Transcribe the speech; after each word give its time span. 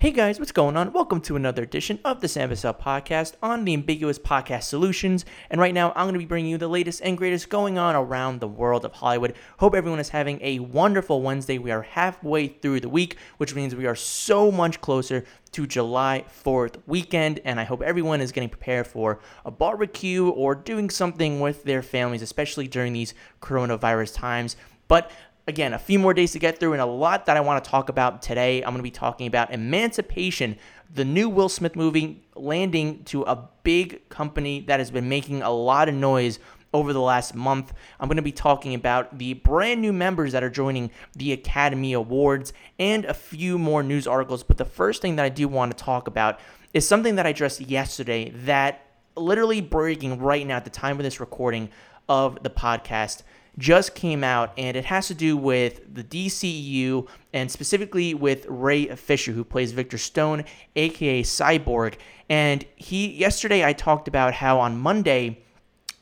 Hey 0.00 0.12
guys, 0.12 0.38
what's 0.38 0.50
going 0.50 0.78
on? 0.78 0.94
Welcome 0.94 1.20
to 1.20 1.36
another 1.36 1.62
edition 1.62 1.98
of 2.06 2.22
the 2.22 2.28
Sam 2.28 2.48
Bussell 2.48 2.80
podcast 2.80 3.34
on 3.42 3.66
the 3.66 3.74
Ambiguous 3.74 4.18
Podcast 4.18 4.62
Solutions. 4.62 5.26
And 5.50 5.60
right 5.60 5.74
now, 5.74 5.90
I'm 5.90 6.06
going 6.06 6.14
to 6.14 6.18
be 6.18 6.24
bringing 6.24 6.50
you 6.50 6.56
the 6.56 6.68
latest 6.68 7.02
and 7.02 7.18
greatest 7.18 7.50
going 7.50 7.76
on 7.76 7.94
around 7.94 8.40
the 8.40 8.48
world 8.48 8.86
of 8.86 8.94
Hollywood. 8.94 9.34
Hope 9.58 9.74
everyone 9.74 10.00
is 10.00 10.08
having 10.08 10.38
a 10.40 10.60
wonderful 10.60 11.20
Wednesday. 11.20 11.58
We 11.58 11.70
are 11.70 11.82
halfway 11.82 12.48
through 12.48 12.80
the 12.80 12.88
week, 12.88 13.18
which 13.36 13.54
means 13.54 13.74
we 13.74 13.84
are 13.84 13.94
so 13.94 14.50
much 14.50 14.80
closer 14.80 15.22
to 15.52 15.66
July 15.66 16.24
4th 16.46 16.76
weekend. 16.86 17.40
And 17.44 17.60
I 17.60 17.64
hope 17.64 17.82
everyone 17.82 18.22
is 18.22 18.32
getting 18.32 18.48
prepared 18.48 18.86
for 18.86 19.20
a 19.44 19.50
barbecue 19.50 20.30
or 20.30 20.54
doing 20.54 20.88
something 20.88 21.40
with 21.40 21.64
their 21.64 21.82
families, 21.82 22.22
especially 22.22 22.68
during 22.68 22.94
these 22.94 23.12
coronavirus 23.42 24.14
times. 24.14 24.56
But 24.88 25.10
again, 25.50 25.74
a 25.74 25.78
few 25.78 25.98
more 25.98 26.14
days 26.14 26.32
to 26.32 26.38
get 26.38 26.58
through 26.58 26.72
and 26.72 26.80
a 26.80 26.86
lot 26.86 27.26
that 27.26 27.36
I 27.36 27.40
want 27.40 27.62
to 27.62 27.70
talk 27.70 27.90
about 27.90 28.22
today. 28.22 28.62
I'm 28.62 28.70
going 28.70 28.78
to 28.78 28.82
be 28.82 28.90
talking 28.90 29.26
about 29.26 29.52
Emancipation, 29.52 30.56
the 30.94 31.04
new 31.04 31.28
Will 31.28 31.50
Smith 31.50 31.76
movie 31.76 32.24
landing 32.34 33.04
to 33.04 33.22
a 33.24 33.48
big 33.62 34.08
company 34.08 34.60
that 34.62 34.80
has 34.80 34.90
been 34.90 35.10
making 35.10 35.42
a 35.42 35.50
lot 35.50 35.90
of 35.90 35.94
noise 35.94 36.38
over 36.72 36.92
the 36.92 37.00
last 37.00 37.34
month. 37.34 37.72
I'm 37.98 38.08
going 38.08 38.16
to 38.16 38.22
be 38.22 38.32
talking 38.32 38.74
about 38.74 39.18
the 39.18 39.34
brand 39.34 39.82
new 39.82 39.92
members 39.92 40.32
that 40.32 40.42
are 40.42 40.50
joining 40.50 40.90
the 41.14 41.32
Academy 41.32 41.92
Awards 41.92 42.52
and 42.78 43.04
a 43.04 43.14
few 43.14 43.58
more 43.58 43.82
news 43.82 44.06
articles. 44.06 44.42
But 44.42 44.56
the 44.56 44.64
first 44.64 45.02
thing 45.02 45.16
that 45.16 45.24
I 45.24 45.28
do 45.28 45.48
want 45.48 45.76
to 45.76 45.84
talk 45.84 46.06
about 46.06 46.38
is 46.72 46.86
something 46.86 47.16
that 47.16 47.26
I 47.26 47.30
addressed 47.30 47.60
yesterday 47.60 48.30
that 48.44 48.86
literally 49.16 49.60
breaking 49.60 50.20
right 50.20 50.46
now 50.46 50.56
at 50.56 50.64
the 50.64 50.70
time 50.70 50.96
of 50.96 51.02
this 51.02 51.18
recording 51.18 51.70
of 52.08 52.42
the 52.42 52.50
podcast 52.50 53.22
just 53.58 53.94
came 53.94 54.24
out, 54.24 54.52
and 54.56 54.76
it 54.76 54.84
has 54.86 55.08
to 55.08 55.14
do 55.14 55.36
with 55.36 55.94
the 55.94 56.04
DCEU 56.04 57.06
and 57.32 57.50
specifically 57.50 58.14
with 58.14 58.46
Ray 58.48 58.86
Fisher, 58.96 59.32
who 59.32 59.44
plays 59.44 59.72
Victor 59.72 59.98
Stone, 59.98 60.44
aka 60.76 61.22
Cyborg. 61.22 61.94
And 62.28 62.64
he 62.76 63.08
yesterday 63.08 63.64
I 63.64 63.72
talked 63.72 64.08
about 64.08 64.34
how 64.34 64.60
on 64.60 64.78
Monday 64.78 65.42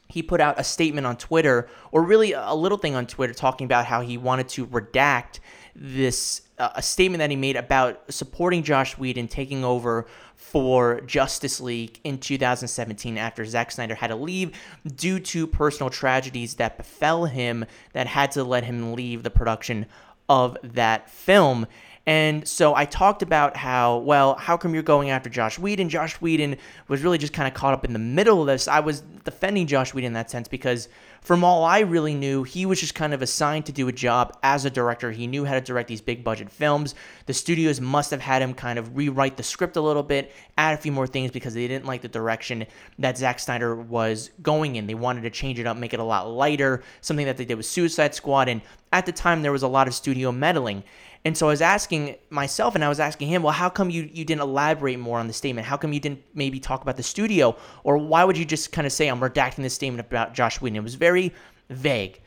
he 0.08 0.22
put 0.22 0.40
out 0.40 0.58
a 0.58 0.64
statement 0.64 1.06
on 1.06 1.16
Twitter, 1.16 1.68
or 1.92 2.02
really 2.02 2.32
a 2.32 2.54
little 2.54 2.78
thing 2.78 2.94
on 2.94 3.06
Twitter, 3.06 3.34
talking 3.34 3.66
about 3.66 3.84
how 3.84 4.00
he 4.00 4.16
wanted 4.16 4.48
to 4.50 4.66
redact 4.66 5.40
this 5.74 6.42
uh, 6.58 6.70
a 6.74 6.82
statement 6.82 7.20
that 7.20 7.30
he 7.30 7.36
made 7.36 7.56
about 7.56 8.02
supporting 8.12 8.62
Joss 8.62 8.98
Whedon 8.98 9.28
taking 9.28 9.64
over 9.64 10.06
for 10.38 11.00
Justice 11.02 11.60
League 11.60 12.00
in 12.04 12.16
2017 12.16 13.18
after 13.18 13.44
Zack 13.44 13.72
Snyder 13.72 13.96
had 13.96 14.06
to 14.06 14.16
leave 14.16 14.52
due 14.86 15.18
to 15.18 15.46
personal 15.46 15.90
tragedies 15.90 16.54
that 16.54 16.78
befell 16.78 17.26
him 17.26 17.66
that 17.92 18.06
had 18.06 18.30
to 18.32 18.44
let 18.44 18.64
him 18.64 18.94
leave 18.94 19.24
the 19.24 19.30
production 19.30 19.84
of 20.28 20.56
that 20.62 21.10
film. 21.10 21.66
And 22.06 22.48
so 22.48 22.74
I 22.74 22.86
talked 22.86 23.20
about 23.20 23.56
how, 23.56 23.98
well, 23.98 24.36
how 24.36 24.56
come 24.56 24.72
you're 24.72 24.82
going 24.82 25.10
after 25.10 25.28
Joss 25.28 25.58
Whedon? 25.58 25.90
Joss 25.90 26.14
Whedon 26.14 26.56
was 26.86 27.02
really 27.02 27.18
just 27.18 27.34
kind 27.34 27.46
of 27.46 27.52
caught 27.52 27.74
up 27.74 27.84
in 27.84 27.92
the 27.92 27.98
middle 27.98 28.40
of 28.40 28.46
this. 28.46 28.68
I 28.68 28.80
was 28.80 29.02
defending 29.24 29.66
Joss 29.66 29.92
Whedon 29.92 30.06
in 30.06 30.12
that 30.14 30.30
sense 30.30 30.48
because, 30.48 30.88
from 31.20 31.44
all 31.44 31.64
I 31.64 31.80
really 31.80 32.14
knew, 32.14 32.42
he 32.42 32.66
was 32.66 32.80
just 32.80 32.94
kind 32.94 33.12
of 33.12 33.22
assigned 33.22 33.66
to 33.66 33.72
do 33.72 33.88
a 33.88 33.92
job 33.92 34.36
as 34.42 34.64
a 34.64 34.70
director. 34.70 35.10
He 35.10 35.26
knew 35.26 35.44
how 35.44 35.54
to 35.54 35.60
direct 35.60 35.88
these 35.88 36.00
big 36.00 36.24
budget 36.24 36.50
films. 36.50 36.94
The 37.26 37.34
studios 37.34 37.80
must 37.80 38.10
have 38.10 38.20
had 38.20 38.40
him 38.42 38.54
kind 38.54 38.78
of 38.78 38.96
rewrite 38.96 39.36
the 39.36 39.42
script 39.42 39.76
a 39.76 39.80
little 39.80 40.02
bit, 40.02 40.32
add 40.56 40.74
a 40.74 40.80
few 40.80 40.92
more 40.92 41.06
things 41.06 41.30
because 41.30 41.54
they 41.54 41.68
didn't 41.68 41.86
like 41.86 42.02
the 42.02 42.08
direction 42.08 42.66
that 42.98 43.18
Zack 43.18 43.40
Snyder 43.40 43.76
was 43.76 44.30
going 44.42 44.76
in. 44.76 44.86
They 44.86 44.94
wanted 44.94 45.22
to 45.22 45.30
change 45.30 45.58
it 45.58 45.66
up, 45.66 45.76
make 45.76 45.92
it 45.92 46.00
a 46.00 46.04
lot 46.04 46.30
lighter, 46.30 46.82
something 47.00 47.26
that 47.26 47.36
they 47.36 47.44
did 47.44 47.56
with 47.56 47.66
Suicide 47.66 48.14
Squad. 48.14 48.48
And 48.48 48.62
at 48.92 49.06
the 49.06 49.12
time, 49.12 49.42
there 49.42 49.52
was 49.52 49.62
a 49.62 49.68
lot 49.68 49.88
of 49.88 49.94
studio 49.94 50.32
meddling. 50.32 50.82
And 51.24 51.36
so 51.36 51.48
I 51.48 51.50
was 51.50 51.60
asking 51.60 52.16
myself 52.30 52.74
and 52.74 52.84
I 52.84 52.88
was 52.88 53.00
asking 53.00 53.28
him, 53.28 53.42
well, 53.42 53.52
how 53.52 53.68
come 53.68 53.90
you, 53.90 54.08
you 54.12 54.24
didn't 54.24 54.42
elaborate 54.42 54.98
more 54.98 55.18
on 55.18 55.26
the 55.26 55.32
statement? 55.32 55.66
How 55.66 55.76
come 55.76 55.92
you 55.92 56.00
didn't 56.00 56.22
maybe 56.34 56.60
talk 56.60 56.82
about 56.82 56.96
the 56.96 57.02
studio? 57.02 57.56
Or 57.84 57.98
why 57.98 58.24
would 58.24 58.38
you 58.38 58.44
just 58.44 58.72
kind 58.72 58.86
of 58.86 58.92
say, 58.92 59.08
I'm 59.08 59.20
redacting 59.20 59.62
this 59.62 59.74
statement 59.74 60.06
about 60.06 60.34
Joss 60.34 60.60
Whedon? 60.60 60.76
It 60.76 60.82
was 60.82 60.94
very 60.94 61.32
vague. 61.70 62.20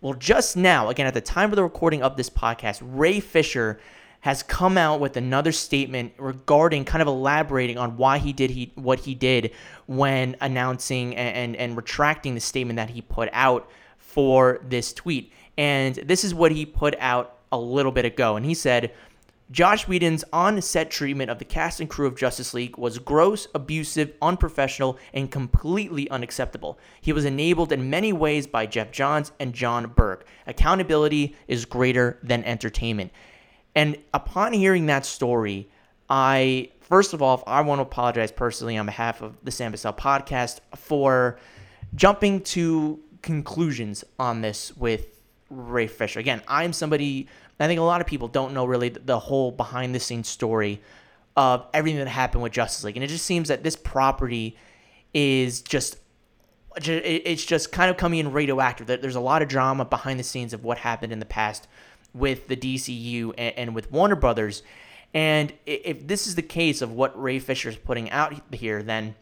Well, 0.00 0.14
just 0.14 0.56
now, 0.56 0.88
again, 0.88 1.06
at 1.06 1.14
the 1.14 1.20
time 1.20 1.50
of 1.50 1.56
the 1.56 1.62
recording 1.62 2.02
of 2.02 2.16
this 2.16 2.30
podcast, 2.30 2.80
Ray 2.82 3.18
Fisher 3.20 3.80
has 4.20 4.42
come 4.42 4.76
out 4.76 5.00
with 5.00 5.16
another 5.16 5.52
statement 5.52 6.12
regarding 6.18 6.84
kind 6.84 7.02
of 7.02 7.08
elaborating 7.08 7.78
on 7.78 7.96
why 7.96 8.18
he 8.18 8.32
did 8.32 8.50
he 8.50 8.72
what 8.74 8.98
he 8.98 9.14
did 9.14 9.52
when 9.86 10.36
announcing 10.40 11.14
and, 11.14 11.36
and, 11.36 11.56
and 11.56 11.76
retracting 11.76 12.34
the 12.34 12.40
statement 12.40 12.76
that 12.76 12.90
he 12.90 13.00
put 13.00 13.28
out 13.32 13.70
for 13.98 14.60
this 14.68 14.92
tweet. 14.92 15.32
And 15.56 15.94
this 15.94 16.24
is 16.24 16.34
what 16.34 16.52
he 16.52 16.66
put 16.66 16.96
out 16.98 17.35
a 17.52 17.58
little 17.58 17.92
bit 17.92 18.04
ago, 18.04 18.36
and 18.36 18.44
he 18.44 18.54
said, 18.54 18.92
Joss 19.50 19.86
Whedon's 19.86 20.24
on 20.32 20.60
set 20.60 20.90
treatment 20.90 21.30
of 21.30 21.38
the 21.38 21.44
cast 21.44 21.78
and 21.78 21.88
crew 21.88 22.08
of 22.08 22.16
Justice 22.16 22.52
League 22.52 22.76
was 22.76 22.98
gross, 22.98 23.46
abusive, 23.54 24.12
unprofessional, 24.20 24.98
and 25.14 25.30
completely 25.30 26.10
unacceptable. 26.10 26.80
He 27.00 27.12
was 27.12 27.24
enabled 27.24 27.70
in 27.70 27.88
many 27.88 28.12
ways 28.12 28.48
by 28.48 28.66
Geoff 28.66 28.90
Johns 28.90 29.30
and 29.38 29.54
Jon 29.54 29.86
Berg. 29.86 30.24
Accountability 30.48 31.36
is 31.46 31.64
greater 31.64 32.18
than 32.24 32.42
entertainment. 32.42 33.12
And 33.76 33.96
upon 34.12 34.52
hearing 34.52 34.86
that 34.86 35.06
story, 35.06 35.68
I, 36.10 36.70
first 36.80 37.14
of 37.14 37.22
all, 37.22 37.44
I 37.46 37.60
want 37.60 37.78
to 37.78 37.82
apologize 37.82 38.32
personally 38.32 38.76
on 38.76 38.86
behalf 38.86 39.22
of 39.22 39.36
the 39.44 39.52
Sam 39.52 39.72
Bussell 39.72 39.96
podcast 39.96 40.58
for 40.74 41.38
jumping 41.94 42.40
to 42.40 42.98
conclusions 43.22 44.02
on 44.18 44.40
this 44.40 44.76
with 44.76 45.15
Ray 45.50 45.86
Fisher. 45.86 46.20
Again, 46.20 46.42
I'm 46.48 46.72
somebody, 46.72 47.28
I 47.60 47.66
think 47.66 47.80
a 47.80 47.84
lot 47.84 48.00
of 48.00 48.06
people 48.06 48.28
don't 48.28 48.54
know 48.54 48.64
really 48.64 48.88
the 48.88 49.18
whole 49.18 49.50
behind 49.50 49.94
the 49.94 50.00
scenes 50.00 50.28
story 50.28 50.80
of 51.36 51.66
everything 51.74 51.98
that 51.98 52.08
happened 52.08 52.42
with 52.42 52.52
Justice 52.52 52.84
League. 52.84 52.96
And 52.96 53.04
it 53.04 53.08
just 53.08 53.26
seems 53.26 53.48
that 53.48 53.62
this 53.62 53.76
property 53.76 54.56
is 55.14 55.62
just 55.62 55.98
it's 56.78 57.44
just 57.44 57.72
kind 57.72 57.90
of 57.90 57.96
coming 57.96 58.18
in 58.18 58.32
radioactive. 58.32 58.86
There's 58.86 59.16
a 59.16 59.20
lot 59.20 59.40
of 59.40 59.48
drama 59.48 59.86
behind 59.86 60.20
the 60.20 60.24
scenes 60.24 60.52
of 60.52 60.62
what 60.62 60.76
happened 60.76 61.10
in 61.10 61.20
the 61.20 61.24
past 61.24 61.66
with 62.12 62.48
the 62.48 62.56
DCU 62.56 63.32
and, 63.38 63.74
with 63.74 63.90
Warner 63.90 64.16
Brothers. 64.16 64.62
And 65.14 65.54
if 65.64 66.06
this 66.06 66.26
is 66.26 66.34
the 66.34 66.42
case 66.42 66.82
of 66.82 66.92
what 66.92 67.18
Ray 67.20 67.38
Fisher 67.38 67.70
is 67.70 67.76
putting 67.76 68.10
out 68.10 68.54
here, 68.54 68.82
then 68.82 69.14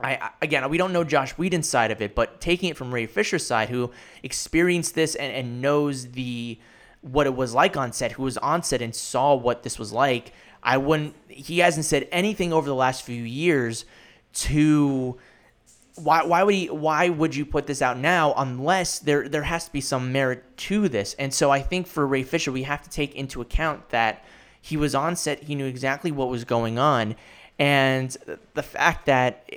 I 0.00 0.30
again, 0.40 0.68
we 0.70 0.78
don't 0.78 0.92
know 0.92 1.04
Joss 1.04 1.32
Whedon's 1.32 1.68
side 1.68 1.90
of 1.90 2.00
it, 2.00 2.14
but 2.14 2.40
taking 2.40 2.68
it 2.68 2.76
from 2.76 2.92
Ray 2.94 3.06
Fisher's 3.06 3.46
side, 3.46 3.68
who 3.68 3.90
experienced 4.22 4.94
this 4.94 5.14
and, 5.14 5.32
and 5.32 5.60
knows 5.60 6.12
the 6.12 6.58
what 7.00 7.26
it 7.26 7.34
was 7.34 7.54
like 7.54 7.76
on 7.76 7.92
set, 7.92 8.12
who 8.12 8.22
was 8.22 8.38
on 8.38 8.62
set 8.62 8.82
and 8.82 8.94
saw 8.94 9.34
what 9.34 9.62
this 9.62 9.78
was 9.78 9.92
like, 9.92 10.32
I 10.62 10.76
wouldn't. 10.76 11.14
He 11.28 11.58
hasn't 11.58 11.86
said 11.86 12.08
anything 12.12 12.52
over 12.52 12.68
the 12.68 12.74
last 12.74 13.02
few 13.02 13.22
years 13.22 13.84
to 14.34 15.18
why 15.96 16.22
why 16.24 16.42
would 16.42 16.54
he 16.54 16.70
why 16.70 17.08
would 17.08 17.34
you 17.34 17.44
put 17.44 17.66
this 17.66 17.82
out 17.82 17.98
now 17.98 18.32
unless 18.36 19.00
there 19.00 19.28
there 19.28 19.42
has 19.42 19.64
to 19.64 19.72
be 19.72 19.80
some 19.80 20.12
merit 20.12 20.44
to 20.56 20.88
this 20.88 21.14
and 21.18 21.34
so 21.34 21.50
i 21.50 21.60
think 21.60 21.86
for 21.88 22.06
ray 22.06 22.22
fisher 22.22 22.52
we 22.52 22.62
have 22.62 22.82
to 22.82 22.90
take 22.90 23.14
into 23.16 23.40
account 23.40 23.88
that 23.88 24.24
he 24.60 24.76
was 24.76 24.94
on 24.94 25.16
set 25.16 25.42
he 25.42 25.56
knew 25.56 25.66
exactly 25.66 26.12
what 26.12 26.28
was 26.28 26.44
going 26.44 26.78
on 26.78 27.16
and 27.58 28.16
the 28.54 28.62
fact 28.62 29.06
that 29.06 29.50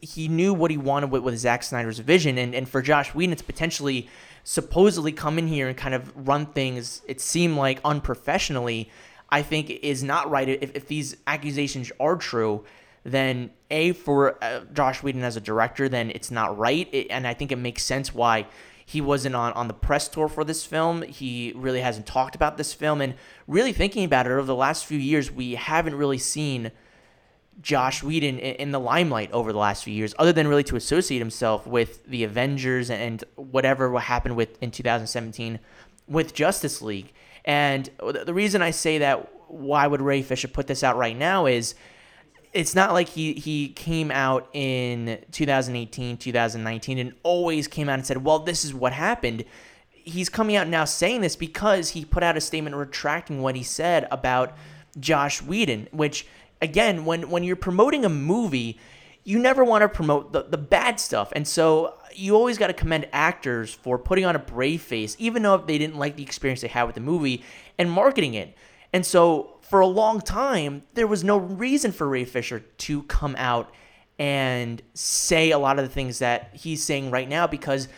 he 0.00 0.28
knew 0.28 0.52
what 0.54 0.70
he 0.70 0.76
wanted 0.76 1.10
with, 1.10 1.22
with 1.22 1.36
Zack 1.38 1.62
Snyder's 1.62 1.98
vision, 1.98 2.38
and, 2.38 2.54
and 2.54 2.68
for 2.68 2.82
Joss 2.82 3.14
Whedon 3.14 3.36
to 3.36 3.44
potentially 3.44 4.08
supposedly 4.44 5.12
come 5.12 5.38
in 5.38 5.46
here 5.46 5.68
and 5.68 5.76
kind 5.76 5.94
of 5.94 6.12
run 6.26 6.46
things, 6.46 7.02
it 7.06 7.20
seemed 7.20 7.56
like 7.56 7.80
unprofessionally, 7.84 8.90
I 9.30 9.42
think 9.42 9.70
is 9.70 10.02
not 10.02 10.30
right. 10.30 10.48
If, 10.48 10.74
if 10.74 10.88
these 10.88 11.16
accusations 11.26 11.92
are 12.00 12.16
true, 12.16 12.64
then 13.04 13.50
A, 13.70 13.92
for 13.92 14.42
uh, 14.42 14.60
Joss 14.72 15.02
Whedon 15.02 15.22
as 15.22 15.36
a 15.36 15.40
director, 15.40 15.88
then 15.88 16.10
it's 16.10 16.30
not 16.30 16.56
right. 16.56 16.88
It, 16.92 17.08
and 17.10 17.26
I 17.26 17.34
think 17.34 17.52
it 17.52 17.56
makes 17.56 17.82
sense 17.82 18.14
why 18.14 18.46
he 18.84 19.00
wasn't 19.00 19.34
on, 19.34 19.52
on 19.54 19.68
the 19.68 19.74
press 19.74 20.08
tour 20.08 20.28
for 20.28 20.44
this 20.44 20.66
film. 20.66 21.02
He 21.02 21.52
really 21.56 21.80
hasn't 21.80 22.06
talked 22.06 22.34
about 22.34 22.56
this 22.56 22.74
film. 22.74 23.00
And 23.00 23.14
really 23.46 23.72
thinking 23.72 24.04
about 24.04 24.26
it 24.26 24.32
over 24.32 24.42
the 24.42 24.54
last 24.54 24.86
few 24.86 24.98
years, 24.98 25.30
we 25.30 25.54
haven't 25.54 25.94
really 25.94 26.18
seen 26.18 26.72
Joss 27.60 28.02
Whedon 28.02 28.38
in 28.38 28.72
the 28.72 28.80
limelight 28.80 29.30
over 29.32 29.52
the 29.52 29.58
last 29.58 29.84
few 29.84 29.94
years, 29.94 30.14
other 30.18 30.32
than 30.32 30.48
really 30.48 30.64
to 30.64 30.76
associate 30.76 31.18
himself 31.18 31.66
with 31.66 32.04
the 32.06 32.24
Avengers 32.24 32.90
and 32.90 33.22
whatever 33.36 33.90
what 33.90 34.04
happened 34.04 34.36
with 34.36 34.60
in 34.62 34.70
2017 34.70 35.60
with 36.08 36.34
Justice 36.34 36.82
League. 36.82 37.12
And 37.44 37.90
the 37.98 38.34
reason 38.34 38.62
I 38.62 38.70
say 38.70 38.98
that, 38.98 39.30
why 39.48 39.86
would 39.86 40.00
Ray 40.00 40.22
Fisher 40.22 40.48
put 40.48 40.66
this 40.66 40.82
out 40.82 40.96
right 40.96 41.16
now 41.16 41.46
is 41.46 41.74
it's 42.52 42.74
not 42.74 42.92
like 42.92 43.08
he 43.08 43.34
he 43.34 43.68
came 43.68 44.10
out 44.10 44.48
in 44.52 45.18
2018, 45.32 46.16
2019 46.18 46.98
and 46.98 47.14
always 47.22 47.66
came 47.66 47.88
out 47.88 47.94
and 47.94 48.06
said, 48.06 48.24
"Well, 48.24 48.40
this 48.40 48.64
is 48.64 48.74
what 48.74 48.92
happened." 48.92 49.44
He's 49.90 50.28
coming 50.28 50.56
out 50.56 50.68
now 50.68 50.84
saying 50.84 51.20
this 51.20 51.36
because 51.36 51.90
he 51.90 52.04
put 52.04 52.22
out 52.22 52.36
a 52.36 52.40
statement 52.40 52.76
retracting 52.76 53.40
what 53.40 53.54
he 53.54 53.62
said 53.62 54.06
about 54.10 54.56
Joss 54.98 55.40
Whedon, 55.40 55.88
which 55.92 56.26
again, 56.62 57.04
when 57.04 57.28
when 57.28 57.42
you're 57.42 57.56
promoting 57.56 58.06
a 58.06 58.08
movie, 58.08 58.78
you 59.24 59.38
never 59.38 59.64
want 59.64 59.82
to 59.82 59.88
promote 59.88 60.32
the, 60.32 60.44
the 60.44 60.56
bad 60.56 60.98
stuff. 60.98 61.32
And 61.36 61.46
so 61.46 61.94
you 62.14 62.34
always 62.34 62.56
got 62.56 62.68
to 62.68 62.72
commend 62.72 63.08
actors 63.12 63.74
for 63.74 63.98
putting 63.98 64.24
on 64.24 64.34
a 64.34 64.38
brave 64.38 64.80
face, 64.80 65.16
even 65.18 65.42
though 65.42 65.58
they 65.58 65.78
didn't 65.78 65.96
like 65.96 66.16
the 66.16 66.22
experience 66.22 66.62
they 66.62 66.68
had 66.68 66.84
with 66.84 66.94
the 66.94 67.00
movie, 67.00 67.44
and 67.78 67.90
marketing 67.90 68.34
it. 68.34 68.56
And 68.92 69.04
so 69.04 69.58
for 69.60 69.80
a 69.80 69.86
long 69.86 70.20
time, 70.20 70.82
there 70.94 71.06
was 71.06 71.24
no 71.24 71.36
reason 71.36 71.92
for 71.92 72.08
Ray 72.08 72.24
Fisher 72.24 72.60
to 72.60 73.02
come 73.04 73.34
out 73.38 73.72
and 74.18 74.82
say 74.94 75.50
a 75.50 75.58
lot 75.58 75.78
of 75.78 75.84
the 75.84 75.90
things 75.90 76.18
that 76.18 76.50
he's 76.52 76.82
saying 76.82 77.10
right 77.10 77.28
now 77.28 77.46
because 77.46 77.88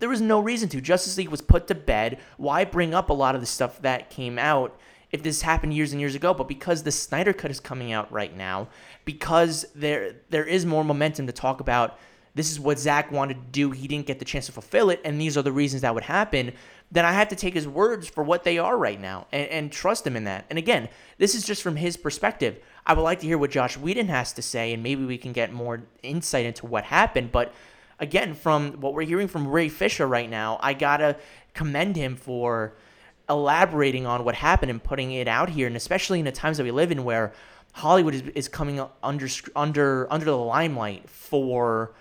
there 0.00 0.08
was 0.08 0.20
no 0.20 0.40
reason 0.40 0.68
to. 0.70 0.80
Justice 0.80 1.16
League 1.16 1.28
was 1.28 1.40
put 1.40 1.68
to 1.68 1.74
bed. 1.74 2.18
Why 2.36 2.64
bring 2.64 2.94
up 2.94 3.10
a 3.10 3.14
lot 3.14 3.34
of 3.34 3.40
the 3.40 3.46
stuff 3.46 3.80
that 3.82 4.10
came 4.10 4.38
out 4.38 4.78
if 5.12 5.22
this 5.22 5.42
happened 5.42 5.74
years 5.74 5.92
and 5.92 6.00
years 6.00 6.14
ago? 6.14 6.34
But 6.34 6.48
because 6.48 6.82
the 6.82 6.92
Snyder 6.92 7.32
Cut 7.32 7.50
is 7.50 7.60
coming 7.60 7.92
out 7.92 8.10
right 8.12 8.36
now, 8.36 8.68
because 9.04 9.66
there 9.74 10.16
there 10.30 10.44
is 10.44 10.66
more 10.66 10.84
momentum 10.84 11.26
to 11.26 11.32
talk 11.32 11.60
about 11.60 11.98
this 12.34 12.50
is 12.50 12.60
what 12.60 12.78
Zack 12.78 13.10
wanted 13.10 13.34
to 13.34 13.50
do. 13.50 13.70
He 13.72 13.88
didn't 13.88 14.06
get 14.06 14.18
the 14.18 14.24
chance 14.24 14.46
to 14.46 14.52
fulfill 14.52 14.90
it, 14.90 15.00
and 15.04 15.20
these 15.20 15.36
are 15.36 15.42
the 15.42 15.52
reasons 15.52 15.82
that 15.82 15.94
would 15.94 16.04
happen. 16.04 16.52
Then 16.92 17.04
I 17.04 17.12
have 17.12 17.28
to 17.28 17.36
take 17.36 17.54
his 17.54 17.66
words 17.66 18.08
for 18.08 18.22
what 18.22 18.44
they 18.44 18.58
are 18.58 18.76
right 18.76 19.00
now 19.00 19.26
and, 19.32 19.48
and 19.48 19.72
trust 19.72 20.06
him 20.06 20.16
in 20.16 20.24
that. 20.24 20.44
And 20.50 20.58
again, 20.58 20.88
this 21.18 21.34
is 21.34 21.44
just 21.44 21.62
from 21.62 21.76
his 21.76 21.96
perspective. 21.96 22.60
I 22.86 22.94
would 22.94 23.02
like 23.02 23.20
to 23.20 23.26
hear 23.26 23.38
what 23.38 23.50
Joss 23.50 23.76
Whedon 23.76 24.08
has 24.08 24.32
to 24.34 24.42
say, 24.42 24.72
and 24.72 24.82
maybe 24.82 25.04
we 25.04 25.18
can 25.18 25.32
get 25.32 25.52
more 25.52 25.82
insight 26.02 26.46
into 26.46 26.66
what 26.66 26.84
happened. 26.84 27.32
But 27.32 27.52
again, 27.98 28.34
from 28.34 28.80
what 28.80 28.94
we're 28.94 29.02
hearing 29.02 29.28
from 29.28 29.46
Ray 29.46 29.68
Fisher 29.68 30.06
right 30.06 30.30
now, 30.30 30.58
I 30.62 30.74
gotta 30.74 31.16
commend 31.54 31.96
him 31.96 32.16
for 32.16 32.74
elaborating 33.30 34.06
on 34.06 34.24
what 34.24 34.34
happened 34.34 34.70
and 34.70 34.82
putting 34.82 35.12
it 35.12 35.28
out 35.28 35.48
here, 35.48 35.66
and 35.66 35.76
especially 35.76 36.18
in 36.18 36.26
the 36.26 36.32
times 36.32 36.58
that 36.58 36.64
we 36.64 36.70
live 36.70 36.90
in, 36.90 37.04
where 37.04 37.32
Hollywood 37.72 38.14
is, 38.14 38.22
is 38.34 38.48
coming 38.48 38.84
under 39.02 39.28
under 39.56 40.12
under 40.12 40.24
the 40.26 40.36
limelight 40.36 41.08
for 41.08 41.92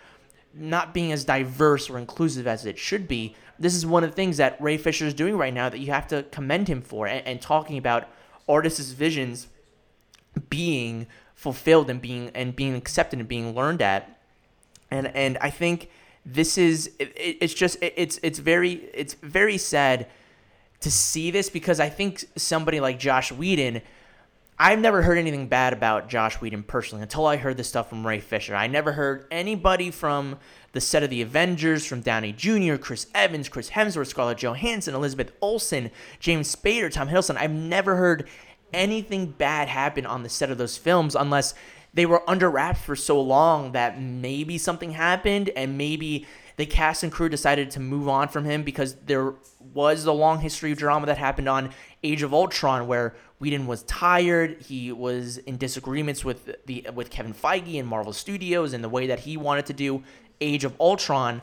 not 0.53 0.93
being 0.93 1.11
as 1.11 1.23
diverse 1.23 1.89
or 1.89 1.97
inclusive 1.97 2.47
as 2.47 2.65
it 2.65 2.77
should 2.77 3.07
be. 3.07 3.35
This 3.59 3.75
is 3.75 3.85
one 3.85 4.03
of 4.03 4.09
the 4.09 4.15
things 4.15 4.37
that 4.37 4.59
Ray 4.61 4.77
Fisher 4.77 5.05
is 5.05 5.13
doing 5.13 5.37
right 5.37 5.53
now 5.53 5.69
that 5.69 5.79
you 5.79 5.91
have 5.91 6.07
to 6.07 6.23
commend 6.23 6.67
him 6.67 6.81
for, 6.81 7.07
and, 7.07 7.25
and 7.27 7.41
talking 7.41 7.77
about 7.77 8.07
artists' 8.47 8.91
visions 8.91 9.47
being 10.49 11.07
fulfilled 11.35 11.89
and 11.89 12.01
being 12.01 12.31
and 12.33 12.55
being 12.55 12.75
accepted 12.75 13.19
and 13.19 13.27
being 13.27 13.55
learned 13.55 13.81
at. 13.81 14.19
And 14.89 15.07
and 15.15 15.37
I 15.39 15.51
think 15.51 15.89
this 16.25 16.57
is 16.57 16.91
it, 16.99 17.13
it's 17.15 17.53
just 17.53 17.81
it, 17.81 17.93
it's 17.95 18.19
it's 18.23 18.39
very 18.39 18.89
it's 18.93 19.13
very 19.15 19.57
sad 19.57 20.07
to 20.81 20.91
see 20.91 21.31
this 21.31 21.49
because 21.49 21.79
I 21.79 21.89
think 21.89 22.23
somebody 22.35 22.79
like 22.79 22.99
Joss 22.99 23.31
Whedon 23.31 23.81
I've 24.61 24.79
never 24.79 25.01
heard 25.01 25.17
anything 25.17 25.47
bad 25.47 25.71
about 25.71 26.09
Joss 26.09 26.41
Whedon 26.41 26.63
personally 26.63 27.01
until 27.01 27.25
I 27.25 27.37
heard 27.37 27.55
this 27.55 27.69
stuff 27.69 27.87
from 27.87 28.05
Ray 28.05 28.19
Fisher. 28.19 28.53
I 28.53 28.67
never 28.67 28.91
heard 28.91 29.25
anybody 29.31 29.89
from 29.89 30.37
the 30.73 30.81
set 30.81 31.01
of 31.01 31.09
the 31.09 31.21
Avengers, 31.21 31.85
from 31.85 32.01
Downey 32.01 32.33
Jr., 32.33 32.75
Chris 32.75 33.07
Evans, 33.15 33.47
Chris 33.47 33.69
Hemsworth, 33.69 34.07
Scarlett 34.07 34.39
Johansson, 34.39 34.93
Elizabeth 34.93 35.31
Olsen, 35.41 35.91
James 36.19 36.53
Spader, 36.53 36.91
Tom 36.91 37.07
Hiddleston. 37.07 37.37
I've 37.37 37.51
never 37.51 37.95
heard 37.95 38.27
anything 38.73 39.27
bad 39.27 39.69
happen 39.69 40.05
on 40.05 40.23
the 40.23 40.29
set 40.29 40.51
of 40.51 40.57
those 40.57 40.77
films 40.77 41.15
unless 41.15 41.53
they 41.93 42.05
were 42.05 42.29
under 42.29 42.51
wraps 42.51 42.81
for 42.81 42.97
so 42.97 43.19
long 43.21 43.71
that 43.71 43.99
maybe 44.01 44.57
something 44.57 44.91
happened 44.91 45.49
and 45.55 45.77
maybe 45.77 46.27
the 46.59 46.65
cast 46.65 47.03
and 47.03 47.11
crew 47.11 47.29
decided 47.29 47.71
to 47.71 47.79
move 47.79 48.09
on 48.09 48.27
from 48.27 48.43
him 48.43 48.63
because 48.63 48.95
there 49.05 49.33
was 49.73 50.03
the 50.03 50.13
long 50.13 50.41
history 50.41 50.73
of 50.73 50.77
drama 50.77 51.05
that 51.05 51.17
happened 51.17 51.47
on 51.47 51.69
Age 52.03 52.21
of 52.21 52.33
Ultron 52.33 52.85
where 52.85 53.15
Whedon 53.39 53.65
was 53.65 53.83
tired. 53.83 54.61
He 54.61 54.91
was 54.91 55.37
in 55.37 55.55
disagreements 55.55 56.25
with 56.25 56.53
the 56.65 56.85
with 56.93 57.11
Kevin 57.11 57.33
Feige 57.33 57.79
and 57.79 57.87
Marvel 57.87 58.11
Studios 58.11 58.73
and 58.73 58.83
the 58.83 58.89
way 58.89 59.07
that 59.07 59.21
he 59.21 59.37
wanted 59.37 59.67
to 59.67 59.73
do 59.73 60.03
Age 60.41 60.65
of 60.65 60.75
Ultron 60.81 61.41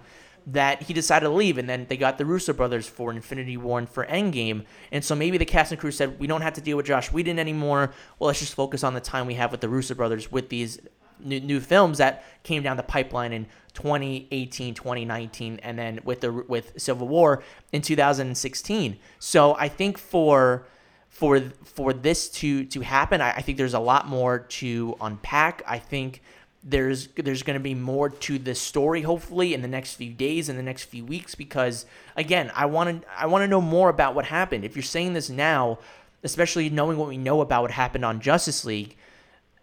that 0.49 0.83
he 0.83 0.93
decided 0.93 1.25
to 1.25 1.33
leave 1.33 1.57
and 1.57 1.67
then 1.67 1.87
they 1.89 1.97
got 1.97 2.19
the 2.19 2.27
Russo 2.27 2.53
brothers 2.53 2.87
for 2.87 3.11
Infinity 3.11 3.57
War 3.57 3.79
and 3.79 3.89
for 3.89 4.05
Endgame. 4.05 4.67
And 4.93 5.03
so 5.03 5.15
maybe 5.15 5.39
the 5.39 5.47
cast 5.47 5.73
and 5.73 5.81
crew 5.81 5.93
said, 5.93 6.21
we 6.21 6.27
don't 6.27 6.43
have 6.43 6.53
to 6.55 6.61
deal 6.61 6.77
with 6.77 6.87
Joss 6.87 7.11
Whedon 7.11 7.39
anymore. 7.39 7.95
Well, 8.19 8.29
let's 8.29 8.41
just 8.41 8.55
focus 8.55 8.85
on 8.85 8.93
the 8.93 9.01
time 9.01 9.27
we 9.27 9.35
have 9.35 9.51
with 9.51 9.63
the 9.63 9.69
Russo 9.71 9.95
brothers 9.95 10.31
with 10.31 10.51
these 10.51 10.79
new, 11.21 11.41
new 11.41 11.61
films 11.61 11.99
that 11.99 12.25
came 12.43 12.63
down 12.63 12.77
the 12.77 12.83
pipeline 12.83 13.33
in 13.33 13.47
2018, 13.75 14.75
2019, 14.75 15.61
and 15.63 15.79
then 15.79 16.01
with 16.05 16.21
the 16.21 16.33
with 16.33 16.73
Civil 16.81 17.09
War 17.09 17.43
in 17.73 17.83
2016. 17.83 18.99
So 19.19 19.55
I 19.55 19.69
think 19.69 19.99
for 19.99 20.67
for 21.09 21.41
for 21.65 21.93
this 21.93 22.29
to 22.29 22.65
to 22.67 22.81
happen, 22.81 23.21
I, 23.21 23.33
I 23.33 23.43
think 23.43 23.59
there's 23.59 23.75
a 23.75 23.81
lot 23.81 24.09
more 24.09 24.41
to 24.41 24.97
unpack. 25.01 25.63
I 25.67 25.79
think 25.79 26.23
there's 26.63 27.09
there's 27.17 27.43
going 27.43 27.55
to 27.55 27.63
be 27.63 27.75
more 27.75 28.11
to 28.11 28.39
this 28.39 28.61
story 28.61 29.03
hopefully 29.03 29.55
in 29.55 29.63
the 29.63 29.69
next 29.69 29.95
few 29.95 30.13
days 30.13 30.49
in 30.49 30.57
the 30.57 30.63
next 30.63 30.85
few 30.85 31.05
weeks 31.05 31.37
because 31.37 31.87
again 32.17 32.51
I 32.57 32.67
want 32.67 33.03
to 33.03 33.09
I 33.17 33.27
want 33.27 33.43
to 33.43 33.49
know 33.49 33.61
more 33.61 33.89
about 33.89 34.15
what 34.15 34.25
happened. 34.25 34.65
If 34.65 34.75
you're 34.75 34.83
saying 34.83 35.13
this 35.13 35.31
now, 35.31 35.79
especially 36.25 36.69
knowing 36.69 36.99
what 36.99 37.09
we 37.09 37.19
know 37.19 37.41
about 37.41 37.63
what 37.63 37.71
happened 37.71 38.05
on 38.05 38.21
Justice 38.21 38.65
League, 38.65 38.97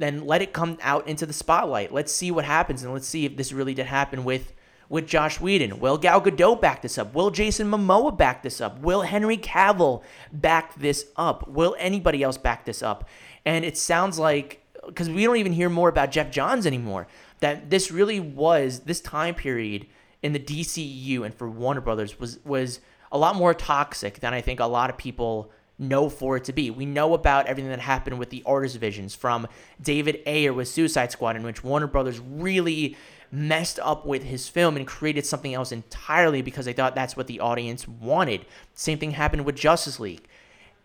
then 0.03 0.25
let 0.27 0.41
it 0.41 0.51
come 0.51 0.77
out 0.81 1.07
into 1.07 1.25
the 1.25 1.33
spotlight. 1.33 1.94
Let's 1.94 2.11
see 2.11 2.29
what 2.29 2.44
happens 2.44 2.83
and 2.83 2.91
let's 2.91 3.07
see 3.07 3.25
if 3.25 3.38
this 3.38 3.53
really 3.53 3.73
did 3.73 3.85
happen 3.85 4.25
with 4.25 4.53
with 4.89 5.07
Joss 5.07 5.39
Whedon. 5.39 5.79
Will 5.79 5.97
Gal 5.97 6.21
Gadot 6.21 6.59
back 6.59 6.81
this 6.81 6.97
up? 6.97 7.15
Will 7.15 7.31
Jason 7.31 7.71
Momoa 7.71 8.15
back 8.15 8.44
this 8.44 8.59
up? 8.59 8.79
Will 8.81 9.01
Henry 9.01 9.38
Cavill 9.38 10.03
back 10.31 10.75
this 10.75 11.05
up? 11.15 11.47
Will 11.47 11.75
anybody 11.79 12.21
else 12.21 12.38
back 12.38 12.65
this 12.65 12.83
up? 12.83 13.07
And 13.45 13.63
it 13.63 13.77
sounds 13.77 14.19
like 14.19 14.61
because 14.85 15.09
we 15.09 15.23
don't 15.23 15.38
even 15.38 15.53
hear 15.53 15.69
more 15.69 15.88
about 15.88 16.11
Geoff 16.11 16.29
Johns 16.29 16.67
anymore. 16.67 17.07
That 17.39 17.69
this 17.69 17.89
really 17.89 18.19
was 18.19 18.81
this 18.81 18.99
time 18.99 19.35
period 19.35 19.88
in 20.21 20.33
the 20.33 20.39
DCEU 20.39 21.25
and 21.25 21.33
for 21.33 21.49
Warner 21.49 21.81
Brothers 21.81 22.19
was 22.19 22.39
was 22.44 22.81
a 23.09 23.17
lot 23.17 23.38
more 23.38 23.53
toxic 23.53 24.19
than 24.19 24.33
I 24.33 24.41
think 24.41 24.59
a 24.59 24.65
lot 24.65 24.89
of 24.89 24.97
people 24.97 25.51
know 25.79 26.09
for 26.09 26.37
it 26.37 26.43
to 26.45 26.53
be. 26.53 26.69
We 26.69 26.85
know 26.85 27.13
about 27.13 27.47
everything 27.47 27.71
that 27.71 27.79
happened 27.79 28.19
with 28.19 28.29
the 28.29 28.43
artist 28.45 28.77
visions 28.77 29.15
from 29.15 29.47
David 29.81 30.21
Ayer 30.25 30.53
with 30.53 30.67
Suicide 30.67 31.11
Squad, 31.11 31.35
in 31.35 31.43
which 31.43 31.63
Warner 31.63 31.87
Brothers 31.87 32.19
really 32.19 32.95
messed 33.31 33.79
up 33.81 34.05
with 34.05 34.23
his 34.23 34.47
film 34.47 34.77
and 34.77 34.85
created 34.85 35.25
something 35.25 35.55
else 35.55 35.71
entirely 35.71 36.43
because 36.43 36.65
they 36.65 36.73
thought 36.73 36.93
that's 36.93 37.17
what 37.17 37.25
the 37.25 37.39
audience 37.39 37.87
wanted. 37.87 38.45
Same 38.75 38.99
thing 38.99 39.11
happened 39.11 39.43
with 39.43 39.55
Justice 39.55 39.99
League. 39.99 40.27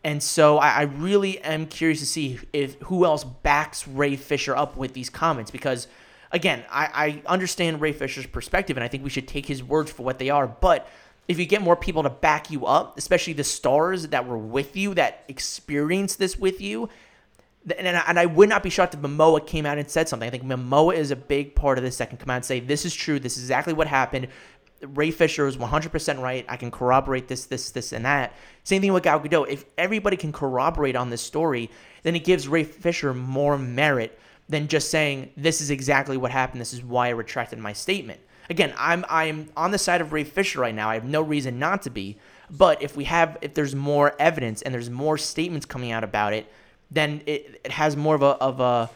And 0.03 0.23
so 0.23 0.57
I, 0.57 0.71
I 0.71 0.83
really 0.83 1.39
am 1.41 1.67
curious 1.67 2.01
to 2.01 2.07
see 2.07 2.39
if 2.55 2.81
who 2.83 3.05
else 3.05 3.25
backs 3.25 3.87
Ray 3.87 4.17
Fisher 4.17 4.57
up 4.57 4.77
with 4.77 4.95
these 4.95 5.11
comments 5.11 5.51
because 5.51 5.89
again, 6.33 6.65
I, 6.71 7.23
I 7.27 7.31
understand 7.31 7.83
Ray 7.83 7.93
Fisher's 7.93 8.27
perspective 8.27 8.77
and 8.77 8.85
I 8.85 8.89
think 8.89 9.05
we 9.05 9.11
should 9.11 9.29
take 9.29 9.45
his 9.45 9.63
words 9.63 9.91
for 9.91 10.05
what 10.05 10.19
they 10.19 10.31
are, 10.31 10.47
but 10.47 10.89
if 11.29 11.39
you 11.39 11.45
get 11.45 11.61
more 11.61 11.77
people 11.77 12.03
to 12.03 12.11
back 12.11 12.51
you 12.51 12.67
up, 12.67 12.97
especially 12.99 13.35
the 13.35 13.45
stars 13.45 14.09
that 14.09 14.27
were 14.27 14.39
with 14.39 14.77
you, 14.77 14.95
that 14.95 15.25
experienced 15.29 16.19
this 16.19 16.39
with 16.39 16.61
you, 16.61 16.89
and 17.77 17.87
I, 17.97 18.03
and 18.09 18.19
I 18.19 18.25
would 18.25 18.49
not 18.49 18.63
be 18.63 18.71
shocked 18.71 18.95
if 18.95 19.01
Momoa 19.01 19.47
came 19.47 19.67
out 19.67 19.77
and 19.77 19.91
said 19.91 20.09
something. 20.09 20.27
I 20.27 20.31
think 20.31 20.45
Momoa 20.45 20.95
is 20.95 21.11
a 21.11 21.17
big 21.17 21.55
part 21.55 21.77
of 21.77 21.85
this 21.85 21.99
that 21.99 22.09
can 22.09 22.17
come 22.17 22.31
out 22.31 22.37
and 22.37 22.45
say, 22.45 22.61
this 22.61 22.87
is 22.87 22.95
true, 22.95 23.19
this 23.19 23.37
is 23.37 23.45
exactly 23.45 23.75
what 23.75 23.87
happened. 23.87 24.29
Ray 24.81 25.11
Fisher 25.11 25.47
is 25.47 25.57
100% 25.57 26.23
right. 26.23 26.47
I 26.49 26.57
can 26.57 26.71
corroborate 26.71 27.29
this, 27.29 27.47
this, 27.47 27.73
this, 27.73 27.93
and 27.93 28.05
that. 28.05 28.33
Same 28.65 28.81
thing 28.81 28.93
with 28.93 29.03
Gal 29.03 29.21
Gadot. 29.21 29.49
If 29.49 29.65
everybody 29.77 30.17
can 30.17 30.33
corroborate 30.33 30.97
on 30.97 31.11
this 31.11 31.21
story, 31.21 31.69
then 32.05 32.15
it 32.15 32.25
gives 32.25 32.49
Ray 32.49 32.65
Fisher 32.65 33.13
more 33.13 33.59
merit 33.59 34.19
than 34.49 34.69
just 34.69 34.91
saying, 34.91 35.31
this 35.37 35.61
is 35.61 35.71
exactly 35.71 36.17
what 36.17 36.31
happened. 36.31 36.61
This 36.61 36.73
is 36.73 36.83
why 36.83 37.09
I 37.09 37.11
retracted 37.11 37.59
my 37.59 37.73
statement. 37.73 38.21
Again, 38.51 38.73
I'm 38.79 39.05
I'm 39.09 39.51
on 39.57 39.71
the 39.71 39.79
side 39.79 40.01
of 40.01 40.13
Ray 40.13 40.25
Fisher 40.25 40.61
right 40.61 40.75
now. 40.75 40.89
I 40.89 40.95
have 40.95 41.05
no 41.05 41.23
reason 41.23 41.59
not 41.59 41.83
to 41.83 41.91
be. 41.91 42.17
But 42.51 42.83
if 42.83 42.97
we 42.97 43.05
have, 43.05 43.37
if 43.43 43.55
there's 43.55 43.75
more 43.75 44.15
evidence 44.19 44.63
and 44.63 44.73
there's 44.73 44.89
more 44.89 45.19
statements 45.19 45.67
coming 45.67 45.93
out 45.93 46.03
about 46.03 46.33
it, 46.33 46.51
then 46.91 47.21
it, 47.27 47.61
it 47.65 47.73
has 47.73 47.97
more 47.97 48.15
of 48.15 48.23
a 48.23 48.27
of 48.27 48.61
a 48.61 48.91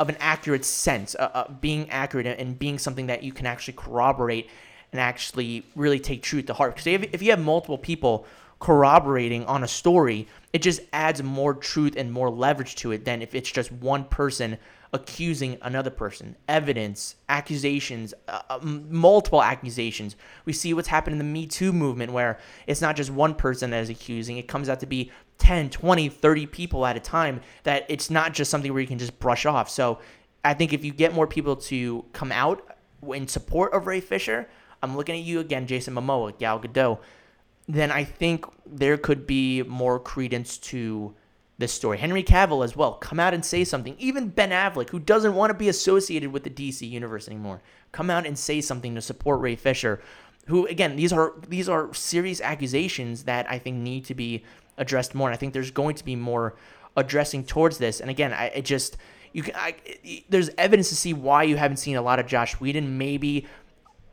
of 0.00 0.08
an 0.08 0.16
accurate 0.20 0.64
sense, 0.64 1.14
uh, 1.16 1.30
uh, 1.34 1.50
being 1.60 1.90
accurate 1.90 2.26
and 2.26 2.58
being 2.58 2.78
something 2.78 3.06
that 3.08 3.22
you 3.22 3.32
can 3.32 3.46
actually 3.46 3.74
corroborate 3.74 4.48
and 4.92 5.00
actually 5.00 5.64
really 5.74 5.98
take 5.98 6.22
truth 6.22 6.46
to 6.46 6.54
heart. 6.54 6.74
Because 6.74 6.86
if, 6.86 7.14
if 7.14 7.22
you 7.22 7.30
have 7.30 7.40
multiple 7.40 7.78
people 7.78 8.26
corroborating 8.58 9.44
on 9.44 9.62
a 9.62 9.68
story, 9.68 10.26
it 10.52 10.62
just 10.62 10.80
adds 10.92 11.22
more 11.22 11.54
truth 11.54 11.94
and 11.96 12.12
more 12.12 12.30
leverage 12.30 12.74
to 12.76 12.92
it 12.92 13.04
than 13.04 13.22
if 13.22 13.34
it's 13.34 13.50
just 13.50 13.70
one 13.70 14.04
person 14.04 14.58
accusing 14.92 15.58
another 15.62 15.90
person. 15.90 16.34
Evidence, 16.48 17.16
accusations, 17.28 18.14
uh, 18.26 18.40
uh 18.48 18.58
multiple 18.62 19.42
accusations. 19.42 20.16
We 20.44 20.52
see 20.52 20.72
what's 20.72 20.88
happened 20.88 21.12
in 21.12 21.18
the 21.18 21.24
Me 21.24 21.46
Too 21.46 21.72
movement 21.72 22.12
where 22.12 22.38
it's 22.66 22.80
not 22.80 22.96
just 22.96 23.10
one 23.10 23.34
person 23.34 23.70
that 23.70 23.82
is 23.82 23.90
accusing, 23.90 24.38
it 24.38 24.48
comes 24.48 24.68
out 24.68 24.80
to 24.80 24.86
be 24.86 25.12
10, 25.38 25.70
20, 25.70 26.08
30 26.08 26.46
people 26.46 26.86
at 26.86 26.96
a 26.96 27.00
time 27.00 27.40
that 27.62 27.84
it's 27.88 28.10
not 28.10 28.32
just 28.32 28.50
something 28.50 28.72
where 28.72 28.80
you 28.80 28.88
can 28.88 28.98
just 28.98 29.18
brush 29.18 29.46
off. 29.46 29.68
So 29.68 29.98
I 30.44 30.54
think 30.54 30.72
if 30.72 30.84
you 30.84 30.92
get 30.92 31.14
more 31.14 31.26
people 31.26 31.56
to 31.56 32.04
come 32.12 32.32
out 32.32 32.76
in 33.12 33.28
support 33.28 33.74
of 33.74 33.86
Ray 33.86 34.00
Fisher, 34.00 34.48
I'm 34.82 34.96
looking 34.96 35.16
at 35.16 35.22
you 35.22 35.40
again, 35.40 35.66
Jason 35.66 35.94
Momoa, 35.94 36.36
Gal 36.38 36.60
Gadot, 36.60 36.98
then 37.68 37.90
I 37.90 38.02
think 38.02 38.46
there 38.66 38.96
could 38.96 39.26
be 39.26 39.62
more 39.62 40.00
credence 40.00 40.56
to 40.58 41.14
this 41.58 41.72
story. 41.72 41.98
Henry 41.98 42.22
Cavill 42.22 42.64
as 42.64 42.74
well, 42.74 42.94
come 42.94 43.20
out 43.20 43.34
and 43.34 43.44
say 43.44 43.64
something. 43.64 43.94
Even 43.98 44.28
Ben 44.28 44.50
Affleck, 44.50 44.90
who 44.90 44.98
doesn't 44.98 45.34
want 45.34 45.50
to 45.50 45.54
be 45.54 45.68
associated 45.68 46.32
with 46.32 46.44
the 46.44 46.50
DC 46.50 46.88
universe 46.88 47.28
anymore, 47.28 47.60
come 47.92 48.10
out 48.10 48.26
and 48.26 48.38
say 48.38 48.60
something 48.60 48.94
to 48.94 49.02
support 49.02 49.40
Ray 49.40 49.56
Fisher. 49.56 50.00
Who 50.46 50.66
again, 50.66 50.96
these 50.96 51.12
are 51.12 51.34
these 51.46 51.68
are 51.68 51.92
serious 51.92 52.40
accusations 52.40 53.24
that 53.24 53.50
I 53.50 53.58
think 53.58 53.76
need 53.76 54.06
to 54.06 54.14
be 54.14 54.44
addressed 54.78 55.14
more. 55.14 55.28
And 55.28 55.34
I 55.34 55.38
think 55.38 55.52
there's 55.52 55.72
going 55.72 55.96
to 55.96 56.04
be 56.04 56.16
more 56.16 56.56
addressing 56.96 57.44
towards 57.44 57.78
this. 57.78 58.00
And 58.00 58.08
again, 58.08 58.32
I 58.32 58.46
it 58.46 58.64
just 58.64 58.96
you 59.32 59.42
can 59.42 59.54
I, 59.56 59.74
there's 60.30 60.48
evidence 60.56 60.88
to 60.88 60.96
see 60.96 61.12
why 61.12 61.42
you 61.42 61.56
haven't 61.56 61.78
seen 61.78 61.96
a 61.96 62.02
lot 62.02 62.18
of 62.18 62.26
Joss 62.26 62.52
Whedon. 62.60 62.96
Maybe 62.96 63.46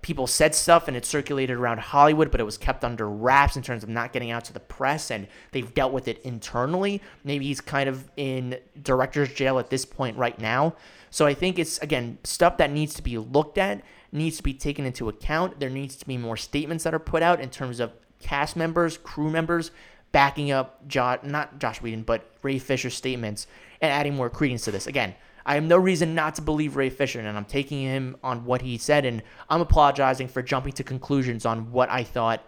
people 0.06 0.28
said 0.28 0.54
stuff 0.54 0.88
and 0.88 0.96
it 0.96 1.04
circulated 1.04 1.58
around 1.58 1.80
Hollywood, 1.80 2.30
but 2.30 2.40
it 2.40 2.44
was 2.44 2.60
kept 2.60 2.84
under 2.84 3.10
wraps 3.10 3.56
in 3.56 3.64
terms 3.64 3.82
of 3.82 3.90
not 3.90 4.14
getting 4.14 4.30
out 4.30 4.46
to 4.46 4.54
the 4.54 4.60
press, 4.60 5.10
and 5.10 5.28
they've 5.52 5.74
dealt 5.74 5.92
with 5.92 6.08
it 6.08 6.22
internally. 6.22 7.02
Maybe 7.24 7.48
he's 7.48 7.60
kind 7.60 7.90
of 7.90 8.08
in 8.16 8.60
director's 8.84 9.34
jail 9.34 9.58
at 9.58 9.72
this 9.72 9.84
point 9.84 10.16
right 10.16 10.38
now. 10.40 10.76
So 11.10 11.26
I 11.26 11.34
think 11.34 11.58
it's 11.58 11.80
again 11.80 12.20
stuff 12.24 12.58
that 12.58 12.70
needs 12.70 12.94
to 12.94 13.02
be 13.02 13.18
looked 13.18 13.58
at, 13.58 13.82
needs 14.12 14.38
to 14.38 14.44
be 14.44 14.54
taken 14.54 14.86
into 14.86 15.10
account. 15.10 15.60
There 15.60 15.72
needs 15.72 15.96
to 15.96 16.06
be 16.06 16.18
more 16.18 16.38
statements 16.38 16.84
that 16.84 16.94
are 16.94 17.00
put 17.00 17.24
out 17.24 17.42
in 17.42 17.50
terms 17.50 17.80
of 17.80 17.92
cast 18.20 18.56
members, 18.56 19.00
crew 19.00 19.32
members 19.32 19.72
backing 20.12 20.52
up 20.52 20.88
Joss, 20.88 21.22
not 21.24 21.58
Joss 21.58 21.82
Whedon, 21.82 22.04
but 22.04 22.30
Ray 22.44 22.60
Fisher's 22.60 22.94
statements 22.94 23.48
and 23.82 23.92
adding 23.92 24.16
more 24.16 24.30
credence 24.30 24.66
to 24.66 24.72
this. 24.72 24.86
Again, 24.86 25.16
I 25.46 25.56
have 25.56 25.64
no 25.64 25.78
reason 25.78 26.16
not 26.16 26.36
to 26.36 26.42
believe 26.42 26.76
Ray 26.76 26.90
Fisher, 26.90 27.20
and 27.20 27.38
I'm 27.38 27.46
taking 27.46 27.82
him 27.82 28.18
on 28.24 28.46
what 28.46 28.62
he 28.62 28.78
said, 28.78 29.06
and 29.06 29.22
I'm 29.50 29.62
apologizing 29.62 30.28
for 30.28 30.42
jumping 30.42 30.74
to 30.74 30.84
conclusions 30.84 31.46
on 31.46 31.72
what 31.72 31.90
I 31.90 32.04
thought, 32.04 32.44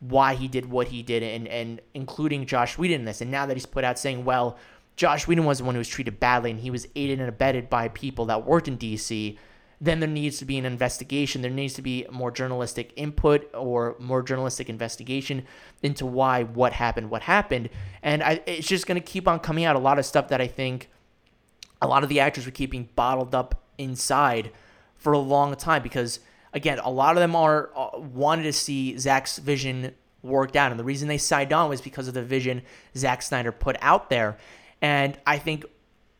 why 0.00 0.34
he 0.34 0.48
did 0.48 0.68
what 0.68 0.88
he 0.88 1.02
did, 1.02 1.22
and, 1.22 1.46
and 1.46 1.80
including 1.94 2.46
Joss 2.46 2.76
Whedon 2.76 3.00
in 3.00 3.04
this. 3.04 3.20
And 3.20 3.30
now 3.30 3.46
that 3.46 3.54
he's 3.54 3.66
put 3.66 3.84
out 3.84 3.98
saying, 3.98 4.24
well, 4.24 4.58
Joss 4.96 5.26
Whedon 5.26 5.44
was 5.44 5.58
the 5.58 5.64
one 5.64 5.74
who 5.74 5.78
was 5.78 5.88
treated 5.88 6.18
badly, 6.18 6.50
and 6.50 6.60
he 6.60 6.70
was 6.70 6.88
aided 6.96 7.20
and 7.20 7.28
abetted 7.28 7.70
by 7.70 7.88
people 7.88 8.26
that 8.26 8.44
worked 8.44 8.68
in 8.68 8.78
DC 8.78 9.38
then 9.80 10.00
there 10.00 10.08
needs 10.08 10.38
to 10.38 10.44
be 10.44 10.56
an 10.56 10.64
investigation. 10.64 11.42
There 11.42 11.50
needs 11.50 11.74
to 11.74 11.82
be 11.82 12.06
more 12.10 12.30
journalistic 12.30 12.92
input 12.96 13.50
or 13.54 13.96
more 13.98 14.22
journalistic 14.22 14.68
investigation 14.68 15.44
into 15.82 16.06
why, 16.06 16.44
what 16.44 16.72
happened, 16.72 17.10
what 17.10 17.22
happened. 17.22 17.68
And 18.02 18.22
I, 18.22 18.40
it's 18.46 18.66
just 18.66 18.86
going 18.86 19.00
to 19.00 19.06
keep 19.06 19.28
on 19.28 19.40
coming 19.40 19.64
out. 19.64 19.76
A 19.76 19.80
lot 19.80 19.98
of 19.98 20.06
stuff 20.06 20.28
that 20.28 20.40
I 20.40 20.46
think 20.46 20.88
a 21.84 21.86
lot 21.86 22.02
of 22.02 22.08
the 22.08 22.20
actors 22.20 22.46
were 22.46 22.52
keeping 22.52 22.88
bottled 22.96 23.34
up 23.34 23.62
inside 23.78 24.50
for 24.96 25.12
a 25.12 25.18
long 25.18 25.54
time 25.54 25.82
because, 25.82 26.20
again, 26.52 26.78
a 26.78 26.90
lot 26.90 27.16
of 27.16 27.20
them 27.20 27.36
are 27.36 27.70
uh, 27.76 27.98
wanted 27.98 28.44
to 28.44 28.52
see 28.52 28.96
Zack's 28.96 29.38
vision 29.38 29.94
worked 30.22 30.56
out. 30.56 30.70
And 30.70 30.80
the 30.80 30.84
reason 30.84 31.08
they 31.08 31.18
signed 31.18 31.52
on 31.52 31.68
was 31.68 31.80
because 31.80 32.08
of 32.08 32.14
the 32.14 32.22
vision 32.22 32.62
Zack 32.96 33.22
Snyder 33.22 33.52
put 33.52 33.76
out 33.80 34.10
there. 34.10 34.38
And 34.80 35.18
I 35.26 35.38
think 35.38 35.66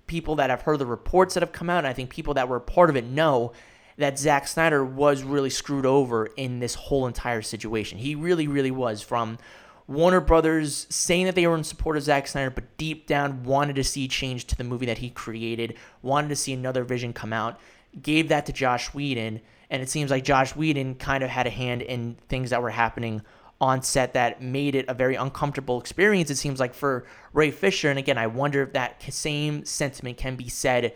people 0.07 0.37
that 0.37 0.51
have 0.51 0.63
heard 0.63 0.79
the 0.79 0.87
reports 0.87 1.35
that 1.35 1.43
have 1.43 1.53
come 1.53 1.71
out, 1.71 1.79
and 1.79 1.87
I 1.87 1.95
think 1.95 2.11
people 2.11 2.35
that 2.35 2.49
were 2.49 2.61
part 2.61 2.91
of 2.91 2.97
it 2.97 3.07
know 3.07 3.53
that 3.97 4.19
Zack 4.19 4.47
Snyder 4.47 4.85
was 4.85 5.23
really 5.23 5.51
screwed 5.51 5.87
over 5.87 6.27
in 6.27 6.59
this 6.59 6.75
whole 6.75 7.07
entire 7.07 7.43
situation. 7.43 7.99
He 7.99 8.15
really, 8.15 8.47
really 8.49 8.71
was. 8.71 9.01
From 9.01 9.39
Warner 9.87 10.21
Brothers 10.21 10.87
saying 10.89 11.27
that 11.27 11.35
they 11.35 11.47
were 11.47 11.57
in 11.57 11.65
support 11.65 11.97
of 11.97 12.03
Zack 12.03 12.27
Snyder, 12.27 12.51
but 12.51 12.77
deep 12.79 13.07
down 13.07 13.45
wanted 13.45 13.77
to 13.77 13.85
see 13.85 14.09
change 14.09 14.47
to 14.47 14.57
the 14.57 14.65
movie 14.65 14.87
that 14.87 14.99
he 14.99 15.11
created, 15.11 15.75
wanted 16.03 16.29
to 16.29 16.37
see 16.37 16.53
another 16.53 16.85
vision 16.85 17.13
come 17.13 17.33
out, 17.33 17.61
gave 18.01 18.29
that 18.29 18.47
to 18.47 18.53
Joss 18.53 18.95
Whedon, 18.95 19.41
and 19.71 19.83
it 19.83 19.91
seems 19.91 20.11
like 20.11 20.25
Joss 20.25 20.57
Whedon 20.57 20.95
kind 20.95 21.23
of 21.23 21.31
had 21.31 21.47
a 21.47 21.51
hand 21.51 21.83
in 21.83 22.17
things 22.29 22.51
that 22.51 22.63
were 22.63 22.71
happening 22.71 23.23
on 23.61 23.83
set 23.83 24.15
that 24.15 24.43
made 24.43 24.75
it 24.75 24.87
a 24.89 24.95
very 24.95 25.15
uncomfortable 25.15 25.81
experience, 25.81 26.31
it 26.31 26.37
seems 26.37 26.61
like, 26.61 26.75
for 26.75 27.05
Ray 27.33 27.51
Fisher. 27.51 27.91
And 27.91 27.99
again, 27.99 28.19
I 28.19 28.27
wonder 28.27 28.63
if 28.63 28.73
that 28.73 29.03
same 29.13 29.65
sentiment 29.65 30.17
can 30.17 30.37
be 30.37 30.49
said 30.49 30.95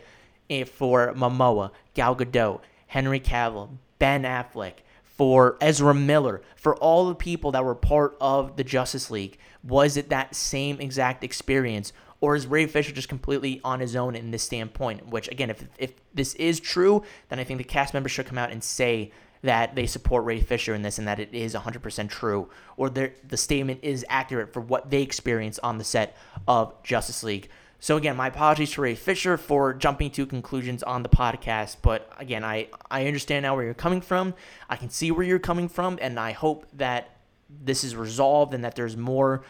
eh, 0.50 0.64
for 0.64 1.12
Momoa, 1.14 1.70
Gal 1.94 2.16
Gadot, 2.16 2.60
Henry 2.88 3.20
Cavill, 3.20 3.70
Ben 3.98 4.22
Affleck, 4.22 4.74
for 5.18 5.58
Ezra 5.60 5.92
Miller, 5.92 6.40
for 6.54 6.76
all 6.76 7.08
the 7.08 7.14
people 7.14 7.52
that 7.52 7.64
were 7.64 7.74
part 7.74 8.16
of 8.20 8.56
the 8.56 8.64
Justice 8.64 9.10
League. 9.10 9.36
Was 9.64 9.96
it 9.96 10.08
that 10.10 10.34
same 10.34 10.80
exact 10.80 11.24
experience? 11.24 11.92
Or 12.20 12.36
is 12.36 12.46
Ray 12.46 12.66
Fisher 12.66 12.92
just 12.92 13.08
completely 13.08 13.60
on 13.64 13.80
his 13.80 13.96
own 13.96 14.14
in 14.14 14.30
this 14.30 14.44
standpoint? 14.44 15.08
Which, 15.08 15.28
again, 15.28 15.50
if, 15.50 15.64
if 15.76 15.92
this 16.14 16.34
is 16.34 16.60
true, 16.60 17.02
then 17.28 17.40
I 17.40 17.44
think 17.44 17.58
the 17.58 17.64
cast 17.64 17.94
members 17.94 18.12
should 18.12 18.26
come 18.26 18.38
out 18.38 18.52
and 18.52 18.62
say 18.62 19.12
that 19.42 19.74
they 19.74 19.86
support 19.86 20.24
Ray 20.24 20.40
Fisher 20.40 20.74
in 20.74 20.82
this 20.82 20.98
and 20.98 21.06
that 21.06 21.20
it 21.20 21.32
is 21.32 21.54
100% 21.54 22.08
true, 22.08 22.48
or 22.76 22.88
the 22.88 23.12
statement 23.36 23.80
is 23.82 24.04
accurate 24.08 24.52
for 24.52 24.60
what 24.60 24.90
they 24.90 25.02
experienced 25.02 25.60
on 25.62 25.78
the 25.78 25.84
set 25.84 26.16
of 26.46 26.80
Justice 26.82 27.22
League. 27.22 27.48
So 27.80 27.96
again, 27.96 28.16
my 28.16 28.26
apologies 28.26 28.72
to 28.72 28.80
Ray 28.80 28.96
Fisher 28.96 29.36
for 29.36 29.72
jumping 29.72 30.10
to 30.12 30.26
conclusions 30.26 30.82
on 30.82 31.04
the 31.04 31.08
podcast, 31.08 31.76
but 31.80 32.10
again, 32.18 32.44
I 32.44 32.68
I 32.90 33.06
understand 33.06 33.44
now 33.44 33.54
where 33.54 33.64
you're 33.64 33.74
coming 33.74 34.00
from. 34.00 34.34
I 34.68 34.76
can 34.76 34.90
see 34.90 35.10
where 35.10 35.24
you're 35.24 35.38
coming 35.38 35.68
from, 35.68 35.98
and 36.02 36.18
I 36.18 36.32
hope 36.32 36.66
that 36.74 37.10
this 37.48 37.84
is 37.84 37.94
resolved 37.94 38.52
and 38.52 38.64
that 38.64 38.74
there's 38.74 38.96
more 38.96 39.42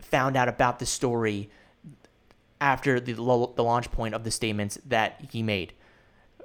found 0.00 0.36
out 0.36 0.48
about 0.48 0.78
the 0.78 0.86
story 0.86 1.50
after 2.60 3.00
the 3.00 3.12
the 3.12 3.64
launch 3.64 3.90
point 3.90 4.14
of 4.14 4.24
the 4.24 4.30
statements 4.30 4.78
that 4.86 5.20
he 5.30 5.42
made 5.42 5.72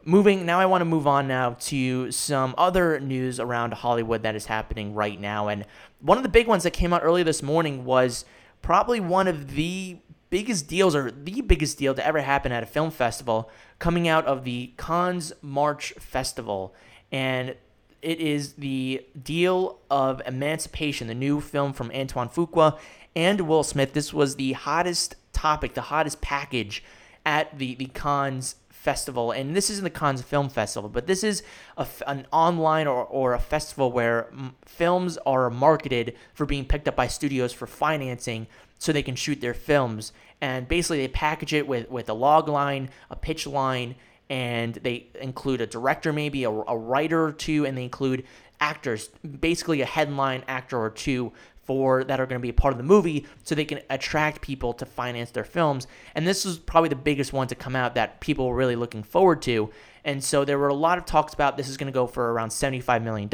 moving 0.04 0.46
now 0.46 0.60
i 0.60 0.66
want 0.66 0.82
to 0.82 0.86
move 0.86 1.08
on 1.08 1.28
now 1.28 1.56
to 1.60 2.12
some 2.12 2.54
other 2.58 3.00
news 3.00 3.40
around 3.40 3.74
hollywood 3.74 4.24
that 4.24 4.36
is 4.36 4.46
happening 4.48 4.94
right 4.94 5.20
now 5.20 5.48
and 5.48 5.66
one 6.02 6.18
of 6.18 6.24
the 6.24 6.30
big 6.30 6.48
ones 6.48 6.64
that 6.64 6.72
came 6.72 6.94
out 6.94 7.04
early 7.04 7.24
this 7.24 7.44
morning 7.44 7.86
was 7.86 8.26
probably 8.62 9.00
one 9.00 9.28
of 9.28 9.56
the 9.56 9.98
biggest 10.30 10.68
deals 10.68 10.96
or 10.96 11.12
the 11.12 11.42
biggest 11.42 11.78
deal 11.78 11.94
to 11.94 12.06
ever 12.06 12.22
happen 12.22 12.52
at 12.52 12.64
a 12.64 12.66
film 12.66 12.92
festival 12.92 13.50
coming 13.80 14.08
out 14.08 14.26
of 14.26 14.44
the 14.44 14.74
Cannes 14.78 15.34
Marché 15.44 15.94
Festival 16.00 16.74
and 17.12 17.56
it 18.02 18.20
is 18.20 18.54
the 18.54 19.06
deal 19.22 19.80
of 19.90 20.22
Emancipation, 20.26 21.08
the 21.08 21.16
new 21.16 21.42
film 21.42 21.74
from 21.74 21.92
Antoine 21.94 22.30
Fuqua 22.30 22.78
and 23.16 23.42
Will 23.42 23.64
Smith. 23.64 23.94
This 23.94 24.14
was 24.14 24.36
the 24.36 24.54
hottest 24.54 25.16
topic, 25.34 25.74
the 25.74 25.82
hottest 25.82 26.22
package 26.22 26.84
at 27.26 27.58
the 27.58 27.76
the 27.76 27.88
Cannes 27.88 28.56
festival, 28.80 29.32
and 29.32 29.56
this 29.58 29.70
isn't 29.70 29.84
the 29.84 29.90
Cannes 29.90 30.22
Film 30.22 30.48
Festival, 30.48 30.90
but 30.90 31.06
this 31.06 31.22
is 31.22 31.44
a, 31.76 31.86
an 32.08 32.26
online 32.32 32.88
or, 32.88 33.04
or 33.04 33.34
a 33.34 33.40
festival 33.40 33.92
where 33.92 34.32
films 34.66 35.18
are 35.26 35.50
marketed 35.50 36.16
for 36.34 36.46
being 36.46 36.64
picked 36.64 36.88
up 36.88 36.96
by 36.96 37.06
studios 37.06 37.52
for 37.52 37.68
financing 37.68 38.48
so 38.78 38.94
they 38.94 39.04
can 39.04 39.16
shoot 39.16 39.42
their 39.42 39.54
films. 39.54 40.14
And 40.40 40.66
basically, 40.66 41.00
they 41.00 41.10
package 41.10 41.54
it 41.54 41.68
with, 41.68 41.90
with 41.90 42.08
a 42.08 42.14
log 42.14 42.48
line, 42.48 42.90
a 43.10 43.18
pitch 43.18 43.46
line, 43.46 43.96
and 44.30 44.76
they 44.76 45.08
include 45.20 45.60
a 45.60 45.68
director, 45.68 46.14
maybe 46.14 46.46
a, 46.46 46.50
a 46.50 46.78
writer 46.78 47.22
or 47.26 47.34
two, 47.34 47.66
and 47.66 47.78
they 47.78 47.84
include 47.84 48.24
actors, 48.62 49.10
basically 49.42 49.82
a 49.82 49.86
headline 49.86 50.46
actor 50.48 50.80
or 50.80 50.90
two 50.90 51.34
for 51.70 52.04
that 52.04 52.20
are 52.20 52.26
going 52.26 52.42
to 52.42 52.42
be 52.42 52.50
a 52.50 52.54
part 52.54 52.72
of 52.72 52.80
the 52.80 52.84
movie 52.84 53.28
so 53.44 53.54
they 53.54 53.64
can 53.64 53.80
attract 53.92 54.42
people 54.42 54.74
to 54.74 54.88
finance 54.88 55.30
their 55.30 55.44
films. 55.44 55.86
And 56.16 56.26
this 56.26 56.46
was 56.46 56.58
probably 56.58 56.90
the 56.90 56.96
biggest 56.96 57.32
one 57.32 57.46
to 57.46 57.54
come 57.54 57.76
out 57.76 57.94
that 57.94 58.22
people 58.22 58.48
were 58.48 58.56
really 58.56 58.76
looking 58.76 59.04
forward 59.04 59.44
to. 59.44 59.70
And 60.04 60.24
so 60.24 60.44
there 60.46 60.58
were 60.58 60.70
a 60.70 60.74
lot 60.74 60.98
of 60.98 61.06
talks 61.06 61.36
about 61.36 61.58
this 61.58 61.70
is 61.70 61.78
going 61.78 61.92
to 61.92 61.94
go 61.94 62.08
for 62.08 62.34
around 62.34 62.50
$75 62.50 63.04
million. 63.04 63.30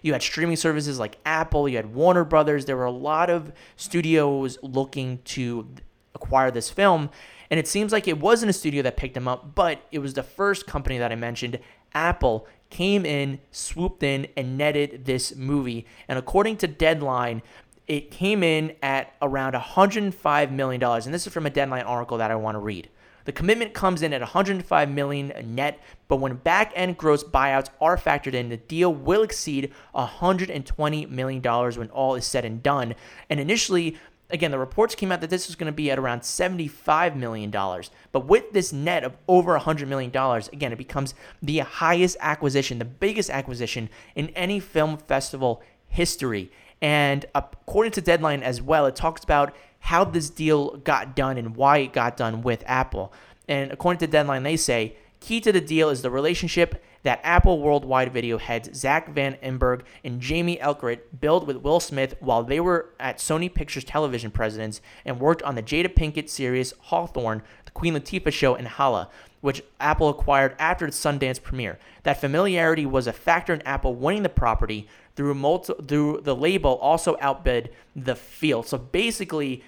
You 0.00 0.14
had 0.14 0.22
streaming 0.22 0.56
services 0.56 0.98
like 0.98 1.18
Apple, 1.26 1.68
you 1.68 1.76
had 1.76 1.94
Warner 1.94 2.24
Brothers. 2.24 2.64
There 2.64 2.78
were 2.78 2.86
a 2.86 2.90
lot 2.90 3.28
of 3.28 3.52
studios 3.76 4.56
looking 4.62 5.18
to 5.24 5.68
acquire 6.14 6.50
this 6.50 6.70
film. 6.70 7.10
And 7.50 7.60
it 7.60 7.68
seems 7.68 7.92
like 7.92 8.08
it 8.08 8.18
wasn't 8.18 8.48
a 8.48 8.54
studio 8.54 8.80
that 8.80 8.96
picked 8.96 9.12
them 9.12 9.28
up, 9.28 9.54
but 9.54 9.82
it 9.92 9.98
was 9.98 10.14
the 10.14 10.22
first 10.22 10.66
company 10.66 10.96
that 10.96 11.12
I 11.12 11.16
mentioned, 11.16 11.58
Apple, 11.92 12.46
came 12.70 13.04
in, 13.04 13.40
swooped 13.50 14.02
in, 14.02 14.28
and 14.36 14.58
netted 14.58 15.04
this 15.04 15.34
movie. 15.36 15.86
And 16.06 16.18
according 16.18 16.58
to 16.58 16.66
Deadline, 16.66 17.42
it 17.86 18.10
came 18.10 18.42
in 18.42 18.76
at 18.82 19.14
around 19.22 19.54
$105 19.54 20.50
million. 20.50 20.82
And 20.82 21.14
this 21.14 21.26
is 21.26 21.32
from 21.32 21.46
a 21.46 21.50
Deadline 21.50 21.84
article 21.84 22.18
that 22.18 22.30
I 22.30 22.36
want 22.36 22.54
to 22.54 22.60
read. 22.60 22.88
The 23.28 23.32
commitment 23.32 23.74
comes 23.74 24.00
in 24.00 24.14
at 24.14 24.22
105 24.22 24.90
million 24.90 25.54
net, 25.54 25.80
but 26.08 26.16
when 26.16 26.36
back 26.36 26.72
end 26.74 26.96
gross 26.96 27.22
buyouts 27.22 27.68
are 27.78 27.98
factored 27.98 28.32
in, 28.32 28.48
the 28.48 28.56
deal 28.56 28.94
will 28.94 29.22
exceed 29.22 29.70
120 29.92 31.04
million 31.04 31.42
dollars 31.42 31.76
when 31.76 31.90
all 31.90 32.14
is 32.14 32.24
said 32.24 32.46
and 32.46 32.62
done. 32.62 32.94
And 33.28 33.38
initially, 33.38 33.98
Again, 34.30 34.50
the 34.50 34.58
reports 34.58 34.94
came 34.94 35.10
out 35.10 35.22
that 35.22 35.30
this 35.30 35.46
was 35.46 35.56
going 35.56 35.72
to 35.72 35.76
be 35.76 35.90
at 35.90 35.98
around 35.98 36.20
$75 36.20 37.16
million. 37.16 37.50
But 37.50 38.26
with 38.26 38.52
this 38.52 38.72
net 38.72 39.02
of 39.02 39.16
over 39.26 39.58
$100 39.58 39.88
million, 39.88 40.10
again, 40.52 40.72
it 40.72 40.76
becomes 40.76 41.14
the 41.42 41.60
highest 41.60 42.18
acquisition, 42.20 42.78
the 42.78 42.84
biggest 42.84 43.30
acquisition 43.30 43.88
in 44.14 44.28
any 44.30 44.60
film 44.60 44.98
festival 44.98 45.62
history. 45.86 46.52
And 46.82 47.24
according 47.34 47.92
to 47.92 48.02
Deadline 48.02 48.42
as 48.42 48.60
well, 48.60 48.84
it 48.86 48.94
talks 48.94 49.24
about 49.24 49.56
how 49.80 50.04
this 50.04 50.28
deal 50.28 50.76
got 50.76 51.16
done 51.16 51.38
and 51.38 51.56
why 51.56 51.78
it 51.78 51.92
got 51.92 52.16
done 52.16 52.42
with 52.42 52.62
Apple. 52.66 53.12
And 53.48 53.72
according 53.72 54.00
to 54.00 54.06
Deadline, 54.06 54.42
they 54.42 54.56
say 54.56 54.96
key 55.20 55.40
to 55.40 55.52
the 55.52 55.60
deal 55.60 55.88
is 55.88 56.02
the 56.02 56.10
relationship 56.10 56.82
that 57.02 57.20
Apple 57.22 57.60
Worldwide 57.60 58.12
Video 58.12 58.38
heads 58.38 58.76
Zack 58.76 59.14
Van 59.14 59.34
Amburg 59.42 59.82
and 60.04 60.20
Jamie 60.20 60.58
Erlicht 60.58 61.00
built 61.20 61.46
with 61.46 61.58
Will 61.58 61.80
Smith 61.80 62.14
while 62.20 62.42
they 62.42 62.60
were 62.60 62.90
at 62.98 63.18
Sony 63.18 63.52
Pictures 63.52 63.84
Television 63.84 64.30
presidents 64.30 64.80
and 65.04 65.20
worked 65.20 65.42
on 65.42 65.54
the 65.54 65.62
Jada 65.62 65.94
Pinkett 65.94 66.28
series 66.28 66.74
Hawthorne, 66.82 67.42
The 67.64 67.70
Queen 67.70 67.94
Latifah 67.94 68.32
Show, 68.32 68.54
and 68.54 68.66
Hala, 68.66 69.08
which 69.40 69.62
Apple 69.80 70.08
acquired 70.08 70.56
after 70.58 70.86
its 70.86 70.98
Sundance 70.98 71.42
premiere. 71.42 71.78
That 72.02 72.20
familiarity 72.20 72.86
was 72.86 73.06
a 73.06 73.12
factor 73.12 73.54
in 73.54 73.62
Apple 73.62 73.94
winning 73.94 74.22
the 74.22 74.28
property 74.28 74.88
through 75.14 75.34
multi- 75.34 75.74
through 75.86 76.20
the 76.22 76.34
label 76.34 76.76
also 76.76 77.16
outbid 77.20 77.70
the 77.94 78.14
field. 78.16 78.66
So 78.66 78.78
basically, 78.78 79.62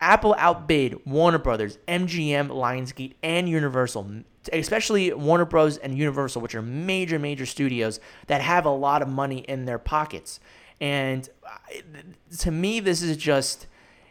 Apple 0.00 0.34
outbid 0.38 1.04
Warner 1.04 1.38
Brothers, 1.38 1.78
MGM, 1.86 2.48
Lionsgate, 2.48 3.14
and 3.22 3.48
Universal, 3.48 4.22
especially 4.52 5.12
Warner 5.12 5.44
Bros. 5.44 5.76
and 5.76 5.96
Universal, 5.96 6.42
which 6.42 6.54
are 6.54 6.62
major, 6.62 7.18
major 7.18 7.46
studios 7.46 8.00
that 8.26 8.40
have 8.40 8.64
a 8.64 8.70
lot 8.70 9.02
of 9.02 9.08
money 9.08 9.38
in 9.40 9.64
their 9.64 9.78
pockets. 9.78 10.40
And 10.80 11.28
to 12.38 12.50
me, 12.50 12.80
this 12.80 13.02
is 13.02 13.16
just 13.16 13.66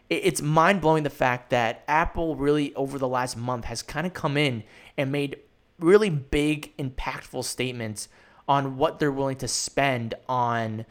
it's 0.08 0.42
mind 0.42 0.80
blowing 0.80 1.04
the 1.04 1.10
fact 1.10 1.50
that 1.50 1.84
Apple 1.86 2.34
really 2.34 2.74
over 2.74 2.98
the 2.98 3.08
last 3.08 3.36
month 3.36 3.66
has 3.66 3.80
kind 3.80 4.06
of 4.06 4.12
come 4.12 4.36
in 4.36 4.64
and 4.96 5.12
made 5.12 5.36
really 5.78 6.10
big, 6.10 6.76
impactful 6.76 7.44
statements 7.44 8.08
on 8.48 8.76
what 8.76 8.98
they're 8.98 9.12
willing 9.12 9.36
to 9.36 9.48
spend 9.48 10.14
on 10.28 10.84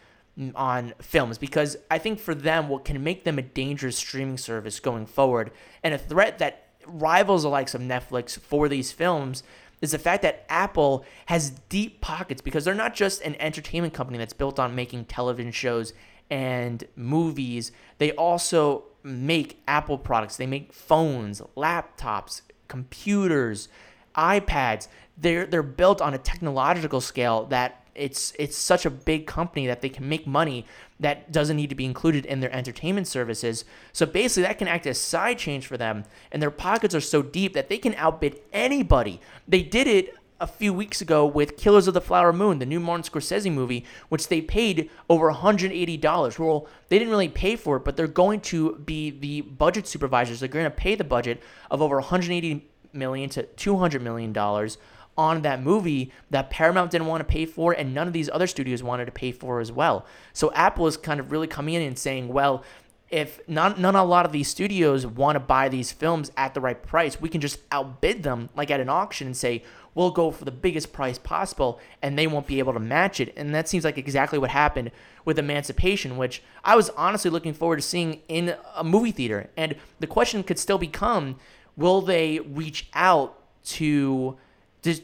on 0.55 0.93
films 1.01 1.37
because 1.37 1.75
I 1.91 1.97
think 1.97 2.17
for 2.17 2.33
them 2.33 2.69
what 2.69 2.85
can 2.85 3.03
make 3.03 3.25
them 3.25 3.37
a 3.37 3.41
dangerous 3.41 3.97
streaming 3.97 4.37
service 4.37 4.79
going 4.79 5.05
forward 5.05 5.51
and 5.83 5.93
a 5.93 5.97
threat 5.97 6.39
that 6.39 6.68
rivals 6.89 7.43
the 7.43 7.49
likes 7.49 7.73
of 7.73 7.81
Netflix 7.81 8.37
for 8.37 8.67
these 8.67 8.91
films 8.91 9.43
is 9.81 9.91
the 9.91 9.99
fact 9.99 10.21
that 10.23 10.45
Apple 10.49 11.05
has 11.27 11.51
deep 11.69 12.01
pockets 12.01 12.41
because 12.41 12.65
they're 12.65 12.73
not 12.73 12.93
just 12.93 13.21
an 13.21 13.35
entertainment 13.39 13.93
company 13.93 14.17
that's 14.17 14.33
built 14.33 14.59
on 14.59 14.75
making 14.75 15.05
television 15.05 15.51
shows 15.51 15.93
and 16.29 16.83
movies. 16.95 17.71
They 17.97 18.11
also 18.11 18.83
make 19.03 19.61
Apple 19.67 19.97
products. 19.97 20.37
They 20.37 20.47
make 20.47 20.73
phones, 20.73 21.41
laptops, 21.55 22.41
computers, 22.67 23.69
iPads. 24.15 24.87
They're 25.17 25.45
they're 25.45 25.63
built 25.63 26.01
on 26.01 26.13
a 26.13 26.17
technological 26.17 27.01
scale 27.01 27.45
that 27.45 27.85
it's 27.95 28.33
it's 28.39 28.57
such 28.57 28.85
a 28.85 28.89
big 28.89 29.27
company 29.27 29.67
that 29.67 29.81
they 29.81 29.89
can 29.89 30.07
make 30.07 30.25
money 30.25 30.65
that 30.99 31.31
doesn't 31.31 31.55
need 31.55 31.69
to 31.69 31.75
be 31.75 31.85
included 31.85 32.25
in 32.25 32.39
their 32.39 32.53
entertainment 32.53 33.07
services. 33.07 33.65
So 33.93 34.05
basically 34.05 34.43
that 34.43 34.57
can 34.57 34.67
act 34.67 34.85
as 34.85 34.99
side 34.99 35.37
change 35.37 35.65
for 35.65 35.77
them 35.77 36.03
and 36.31 36.41
their 36.41 36.51
pockets 36.51 36.93
are 36.93 37.01
so 37.01 37.21
deep 37.21 37.53
that 37.53 37.69
they 37.69 37.77
can 37.77 37.95
outbid 37.95 38.41
anybody. 38.51 39.21
They 39.47 39.63
did 39.63 39.87
it 39.87 40.15
a 40.41 40.47
few 40.47 40.73
weeks 40.73 41.01
ago 41.01 41.25
with 41.25 41.57
Killers 41.57 41.87
of 41.87 41.93
the 41.93 42.01
Flower 42.01 42.31
Moon, 42.31 42.59
the 42.59 42.65
new 42.65 42.79
Martin 42.79 43.03
Scorsese 43.03 43.51
movie, 43.51 43.85
which 44.07 44.29
they 44.29 44.41
paid 44.41 44.89
over 45.09 45.31
$180. 45.31 46.39
Well, 46.39 46.67
they 46.87 46.97
didn't 46.97 47.11
really 47.11 47.27
pay 47.27 47.55
for 47.55 47.77
it, 47.77 47.83
but 47.83 47.97
they're 47.97 48.07
going 48.07 48.39
to 48.41 48.75
be 48.75 49.09
the 49.09 49.41
budget 49.41 49.87
supervisors. 49.87 50.39
They're 50.39 50.49
going 50.49 50.63
to 50.63 50.71
pay 50.71 50.95
the 50.95 51.03
budget 51.03 51.41
of 51.69 51.81
over 51.81 51.95
180 51.95 52.65
million 52.93 53.29
to 53.29 53.43
200 53.43 54.01
million 54.01 54.33
dollars 54.33 54.77
on 55.19 55.41
that 55.41 55.61
movie 55.61 56.13
that 56.29 56.49
Paramount 56.49 56.91
didn't 56.91 57.07
want 57.07 57.19
to 57.19 57.25
pay 57.25 57.45
for 57.45 57.73
and 57.73 57.93
none 57.93 58.07
of 58.07 58.13
these 58.13 58.29
other 58.29 58.47
studios 58.47 58.81
wanted 58.81 59.03
to 59.03 59.11
pay 59.11 59.33
for 59.33 59.59
as 59.59 59.69
well. 59.69 60.05
So 60.31 60.49
Apple 60.53 60.87
is 60.87 60.95
kind 60.95 61.19
of 61.19 61.29
really 61.33 61.45
coming 61.45 61.73
in 61.73 61.81
and 61.81 61.99
saying, 61.99 62.29
well, 62.29 62.63
if 63.09 63.41
not 63.49 63.77
none 63.77 63.97
a 63.97 64.05
lot 64.05 64.25
of 64.25 64.31
these 64.31 64.47
studios 64.47 65.05
want 65.05 65.35
to 65.35 65.41
buy 65.41 65.67
these 65.67 65.91
films 65.91 66.31
at 66.37 66.53
the 66.53 66.61
right 66.61 66.81
price, 66.81 67.19
we 67.19 67.27
can 67.27 67.41
just 67.41 67.59
outbid 67.69 68.23
them 68.23 68.47
like 68.55 68.71
at 68.71 68.79
an 68.79 68.87
auction 68.87 69.27
and 69.27 69.35
say, 69.35 69.61
we'll 69.93 70.11
go 70.11 70.31
for 70.31 70.45
the 70.45 70.51
biggest 70.51 70.93
price 70.93 71.17
possible 71.17 71.81
and 72.01 72.17
they 72.17 72.25
won't 72.25 72.47
be 72.47 72.59
able 72.59 72.71
to 72.71 72.79
match 72.79 73.19
it. 73.19 73.33
And 73.35 73.53
that 73.53 73.67
seems 73.67 73.83
like 73.83 73.97
exactly 73.97 74.39
what 74.39 74.51
happened 74.51 74.91
with 75.25 75.37
Emancipation, 75.37 76.15
which 76.15 76.41
I 76.63 76.77
was 76.77 76.91
honestly 76.91 77.29
looking 77.29 77.53
forward 77.53 77.77
to 77.77 77.81
seeing 77.81 78.21
in 78.29 78.55
a 78.73 78.85
movie 78.85 79.11
theater. 79.11 79.49
And 79.57 79.75
the 79.99 80.07
question 80.07 80.43
could 80.43 80.59
still 80.59 80.77
become 80.77 81.35
will 81.75 81.99
they 81.99 82.39
reach 82.39 82.87
out 82.93 83.35
to 83.65 84.37
dis- 84.81 85.01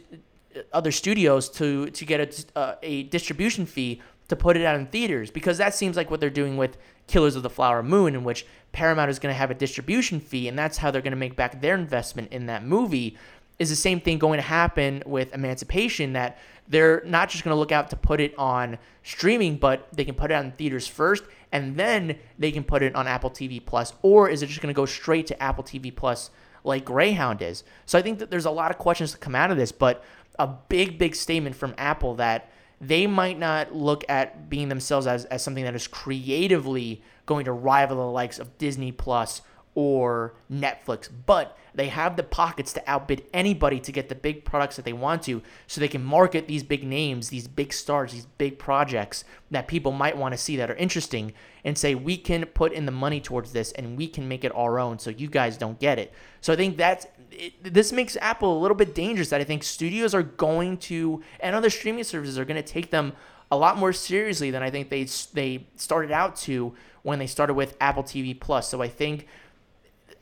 other 0.71 0.91
studios 0.91 1.49
to, 1.49 1.87
to 1.87 2.05
get 2.05 2.19
a, 2.55 2.57
uh, 2.57 2.75
a 2.81 3.03
distribution 3.03 3.65
fee 3.65 4.01
to 4.27 4.35
put 4.35 4.57
it 4.57 4.65
out 4.65 4.75
in 4.75 4.87
theaters? 4.87 5.31
Because 5.31 5.57
that 5.57 5.75
seems 5.75 5.97
like 5.97 6.09
what 6.09 6.19
they're 6.19 6.29
doing 6.29 6.57
with 6.57 6.77
Killers 7.07 7.35
of 7.35 7.43
the 7.43 7.49
Flower 7.49 7.83
Moon, 7.83 8.15
in 8.15 8.23
which 8.23 8.45
Paramount 8.71 9.09
is 9.09 9.19
going 9.19 9.33
to 9.33 9.37
have 9.37 9.51
a 9.51 9.55
distribution 9.55 10.19
fee, 10.19 10.47
and 10.47 10.57
that's 10.57 10.77
how 10.77 10.91
they're 10.91 11.01
going 11.01 11.11
to 11.11 11.17
make 11.17 11.35
back 11.35 11.61
their 11.61 11.75
investment 11.75 12.31
in 12.31 12.47
that 12.47 12.65
movie 12.65 13.17
is 13.57 13.69
the 13.69 13.75
same 13.75 14.01
thing 14.01 14.17
going 14.17 14.37
to 14.37 14.43
happen 14.43 15.01
with 15.05 15.33
Emancipation 15.33 16.13
that 16.13 16.37
they're 16.67 17.01
not 17.05 17.29
just 17.29 17.43
going 17.43 17.53
to 17.53 17.59
look 17.59 17.71
out 17.71 17.89
to 17.89 17.95
put 17.95 18.19
it 18.19 18.37
on 18.37 18.77
streaming, 19.03 19.57
but 19.57 19.87
they 19.93 20.03
can 20.03 20.15
put 20.15 20.31
it 20.31 20.33
on 20.33 20.51
theaters 20.51 20.87
first 20.87 21.23
and 21.51 21.77
then 21.77 22.17
they 22.37 22.51
can 22.51 22.63
put 22.63 22.83
it 22.83 22.95
on 22.95 23.07
Apple 23.07 23.29
TV 23.29 23.63
Plus, 23.63 23.93
or 24.01 24.29
is 24.29 24.41
it 24.41 24.47
just 24.47 24.61
going 24.61 24.73
to 24.73 24.75
go 24.75 24.85
straight 24.85 25.27
to 25.27 25.41
Apple 25.41 25.63
TV 25.63 25.95
Plus 25.95 26.31
like 26.65 26.85
Greyhound 26.85 27.41
is? 27.41 27.63
So 27.85 27.97
I 27.97 28.01
think 28.01 28.19
that 28.19 28.29
there's 28.31 28.45
a 28.45 28.51
lot 28.51 28.71
of 28.71 28.77
questions 28.77 29.11
to 29.11 29.17
come 29.17 29.35
out 29.35 29.51
of 29.51 29.57
this, 29.57 29.71
but 29.71 30.03
a 30.37 30.47
big, 30.47 30.97
big 30.97 31.15
statement 31.15 31.55
from 31.55 31.73
Apple 31.77 32.15
that 32.15 32.51
they 32.81 33.07
might 33.07 33.39
not 33.39 33.73
look 33.73 34.03
at 34.09 34.49
being 34.49 34.69
themselves 34.69 35.07
as, 35.07 35.25
as 35.25 35.43
something 35.43 35.63
that 35.63 35.75
is 35.75 35.87
creatively 35.87 37.01
going 37.25 37.45
to 37.45 37.51
rival 37.51 37.97
the 37.97 38.03
likes 38.03 38.39
of 38.39 38.57
Disney 38.57 38.91
Plus 38.91 39.41
or 39.75 40.33
Netflix, 40.51 41.09
but 41.25 41.57
they 41.75 41.89
have 41.89 42.15
the 42.15 42.23
pockets 42.23 42.71
to 42.73 42.89
outbid 42.89 43.25
anybody 43.33 43.79
to 43.81 43.91
get 43.91 44.07
the 44.07 44.15
big 44.15 44.45
products 44.45 44.77
that 44.77 44.85
they 44.85 44.93
want 44.93 45.23
to, 45.23 45.41
so 45.67 45.79
they 45.79 45.89
can 45.89 46.03
market 46.03 46.47
these 46.47 46.63
big 46.63 46.85
names, 46.85 47.29
these 47.29 47.47
big 47.47 47.73
stars, 47.73 48.13
these 48.13 48.25
big 48.37 48.57
projects 48.57 49.25
that 49.51 49.67
people 49.67 49.91
might 49.91 50.17
want 50.17 50.33
to 50.33 50.37
see 50.37 50.55
that 50.55 50.71
are 50.71 50.75
interesting, 50.75 51.33
and 51.65 51.77
say, 51.77 51.93
we 51.93 52.15
can 52.15 52.45
put 52.45 52.71
in 52.71 52.85
the 52.85 52.91
money 52.91 53.19
towards 53.19 53.51
this 53.51 53.73
and 53.73 53.97
we 53.97 54.07
can 54.07 54.27
make 54.27 54.45
it 54.45 54.55
our 54.55 54.79
own 54.79 54.97
so 54.97 55.09
you 55.09 55.27
guys 55.27 55.57
don't 55.57 55.79
get 55.79 55.99
it. 55.99 56.13
So 56.41 56.53
I 56.53 56.55
think 56.55 56.77
that's. 56.77 57.05
It, 57.31 57.73
this 57.73 57.91
makes 57.91 58.15
Apple 58.21 58.57
a 58.57 58.61
little 58.61 58.77
bit 58.77 58.95
dangerous 58.95 59.29
that 59.29 59.41
I 59.41 59.43
think 59.43 59.63
studios 59.63 60.13
are 60.15 60.23
going 60.23 60.77
to, 60.77 61.21
and 61.41 61.53
other 61.53 61.69
streaming 61.69 62.05
services 62.05 62.39
are 62.39 62.45
going 62.45 62.61
to 62.61 62.67
take 62.67 62.91
them 62.91 63.11
a 63.51 63.57
lot 63.57 63.77
more 63.77 63.91
seriously 63.91 64.51
than 64.51 64.63
I 64.63 64.69
think 64.69 64.89
they 64.89 65.03
they 65.33 65.67
started 65.75 66.11
out 66.11 66.35
to 66.37 66.73
when 67.03 67.19
they 67.19 67.27
started 67.27 67.53
with 67.53 67.75
Apple 67.79 68.03
TV 68.03 68.39
Plus. 68.39 68.69
So 68.69 68.81
I 68.81 68.87
think 68.87 69.27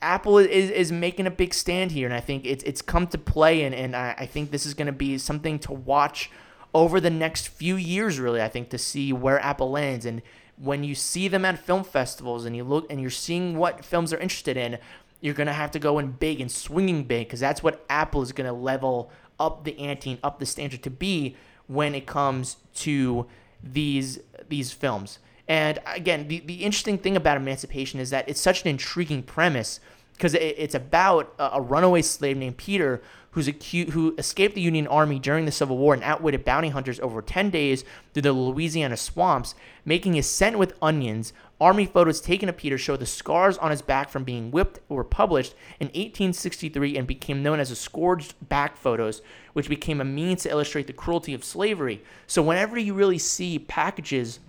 Apple 0.04 0.38
is, 0.38 0.70
is 0.70 0.92
making 0.92 1.26
a 1.28 1.32
big 1.32 1.54
stand 1.54 1.92
here, 1.92 2.06
and 2.06 2.14
I 2.14 2.20
think 2.20 2.46
it's 2.46 2.64
it's 2.66 2.82
come 2.82 3.08
to 3.08 3.18
play, 3.18 3.64
and, 3.64 3.74
and 3.74 3.96
I, 3.96 4.14
I 4.20 4.26
think 4.26 4.52
this 4.52 4.66
is 4.66 4.74
going 4.74 4.88
to 4.88 4.92
be 4.92 5.18
something 5.18 5.58
to 5.60 5.74
watch 5.74 6.30
over 6.74 7.00
the 7.00 7.10
next 7.10 7.48
few 7.48 7.76
years, 7.76 8.20
really. 8.20 8.42
I 8.42 8.50
think 8.50 8.70
to 8.70 8.78
see 8.78 9.14
where 9.14 9.40
Apple 9.40 9.72
lands, 9.72 10.06
and 10.06 10.22
when 10.58 10.84
you 10.84 10.94
see 10.94 11.28
them 11.28 11.46
at 11.46 11.58
film 11.58 11.84
festivals, 11.84 12.46
and 12.46 12.56
you 12.56 12.64
look 12.64 12.92
and 12.92 13.02
you're 13.02 13.10
seeing 13.10 13.58
what 13.58 13.86
films 13.86 14.10
they're 14.10 14.20
interested 14.20 14.58
in, 14.58 14.78
you're 15.22 15.34
going 15.34 15.48
to 15.48 15.54
have 15.54 15.72
to 15.72 15.80
go 15.80 16.00
in 16.00 16.12
big 16.12 16.42
and 16.42 16.52
swinging 16.52 17.06
big, 17.06 17.28
because 17.28 17.40
that's 17.40 17.64
what 17.64 17.86
Apple 17.90 18.22
is 18.22 18.34
going 18.34 18.48
to 18.48 18.54
level 18.54 19.10
up 19.40 19.64
the 19.64 19.80
ante 19.80 20.12
and 20.12 20.20
up 20.22 20.38
the 20.40 20.46
standard 20.46 20.84
to 20.84 20.90
be 20.90 21.36
when 21.68 21.96
it 21.96 22.06
comes 22.06 22.58
to 22.76 23.26
these 23.64 24.20
these 24.50 24.74
films. 24.74 25.20
And 25.48 25.80
again, 25.86 26.28
the, 26.28 26.40
the 26.40 26.64
interesting 26.64 26.98
thing 26.98 27.18
about 27.18 27.38
Emancipation 27.38 28.00
is 28.00 28.10
that 28.12 28.28
it's 28.30 28.40
such 28.40 28.62
an 28.64 28.70
intriguing 28.70 29.24
premise 29.24 29.80
because 30.14 30.34
it, 30.34 30.56
it's 30.58 30.76
about 30.76 31.34
a, 31.38 31.52
a, 31.54 31.62
runaway 31.62 32.02
slave 32.02 32.38
named 32.38 32.58
Peter 32.58 33.02
who's 33.32 33.48
who 33.48 34.14
escaped 34.18 34.56
the 34.56 34.62
Union 34.62 34.88
Army 34.88 35.20
during 35.20 35.46
the 35.46 35.52
Civil 35.52 35.78
War 35.78 35.94
and 35.94 36.04
outwitted 36.04 36.46
bounty 36.46 36.70
hunters 36.70 37.00
over 37.00 37.22
10 37.22 37.50
days 37.50 37.84
through 38.14 38.22
the 38.22 38.32
Louisiana 38.32 38.96
swamps, 38.96 39.56
making 39.86 40.14
his 40.14 40.30
scent 40.30 40.58
with 40.58 40.78
onions. 40.82 41.34
Army 41.60 41.86
photos 41.86 42.22
taken 42.22 42.50
of 42.50 42.58
Peter 42.58 42.78
show 42.78 42.96
the 42.96 43.06
scars 43.06 43.58
on 43.58 43.72
his 43.72 43.82
back 43.82 44.10
from 44.10 44.24
being 44.24 44.52
whipped 44.52 44.80
were 44.88 45.04
published 45.04 45.56
in 45.80 45.88
1863 45.88 46.98
and 46.98 47.08
became 47.08 47.42
known 47.42 47.60
as 47.60 47.70
the 47.70 47.76
scourged 47.76 48.36
back 48.50 48.76
photos, 48.76 49.22
which 49.54 49.70
became 49.70 50.02
a 50.02 50.06
means 50.06 50.44
to 50.44 50.50
illustrate 50.50 50.88
the 50.88 50.94
cruelty 50.94 51.34
of 51.34 51.44
slavery. 51.44 52.04
So 52.28 52.44
whenever 52.44 52.78
you 52.78 52.94
really 52.94 53.18
see 53.18 53.58
packages 53.58 54.40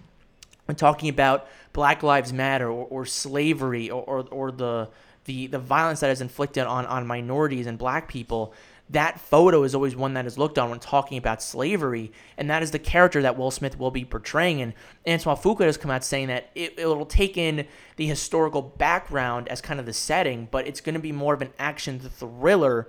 when 0.67 0.77
talking 0.77 1.09
about 1.09 1.49
Black 1.73 2.03
Lives 2.03 2.33
Matter 2.33 2.69
or, 2.69 2.87
or 2.87 3.07
slavery 3.07 3.91
or, 3.91 4.03
or, 4.03 4.21
or 4.31 4.53
the 4.53 4.89
the 5.25 5.47
the 5.47 5.59
violence 5.59 6.01
that 6.01 6.11
is 6.11 6.21
inflicted 6.21 6.65
on 6.65 6.87
on 6.87 7.07
minorities 7.07 7.67
and 7.67 7.79
black 7.79 8.09
people 8.09 8.55
that 8.91 9.19
photo 9.19 9.63
is 9.63 9.75
always 9.75 9.97
one 9.97 10.15
that 10.15 10.27
is 10.27 10.37
looked 10.37 10.59
on 10.59 10.69
when 10.69 10.79
talking 10.79 11.17
about 11.17 11.43
slavery, 11.43 12.13
and 12.37 12.51
that 12.51 12.63
is 12.63 12.71
the 12.71 12.79
character 12.79 13.23
that 13.23 13.39
Will 13.39 13.51
Smith 13.51 13.79
will 13.79 13.91
be 13.91 14.05
portraying. 14.05 14.61
And 14.61 14.75
Antoine 15.09 15.37
Fuqua 15.37 15.65
has 15.65 15.79
come 15.79 15.91
out 15.91 16.05
saying 16.05 16.29
that 16.29 16.51
it, 16.55 16.79
it'll 16.79 17.07
take 17.07 17.39
in 17.39 17.67
the 17.97 18.07
historical 18.07 18.61
background 18.61 19.49
as 19.49 19.63
kind 19.63 19.81
of 19.81 19.87
the 19.87 19.95
setting, 19.95 20.49
but 20.51 20.67
it's 20.67 20.83
going 20.83 20.95
to 20.95 21.01
be 21.01 21.13
more 21.13 21.33
of 21.33 21.41
an 21.41 21.53
action 21.59 21.99
thriller 21.99 22.87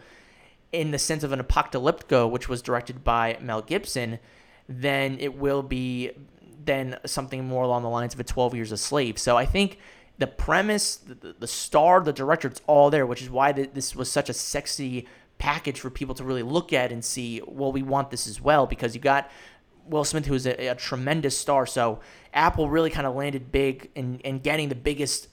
in 0.74 0.92
the 0.92 1.00
sense 1.00 1.24
of 1.24 1.32
an 1.32 1.40
Apocalypto, 1.40 2.30
which 2.30 2.50
was 2.50 2.62
directed 2.62 3.04
by 3.04 3.38
Mel 3.40 3.62
Gibson, 3.62 4.20
than 4.68 5.18
it 5.20 5.38
will 5.38 5.64
be 5.64 6.12
then 6.66 6.98
something 7.06 7.46
more 7.46 7.64
along 7.64 7.84
the 7.84 7.90
lines 7.90 8.14
of 8.14 8.20
a 8.20 8.24
12 8.24 8.56
Years 8.56 8.72
a 8.74 8.78
Slave. 8.78 9.18
So 9.18 9.38
I 9.38 9.46
think 9.46 9.78
the 10.18 10.28
premise, 10.28 10.96
the, 10.96 11.36
the 11.38 11.48
star, 11.48 12.02
the 12.02 12.14
director, 12.14 12.48
it's 12.48 12.62
all 12.68 12.90
there, 12.90 13.06
which 13.06 13.22
is 13.22 13.30
why 13.30 13.52
this 13.52 13.96
was 13.96 14.12
such 14.12 14.30
a 14.30 14.34
sexy 14.34 15.08
package 15.38 15.80
for 15.80 15.90
people 15.90 16.16
to 16.16 16.24
really 16.24 16.44
look 16.44 16.72
at 16.72 16.92
and 16.92 17.04
see, 17.04 17.42
well, 17.46 17.72
we 17.72 17.84
want 17.84 18.10
this 18.12 18.28
as 18.28 18.40
well, 18.40 18.66
because 18.66 18.96
you 18.96 19.02
got 19.02 19.30
Will 19.88 20.04
Smith, 20.04 20.26
who's 20.26 20.48
a, 20.48 20.68
a 20.68 20.76
tremendous 20.76 21.38
star. 21.38 21.66
So 21.66 22.00
Apple 22.34 22.70
really 22.70 22.90
kind 22.90 23.06
of 23.06 23.16
landed 23.16 23.52
big 23.52 23.90
in, 23.96 24.20
in 24.20 24.40
getting 24.40 24.70
the 24.70 24.76
biggest 24.76 25.28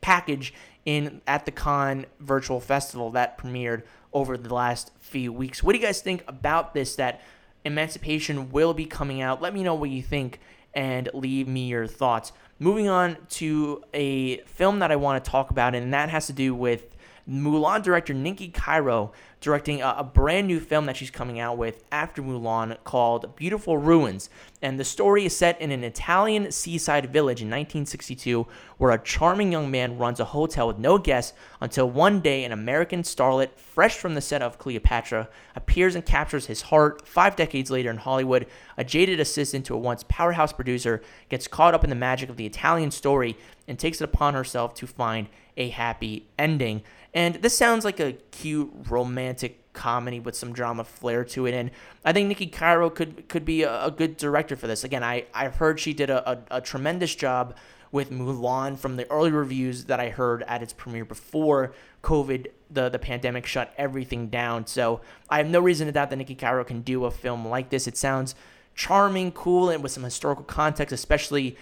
package 0.00 0.54
in 0.84 1.20
at 1.26 1.44
the 1.44 1.50
Cannes 1.50 2.06
Virtual 2.20 2.60
Festival 2.60 3.10
that 3.10 3.36
premiered 3.36 3.82
over 4.12 4.38
the 4.38 4.54
last 4.54 4.92
few 5.00 5.32
weeks. 5.32 5.62
What 5.62 5.72
do 5.72 5.78
you 5.78 5.84
guys 5.84 6.00
think 6.00 6.24
about 6.26 6.72
this? 6.72 6.96
That 6.96 7.20
Emancipation 7.64 8.50
will 8.50 8.72
be 8.72 8.86
coming 8.86 9.20
out. 9.20 9.42
Let 9.42 9.52
me 9.52 9.62
know 9.62 9.74
what 9.74 9.90
you 9.90 10.02
think 10.02 10.40
and 10.72 11.10
leave 11.12 11.46
me 11.46 11.66
your 11.66 11.86
thoughts 11.86 12.32
moving 12.60 12.88
on 12.88 13.16
to 13.30 13.82
a 13.92 14.36
film 14.42 14.78
that 14.78 14.92
I 14.92 14.96
want 14.96 15.24
to 15.24 15.28
talk 15.28 15.50
about, 15.50 15.74
and 15.74 15.92
that 15.92 16.10
has 16.10 16.28
to 16.28 16.32
do 16.32 16.54
with 16.54 16.94
Mulan 17.28 17.82
director 17.82 18.12
Niki 18.12 18.52
Caro 18.52 19.12
directing 19.40 19.80
a, 19.82 19.94
a, 19.98 20.04
brand 20.04 20.46
new 20.46 20.60
film 20.60 20.86
that 20.86 20.96
she's 20.96 21.10
coming 21.10 21.38
out 21.38 21.56
with 21.56 21.84
after 21.92 22.22
Mulan 22.22 22.76
called 22.84 23.34
Beautiful 23.36 23.78
Ruins. 23.78 24.28
And 24.60 24.78
the 24.78 24.84
story 24.84 25.24
is 25.24 25.36
set 25.36 25.60
in 25.60 25.70
an 25.70 25.84
Italian 25.84 26.50
seaside 26.50 27.10
village 27.12 27.40
in 27.40 27.48
1962 27.48 28.46
where 28.80 28.92
a 28.92 28.98
charming 28.98 29.52
young 29.52 29.70
man 29.70 29.98
runs 29.98 30.20
a 30.20 30.24
hotel 30.24 30.66
with 30.66 30.78
no 30.78 30.96
guests 30.96 31.34
until 31.60 31.90
one 31.90 32.18
day 32.18 32.44
an 32.44 32.50
American 32.50 33.02
starlet, 33.02 33.50
fresh 33.58 33.98
from 33.98 34.14
the 34.14 34.22
set 34.22 34.40
of 34.40 34.56
Cleopatra, 34.56 35.28
appears 35.54 35.94
and 35.94 36.06
captures 36.06 36.46
his 36.46 36.62
heart. 36.62 37.06
Five 37.06 37.36
decades 37.36 37.70
later 37.70 37.90
in 37.90 37.98
Hollywood, 37.98 38.46
a 38.78 38.82
jaded 38.82 39.20
assistant 39.20 39.66
to 39.66 39.74
a 39.74 39.78
once 39.78 40.02
powerhouse 40.08 40.54
producer 40.54 41.02
gets 41.28 41.46
caught 41.46 41.74
up 41.74 41.84
in 41.84 41.90
the 41.90 41.94
magic 41.94 42.30
of 42.30 42.38
the 42.38 42.46
Italian 42.46 42.90
story 42.90 43.36
and 43.68 43.78
takes 43.78 44.00
it 44.00 44.04
upon 44.04 44.32
herself 44.32 44.72
to 44.76 44.86
find 44.86 45.28
a 45.58 45.68
happy 45.68 46.26
ending. 46.38 46.82
And 47.12 47.34
this 47.34 47.58
sounds 47.58 47.84
like 47.84 48.00
a 48.00 48.14
cute 48.30 48.72
romantic 48.88 49.74
comedy 49.74 50.20
with 50.20 50.34
some 50.34 50.54
drama 50.54 50.84
flair 50.84 51.22
to 51.24 51.44
it. 51.44 51.52
And 51.52 51.70
I 52.02 52.14
think 52.14 52.34
Niki 52.34 52.50
Caro 52.50 52.88
could 52.88 53.28
could 53.28 53.44
be 53.44 53.62
a, 53.62 53.84
a, 53.84 53.90
good 53.90 54.16
director 54.16 54.56
for 54.56 54.66
this. 54.66 54.84
Again, 54.84 55.04
I, 55.04 55.26
I've 55.34 55.56
heard 55.56 55.78
she 55.78 55.92
did 55.92 56.08
a, 56.08 56.30
a, 56.30 56.38
a 56.50 56.60
tremendous 56.60 57.14
job 57.14 57.54
with 57.92 58.10
Mulan 58.10 58.78
from 58.78 58.96
the 58.96 59.10
early 59.10 59.30
reviews 59.30 59.84
that 59.84 59.98
I 59.98 60.10
heard 60.10 60.42
at 60.44 60.62
its 60.62 60.72
premiere 60.72 61.04
before 61.04 61.72
COVID, 62.02 62.48
the, 62.70 62.88
the 62.88 62.98
pandemic 62.98 63.46
shut 63.46 63.74
everything 63.76 64.28
down. 64.28 64.66
So 64.66 65.00
I 65.28 65.38
have 65.38 65.48
no 65.48 65.60
reason 65.60 65.86
to 65.86 65.92
doubt 65.92 66.10
that 66.10 66.18
Niki 66.18 66.38
Caro 66.38 66.64
can 66.64 66.82
do 66.82 67.04
a 67.04 67.10
film 67.10 67.46
like 67.46 67.70
this. 67.70 67.88
It 67.88 67.96
sounds 67.96 68.34
charming, 68.74 69.32
cool, 69.32 69.70
and 69.70 69.82
with 69.82 69.92
some 69.92 70.04
historical 70.04 70.44
context, 70.44 70.92
especially 70.92 71.56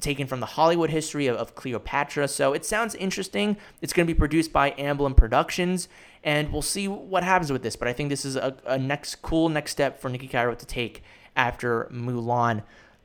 taken 0.00 0.26
from 0.26 0.40
the 0.40 0.46
Hollywood 0.46 0.90
history 0.90 1.26
of, 1.26 1.36
of 1.36 1.54
Cleopatra. 1.54 2.26
So 2.28 2.52
it 2.54 2.64
sounds 2.64 2.94
interesting. 2.94 3.56
It's 3.82 3.92
going 3.92 4.06
to 4.06 4.12
be 4.12 4.18
produced 4.18 4.52
by 4.52 4.70
Amblin 4.72 5.16
Productions, 5.16 5.88
and 6.24 6.52
we'll 6.52 6.62
see 6.62 6.88
what 6.88 7.22
happens 7.22 7.52
with 7.52 7.62
this. 7.62 7.76
But 7.76 7.88
I 7.88 7.92
think 7.92 8.08
this 8.08 8.24
is 8.24 8.36
a, 8.36 8.56
a 8.64 8.78
next 8.78 9.16
cool 9.16 9.48
next 9.48 9.72
step 9.72 10.00
for 10.00 10.08
Niki 10.08 10.30
Caro 10.30 10.54
to 10.54 10.66
take 10.66 11.02
after 11.36 11.84
Mulan. 11.92 12.62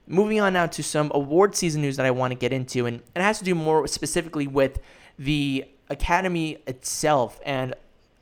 Moving 0.08 0.40
on 0.40 0.54
now 0.54 0.68
to 0.68 0.84
some 0.84 1.12
award 1.14 1.56
season 1.56 1.82
news 1.82 1.98
that 1.98 2.06
I 2.06 2.12
want 2.12 2.32
to 2.32 2.36
get 2.36 2.54
into, 2.54 2.86
and 2.86 3.02
it 3.16 3.22
has 3.22 3.40
to 3.40 3.46
do 3.46 3.56
more 3.56 3.88
specifically 3.88 4.48
with 4.48 4.80
the 5.18 5.66
Academy 5.90 6.60
itself. 6.68 7.40
And 7.46 7.74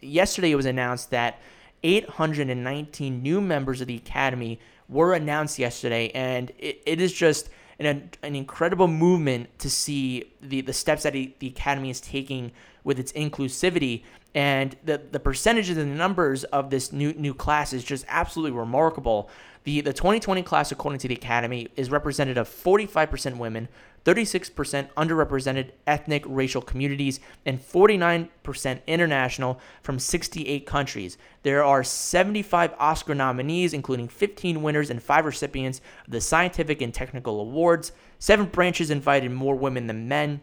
yesterday 0.01 0.51
it 0.51 0.55
was 0.55 0.65
announced 0.65 1.11
that 1.11 1.39
819 1.83 3.21
new 3.21 3.41
members 3.41 3.81
of 3.81 3.87
the 3.87 3.97
Academy 3.97 4.59
were 4.87 5.13
announced 5.13 5.59
yesterday, 5.59 6.09
and 6.09 6.51
it, 6.57 6.81
it 6.85 7.01
is 7.01 7.13
just– 7.13 7.49
an, 7.79 8.09
an 8.21 8.35
incredible 8.35 8.87
movement 8.87 9.57
to 9.59 9.69
see 9.69 10.25
the, 10.41 10.61
the 10.61 10.73
steps 10.73 11.03
that 11.03 11.13
the 11.13 11.33
Academy 11.41 11.89
is 11.89 12.01
taking 12.01 12.51
with 12.83 12.99
its 12.99 13.11
inclusivity. 13.13 14.03
And 14.35 14.75
the, 14.83 14.99
the 15.11 15.19
percentages 15.19 15.77
and 15.77 15.91
the 15.91 15.95
numbers 15.95 16.43
of 16.45 16.69
this 16.69 16.91
new 16.91 17.13
new 17.13 17.33
class 17.33 17.71
is 17.71 17.83
just 17.83 18.05
absolutely 18.07 18.57
remarkable. 18.57 19.29
The 19.63 19.81
the 19.81 19.93
2020 19.93 20.41
class, 20.41 20.71
according 20.71 20.99
to 20.99 21.07
the 21.07 21.13
Academy, 21.13 21.67
is 21.75 21.91
represented 21.91 22.37
of 22.37 22.49
45% 22.49 23.37
women, 23.37 23.69
36% 24.05 24.91
underrepresented 24.97 25.71
ethnic 25.85 26.23
racial 26.25 26.61
communities, 26.61 27.19
and 27.45 27.61
49% 27.61 28.81
international 28.87 29.59
from 29.81 29.99
68 29.99 30.65
countries. 30.65 31.17
There 31.43 31.63
are 31.63 31.83
75 31.83 32.73
Oscar 32.79 33.15
nominees, 33.15 33.73
including 33.73 34.07
15 34.07 34.61
winners 34.61 34.89
and 34.89 35.01
5 35.01 35.25
recipients 35.25 35.79
of 36.05 36.11
the 36.11 36.21
scientific 36.21 36.81
and 36.81 36.93
technical 36.93 37.39
awards. 37.39 37.91
Seven 38.19 38.47
branches 38.47 38.89
invited 38.89 39.31
more 39.31 39.55
women 39.55 39.87
than 39.87 40.07
men. 40.07 40.41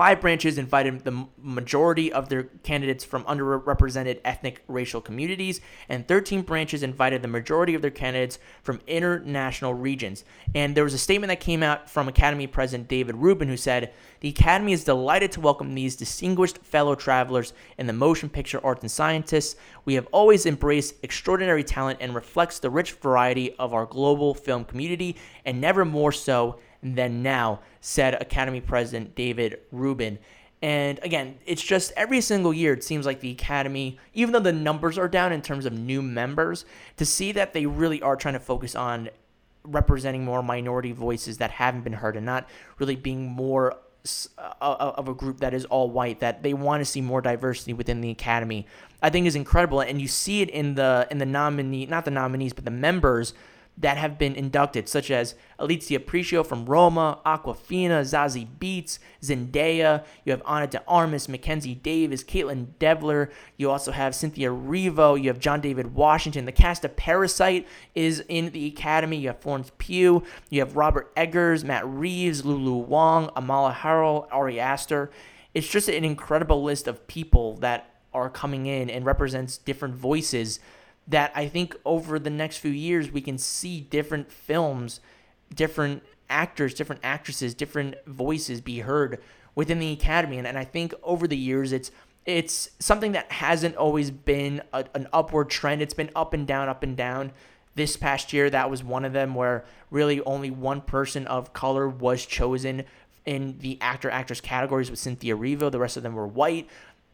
Five 0.00 0.22
branches 0.22 0.56
invited 0.56 1.04
the 1.04 1.26
majority 1.36 2.10
of 2.10 2.30
their 2.30 2.44
candidates 2.62 3.04
from 3.04 3.22
underrepresented 3.24 4.20
ethnic 4.24 4.64
racial 4.66 5.02
communities, 5.02 5.60
and 5.90 6.08
13 6.08 6.40
branches 6.40 6.82
invited 6.82 7.20
the 7.20 7.28
majority 7.28 7.74
of 7.74 7.82
their 7.82 7.90
candidates 7.90 8.38
from 8.62 8.80
international 8.86 9.74
regions. 9.74 10.24
And 10.54 10.74
there 10.74 10.84
was 10.84 10.94
a 10.94 10.98
statement 10.98 11.28
that 11.28 11.40
came 11.40 11.62
out 11.62 11.90
from 11.90 12.08
Academy 12.08 12.46
President 12.46 12.88
David 12.88 13.16
Rubin 13.16 13.48
who 13.48 13.58
said, 13.58 13.92
The 14.20 14.30
Academy 14.30 14.72
is 14.72 14.84
delighted 14.84 15.32
to 15.32 15.42
welcome 15.42 15.74
these 15.74 15.96
distinguished 15.96 16.56
fellow 16.64 16.94
travelers 16.94 17.52
in 17.76 17.86
the 17.86 17.92
motion 17.92 18.30
picture 18.30 18.64
arts 18.64 18.80
and 18.80 18.90
scientists. 18.90 19.56
We 19.84 19.96
have 19.96 20.08
always 20.12 20.46
embraced 20.46 20.94
extraordinary 21.02 21.62
talent 21.62 21.98
and 22.00 22.14
reflects 22.14 22.58
the 22.58 22.70
rich 22.70 22.92
variety 22.92 23.54
of 23.56 23.74
our 23.74 23.84
global 23.84 24.32
film 24.32 24.64
community, 24.64 25.16
and 25.44 25.60
never 25.60 25.84
more 25.84 26.10
so 26.10 26.58
than 26.82 27.22
now, 27.22 27.60
said 27.80 28.14
Academy 28.14 28.60
President 28.60 29.14
David 29.14 29.60
Rubin. 29.70 30.18
And 30.62 30.98
again, 31.02 31.38
it's 31.46 31.62
just 31.62 31.92
every 31.96 32.20
single 32.20 32.52
year, 32.52 32.74
it 32.74 32.84
seems 32.84 33.06
like 33.06 33.20
the 33.20 33.30
Academy, 33.30 33.98
even 34.12 34.32
though 34.32 34.40
the 34.40 34.52
numbers 34.52 34.98
are 34.98 35.08
down 35.08 35.32
in 35.32 35.40
terms 35.40 35.64
of 35.64 35.72
new 35.72 36.02
members, 36.02 36.64
to 36.96 37.06
see 37.06 37.32
that 37.32 37.54
they 37.54 37.64
really 37.66 38.02
are 38.02 38.16
trying 38.16 38.34
to 38.34 38.40
focus 38.40 38.74
on 38.74 39.08
representing 39.64 40.24
more 40.24 40.42
minority 40.42 40.92
voices 40.92 41.38
that 41.38 41.50
haven't 41.50 41.82
been 41.82 41.92
heard 41.92 42.16
and 42.16 42.24
not 42.24 42.48
really 42.78 42.96
being 42.96 43.26
more 43.26 43.76
uh, 44.38 44.52
uh, 44.62 44.92
of 44.96 45.08
a 45.08 45.14
group 45.14 45.40
that 45.40 45.52
is 45.52 45.66
all 45.66 45.90
white 45.90 46.20
that 46.20 46.42
they 46.42 46.54
want 46.54 46.80
to 46.80 46.84
see 46.84 47.02
more 47.02 47.20
diversity 47.20 47.74
within 47.74 48.00
the 48.00 48.08
academy 48.08 48.66
i 49.02 49.10
think 49.10 49.26
is 49.26 49.36
incredible 49.36 49.80
and 49.80 50.00
you 50.00 50.08
see 50.08 50.40
it 50.40 50.48
in 50.48 50.74
the 50.74 51.06
in 51.10 51.18
the 51.18 51.26
nominee 51.26 51.84
not 51.84 52.06
the 52.06 52.10
nominees 52.10 52.54
but 52.54 52.64
the 52.64 52.70
members 52.70 53.34
that 53.80 53.96
have 53.96 54.18
been 54.18 54.34
inducted, 54.34 54.88
such 54.88 55.10
as 55.10 55.34
Yalitza 55.58 55.98
Aparicio 55.98 56.44
from 56.44 56.66
Roma, 56.66 57.18
Awkwafina, 57.24 58.02
Zazie 58.02 58.46
Beetz, 58.58 58.98
Zendaya. 59.22 60.04
You 60.24 60.32
have 60.32 60.42
Ana 60.44 60.66
de 60.66 60.82
Armas, 60.86 61.28
Mackenzie 61.28 61.74
Davis, 61.74 62.22
Kaitlyn 62.22 62.68
Dever. 62.78 63.30
You 63.56 63.70
also 63.70 63.92
have 63.92 64.14
Cynthia 64.14 64.50
Erivo. 64.50 65.20
You 65.20 65.28
have 65.28 65.38
John 65.38 65.60
David 65.60 65.94
Washington. 65.94 66.44
The 66.44 66.52
cast 66.52 66.84
of 66.84 66.94
Parasite 66.96 67.66
is 67.94 68.22
in 68.28 68.50
the 68.50 68.66
Academy. 68.66 69.16
You 69.16 69.28
have 69.28 69.40
Florence 69.40 69.72
Pugh. 69.78 70.22
You 70.50 70.60
have 70.60 70.76
Robert 70.76 71.10
Eggers, 71.16 71.64
Matt 71.64 71.86
Reeves, 71.86 72.44
Lulu 72.44 72.76
Wang, 72.76 73.30
Alma 73.34 73.74
Har'el, 73.78 74.28
Ari 74.30 74.60
Aster. 74.60 75.10
It's 75.54 75.68
just 75.68 75.88
an 75.88 76.04
incredible 76.04 76.62
list 76.62 76.86
of 76.86 77.06
people 77.06 77.56
that 77.56 77.94
are 78.12 78.28
coming 78.28 78.66
in 78.66 78.90
and 78.90 79.04
represents 79.06 79.56
different 79.56 79.94
voices 79.94 80.60
that 81.10 81.32
I 81.34 81.48
think 81.48 81.76
over 81.84 82.18
the 82.18 82.30
next 82.30 82.58
few 82.58 82.70
years 82.70 83.10
we 83.10 83.20
can 83.20 83.38
see 83.38 83.80
different 83.80 84.32
films, 84.32 85.00
different 85.54 86.02
actors, 86.28 86.72
different 86.74 87.02
actresses, 87.04 87.54
different 87.54 87.96
voices 88.06 88.60
be 88.60 88.80
heard 88.80 89.20
within 89.54 89.80
the 89.80 89.92
academy. 89.92 90.38
And, 90.38 90.46
and 90.46 90.56
I 90.56 90.64
think 90.64 90.94
over 91.02 91.26
the 91.26 91.36
years 91.36 91.72
it's 91.72 91.90
it's 92.26 92.70
something 92.78 93.12
that 93.12 93.32
hasn't 93.32 93.76
always 93.76 94.10
been 94.10 94.62
a, 94.72 94.84
an 94.94 95.08
upward 95.12 95.48
trend. 95.50 95.82
It's 95.82 95.94
been 95.94 96.10
up 96.14 96.34
and 96.34 96.46
down, 96.46 96.68
up 96.68 96.82
and 96.82 96.96
down. 96.96 97.32
This 97.74 97.96
past 97.96 98.32
year, 98.32 98.50
that 98.50 98.70
was 98.70 98.84
one 98.84 99.04
of 99.04 99.12
them 99.12 99.34
where 99.34 99.64
really 99.90 100.20
only 100.22 100.50
one 100.50 100.80
person 100.82 101.26
of 101.26 101.52
color 101.52 101.88
was 101.88 102.26
chosen 102.26 102.84
in 103.24 103.58
the 103.60 103.78
actor 103.80 104.10
actress 104.10 104.40
categories 104.40 104.90
with 104.90 104.98
Cynthia 104.98 105.36
Erivo. 105.36 105.70
The 105.70 105.78
rest 105.78 105.96
of 105.96 106.02
them 106.02 106.14
were 106.14 106.26
white. 106.26 106.68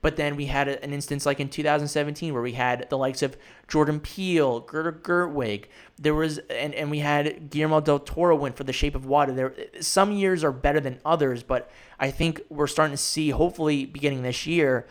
But 0.07 0.15
then 0.15 0.37
we 0.37 0.47
had 0.47 0.69
an 0.69 0.93
instance 0.93 1.27
like 1.27 1.41
in 1.41 1.49
2017 1.49 2.33
where 2.33 2.41
we 2.41 2.53
had 2.53 2.89
the 2.91 2.97
likes 2.97 3.23
of 3.23 3.37
Jordan 3.67 3.99
Peele, 3.99 4.61
Greta 4.61 4.93
Gerwig. 4.93 5.65
There 5.99 6.15
was 6.15 6.39
and, 6.49 6.73
and 6.77 6.93
we 6.93 7.01
had 7.01 7.51
Guillermo 7.51 7.81
del 7.81 7.99
Toro 7.99 8.37
win 8.37 8.53
for 8.53 8.63
The 8.63 8.73
Shape 8.73 8.95
of 8.95 9.05
Water. 9.05 9.33
There 9.33 9.53
some 9.81 10.13
years 10.13 10.45
are 10.45 10.53
better 10.53 10.79
than 10.79 11.01
others, 11.05 11.43
but 11.43 11.73
I 11.99 12.13
think 12.13 12.41
we're 12.49 12.69
starting 12.69 12.93
to 12.93 13.03
see 13.03 13.31
hopefully 13.31 13.85
beginning 13.85 14.23
this 14.23 14.47
year 14.47 14.87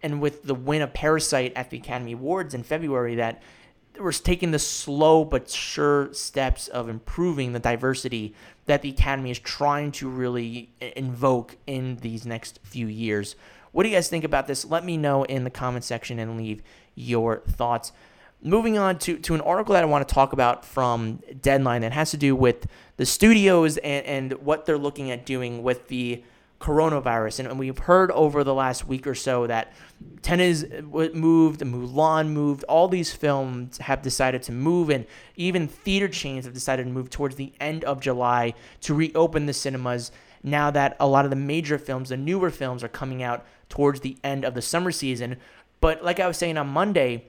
and 0.00 0.20
with 0.22 0.44
the 0.44 0.54
win 0.54 0.80
of 0.80 0.94
Parasite 0.94 1.52
at 1.56 1.70
the 1.70 1.78
Academy 1.78 2.12
Awards 2.12 2.54
in 2.54 2.62
February 2.62 3.16
that 3.16 3.42
we're 3.98 4.12
taking 4.12 4.52
the 4.52 4.60
slow 4.60 5.24
but 5.24 5.50
sure 5.50 6.14
steps 6.14 6.68
of 6.68 6.88
improving 6.88 7.52
the 7.52 7.58
diversity 7.58 8.32
that 8.66 8.82
the 8.82 8.90
Academy 8.90 9.32
is 9.32 9.40
trying 9.40 9.90
to 9.90 10.08
really 10.08 10.70
invoke 10.94 11.56
in 11.66 11.96
these 11.96 12.24
next 12.24 12.60
few 12.62 12.86
years. 12.86 13.34
What 13.72 13.82
do 13.82 13.88
you 13.88 13.94
guys 13.94 14.08
think 14.08 14.24
about 14.24 14.46
this? 14.46 14.64
Let 14.64 14.84
me 14.84 14.96
know 14.96 15.24
in 15.24 15.44
the 15.44 15.50
comment 15.50 15.84
section 15.84 16.18
and 16.18 16.36
leave 16.36 16.62
your 16.94 17.40
thoughts. 17.40 17.92
Moving 18.42 18.76
on 18.76 18.98
to, 19.00 19.18
to 19.18 19.34
an 19.34 19.40
article 19.40 19.74
that 19.74 19.82
I 19.82 19.86
want 19.86 20.06
to 20.06 20.14
talk 20.14 20.32
about 20.32 20.64
from 20.64 21.20
Deadline 21.40 21.82
that 21.82 21.92
has 21.92 22.10
to 22.10 22.16
do 22.16 22.34
with 22.36 22.66
the 22.96 23.06
studios 23.06 23.76
and, 23.78 24.04
and 24.04 24.32
what 24.44 24.66
they're 24.66 24.78
looking 24.78 25.10
at 25.10 25.24
doing 25.24 25.62
with 25.62 25.88
the 25.88 26.22
coronavirus. 26.60 27.40
And, 27.40 27.48
and 27.48 27.58
we've 27.58 27.78
heard 27.78 28.10
over 28.12 28.44
the 28.44 28.54
last 28.54 28.86
week 28.86 29.06
or 29.06 29.14
so 29.14 29.46
that 29.46 29.72
Tenet 30.22 30.72
uh, 30.72 30.82
moved, 30.82 31.60
Mulan 31.60 32.28
moved, 32.28 32.64
all 32.64 32.88
these 32.88 33.12
films 33.12 33.78
have 33.78 34.02
decided 34.02 34.42
to 34.44 34.52
move, 34.52 34.90
and 34.90 35.06
even 35.36 35.66
theater 35.66 36.08
chains 36.08 36.44
have 36.44 36.54
decided 36.54 36.84
to 36.84 36.90
move 36.90 37.10
towards 37.10 37.36
the 37.36 37.52
end 37.60 37.84
of 37.84 38.00
July 38.00 38.54
to 38.82 38.94
reopen 38.94 39.46
the 39.46 39.52
cinemas 39.52 40.12
now 40.42 40.70
that 40.70 40.96
a 40.98 41.06
lot 41.06 41.24
of 41.24 41.30
the 41.30 41.36
major 41.36 41.78
films, 41.78 42.08
the 42.08 42.16
newer 42.16 42.50
films, 42.50 42.82
are 42.82 42.88
coming 42.88 43.22
out 43.22 43.44
towards 43.72 44.00
the 44.00 44.18
end 44.22 44.44
of 44.44 44.52
the 44.52 44.60
summer 44.60 44.92
season. 44.92 45.38
But 45.80 46.04
like 46.04 46.20
I 46.20 46.28
was 46.28 46.36
saying 46.36 46.58
on 46.58 46.68
Monday, 46.68 47.24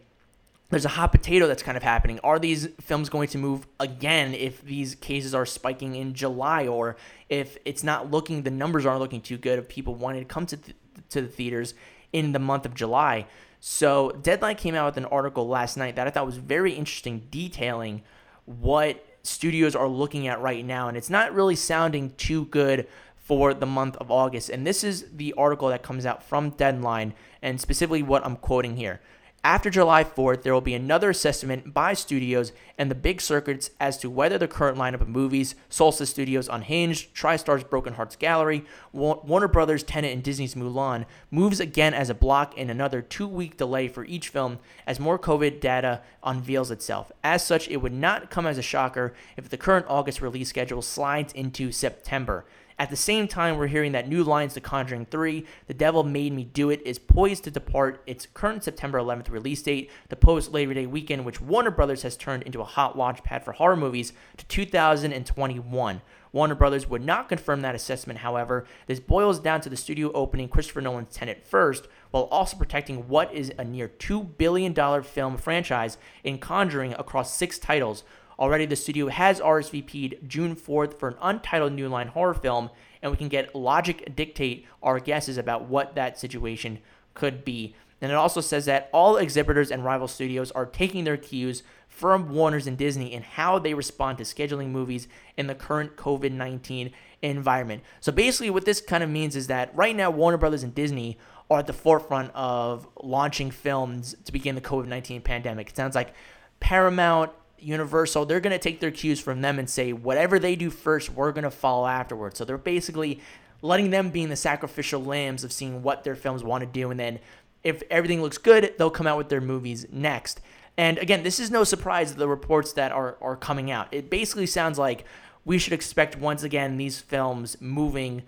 there's 0.70 0.84
a 0.84 0.90
hot 0.90 1.14
potato 1.14 1.48
that's 1.48 1.64
kind 1.64 1.78
of 1.78 1.84
happening. 1.84 2.20
Are 2.20 2.38
these 2.38 2.68
films 2.82 3.08
going 3.08 3.30
to 3.30 3.38
move 3.38 3.66
again 3.80 4.34
if 4.34 4.62
these 4.62 4.94
cases 4.94 5.34
are 5.34 5.46
spiking 5.46 5.96
in 5.96 6.14
July 6.14 6.68
or 6.68 6.98
if 7.30 7.58
it's 7.64 7.82
not 7.82 8.12
looking, 8.12 8.44
the 8.44 8.52
numbers 8.52 8.86
aren't 8.86 9.00
looking 9.00 9.22
too 9.22 9.38
good 9.38 9.58
of 9.58 9.70
people 9.70 9.96
wanting 9.96 10.22
to 10.22 10.28
come 10.28 10.46
to, 10.48 10.58
th- 10.58 10.76
to 11.12 11.22
the 11.22 11.30
theaters 11.30 11.76
in 12.12 12.34
the 12.34 12.40
month 12.40 12.66
of 12.66 12.74
July? 12.74 13.26
So, 13.62 14.12
Deadline 14.22 14.58
came 14.58 14.76
out 14.76 14.88
with 14.88 14.98
an 14.98 15.06
article 15.06 15.48
last 15.48 15.78
night 15.78 15.96
that 15.96 16.06
I 16.06 16.10
thought 16.10 16.26
was 16.26 16.36
very 16.36 16.74
interesting, 16.74 17.26
detailing 17.32 18.02
what 18.44 19.06
studios 19.22 19.78
are 19.78 19.88
looking 19.88 20.28
at 20.28 20.42
right 20.42 20.66
now. 20.66 20.90
And 20.90 20.98
it's 20.98 21.10
not 21.10 21.34
really 21.34 21.56
sounding 21.56 22.12
too 22.18 22.46
good 22.48 22.86
for 23.24 23.54
the 23.54 23.66
month 23.66 23.96
of 23.98 24.12
August. 24.12 24.50
And 24.50 24.68
this 24.68 24.84
is 24.84 25.08
the 25.12 25.34
article 25.34 25.70
that 25.70 25.82
comes 25.82 26.06
out 26.06 26.22
from 26.22 26.52
Deadline, 26.52 27.14
and 27.42 27.60
specifically 27.60 28.04
what 28.04 28.26
I'm 28.26 28.36
quoting 28.36 28.76
here. 28.76 29.00
After 29.46 29.70
July 29.70 30.06
4th, 30.06 30.44
there 30.44 30.54
will 30.54 30.62
be 30.62 30.74
another 30.74 31.10
assessment 31.10 31.74
by 31.74 31.96
studios 31.96 32.54
and 32.78 32.90
the 32.90 32.96
big 32.96 33.20
circuits 33.20 33.72
as 33.78 33.98
to 33.98 34.10
whether 34.10 34.38
the 34.38 34.48
current 34.48 34.78
lineup 34.78 35.02
of 35.02 35.10
movies, 35.10 35.56
Solstice 35.68 36.10
Studios' 36.10 36.48
Unhinged, 36.48 37.14
TriStar's 37.14 37.66
Broken 37.66 37.96
Hearts 37.96 38.16
Gallery, 38.16 38.64
Warner 38.94 39.50
Brothers' 39.50 39.84
Tenet, 39.84 40.14
and 40.14 40.24
Disney's 40.24 40.56
Mulan, 40.56 41.06
moves 41.30 41.60
again 41.60 41.94
as 41.94 42.10
a 42.10 42.14
block 42.14 42.58
in 42.58 42.70
another 42.70 43.02
two 43.02 43.28
week 43.28 43.58
delay 43.58 43.90
for 43.90 44.06
each 44.06 44.30
film 44.30 44.60
as 44.88 44.98
more 44.98 45.20
COVID 45.20 45.60
data 45.60 46.02
unveils 46.24 46.72
itself. 46.72 47.12
As 47.22 47.46
such, 47.46 47.68
it 47.68 47.78
would 47.78 47.92
not 47.92 48.30
come 48.30 48.46
as 48.46 48.58
a 48.58 48.62
shocker 48.62 49.14
if 49.36 49.50
the 49.50 49.58
current 49.58 49.86
August 49.90 50.22
release 50.22 50.48
schedule 50.48 50.82
slides 50.82 51.34
into 51.34 51.70
September. 51.70 52.46
At 52.80 52.90
the 52.90 52.96
same 52.96 53.28
time, 53.28 53.58
we're 53.58 53.68
hearing 53.68 53.92
that 53.92 54.08
New 54.08 54.24
Lines 54.24 54.56
The 54.56 54.62
Conjuring 54.62 55.06
3, 55.06 55.46
The 55.68 55.74
Devil 55.74 56.04
Made 56.04 56.34
Me 56.34 56.44
Do 56.44 56.70
It, 56.70 56.82
is 56.86 56.98
poised 56.98 57.44
to 57.44 57.52
depart 57.52 58.02
its 58.08 58.28
current 58.34 58.64
September 58.64 58.98
11th 58.98 59.30
release 59.30 59.62
date, 59.62 59.92
the 60.10 60.16
post 60.16 60.52
Labor 60.52 60.74
Day 60.74 60.88
weekend, 60.88 61.26
which 61.26 61.40
Warner 61.40 61.72
Brothers 61.72 62.02
has 62.02 62.18
turned 62.18 62.44
into 62.44 62.62
a 62.62 62.66
hot 62.66 62.98
launch 62.98 63.24
pad 63.24 63.46
for 63.46 63.54
horror 63.54 63.76
movies, 63.76 64.14
to 64.38 64.46
2021. 64.48 66.02
Warner 66.32 66.56
Brothers 66.56 66.90
would 66.90 67.06
not 67.06 67.30
confirm 67.30 67.62
that 67.62 67.76
assessment, 67.76 68.20
however. 68.20 68.66
This 68.88 69.00
boils 69.00 69.40
down 69.40 69.62
to 69.62 69.70
the 69.70 69.78
studio 69.78 70.12
opening 70.14 70.50
Christopher 70.50 70.82
Nolan's 70.82 71.16
Tenet 71.16 71.46
first, 71.46 71.88
while 72.10 72.24
also 72.24 72.58
protecting 72.58 73.08
what 73.08 73.32
is 73.32 73.54
a 73.60 73.64
near 73.64 73.88
$2 73.88 74.36
billion 74.38 75.04
film 75.04 75.38
franchise 75.38 76.00
in 76.24 76.40
Conjuring 76.40 76.96
across 76.96 77.36
six 77.36 77.60
titles, 77.60 78.04
Already, 78.40 78.66
the 78.66 78.76
studio 78.76 79.08
has 79.10 79.40
RSVP'd 79.40 80.28
June 80.28 80.56
4th 80.56 80.94
for 80.98 81.10
an 81.10 81.16
untitled 81.22 81.74
New 81.74 81.88
Line 81.88 82.08
horror 82.08 82.34
film, 82.34 82.70
and 83.02 83.12
we 83.12 83.18
can 83.18 83.28
get 83.28 83.54
Logic 83.56 84.16
dictate 84.16 84.66
our 84.82 85.00
guesses 85.00 85.38
about 85.38 85.66
what 85.66 85.96
that 85.96 86.20
situation 86.20 86.80
could 87.14 87.46
be. 87.46 87.76
And 88.02 88.12
it 88.12 88.16
also 88.16 88.42
says 88.42 88.66
that 88.66 88.90
all 88.92 89.16
exhibitors 89.16 89.72
and 89.72 89.86
rival 89.86 90.10
studios 90.10 90.52
are 90.52 90.66
taking 90.66 91.06
their 91.06 91.16
cues 91.16 91.64
from 91.88 92.34
Warner's 92.34 92.68
and 92.68 92.78
Disney 92.78 93.14
in 93.14 93.24
how 93.24 93.60
they 93.60 93.74
respond 93.74 94.18
to 94.18 94.26
scheduling 94.26 94.70
movies 94.70 95.08
in 95.38 95.48
the 95.48 95.56
current 95.56 95.96
COVID 95.96 96.32
19 96.32 96.92
environment. 97.22 97.82
So 98.02 98.12
basically, 98.12 98.50
what 98.50 98.66
this 98.66 98.82
kind 98.82 99.04
of 99.04 99.10
means 99.10 99.36
is 99.36 99.48
that 99.48 99.74
right 99.74 99.96
now, 99.96 100.10
Warner 100.12 100.38
Brothers 100.38 100.64
and 100.64 100.76
Disney 100.76 101.18
are 101.50 101.60
at 101.60 101.68
the 101.68 101.74
forefront 101.74 102.32
of 102.34 102.88
launching 103.02 103.52
films 103.52 104.16
to 104.26 104.34
begin 104.34 104.56
the 104.56 104.62
COVID 104.62 104.88
19 104.88 105.22
pandemic. 105.22 105.70
It 105.70 105.76
sounds 105.78 105.96
like 105.96 106.14
Paramount 106.60 107.32
Universal, 107.64 108.26
they're 108.26 108.40
going 108.40 108.52
to 108.52 108.60
take 108.60 108.80
their 108.80 108.92
cues 108.92 109.20
from 109.20 109.42
them 109.42 109.60
and 109.60 109.70
say, 109.70 109.94
whatever 109.94 110.40
they 110.40 110.56
do 110.56 110.70
first, 110.70 111.10
we're 111.10 111.32
going 111.32 111.44
to 111.44 111.52
follow 111.52 111.88
afterwards. 111.88 112.38
So 112.38 112.46
they're 112.46 112.58
basically 112.58 113.20
letting 113.62 113.90
them 113.90 114.10
be 114.10 114.24
in 114.24 114.30
the 114.30 114.36
sacrificial 114.36 115.04
lambs 115.04 115.44
of 115.44 115.52
seeing 115.52 115.84
what 115.84 116.04
their 116.04 116.16
films 116.16 116.44
want 116.44 116.62
to 116.62 116.68
do. 116.68 116.92
And 116.92 117.00
then 117.00 117.20
if 117.64 117.82
everything 117.90 118.22
looks 118.22 118.38
good, 118.38 118.74
they'll 118.78 118.90
come 118.90 119.08
out 119.08 119.18
with 119.18 119.30
their 119.30 119.42
movies 119.42 119.86
next. 119.92 120.42
And 120.78 120.98
again, 120.98 121.24
this 121.24 121.40
is 121.40 121.52
no 121.52 121.64
surprise 121.64 122.16
the 122.16 122.28
reports 122.28 122.74
that 122.74 122.92
are, 122.92 123.18
are 123.22 123.36
coming 123.36 123.72
out. 123.72 123.88
It 123.92 124.10
basically 124.10 124.48
sounds 124.48 124.78
like 124.78 125.06
we 125.46 125.58
should 125.58 125.74
expect 125.74 126.18
once 126.18 126.44
again 126.44 126.78
these 126.78 127.00
films 127.00 127.58
moving 127.62 128.24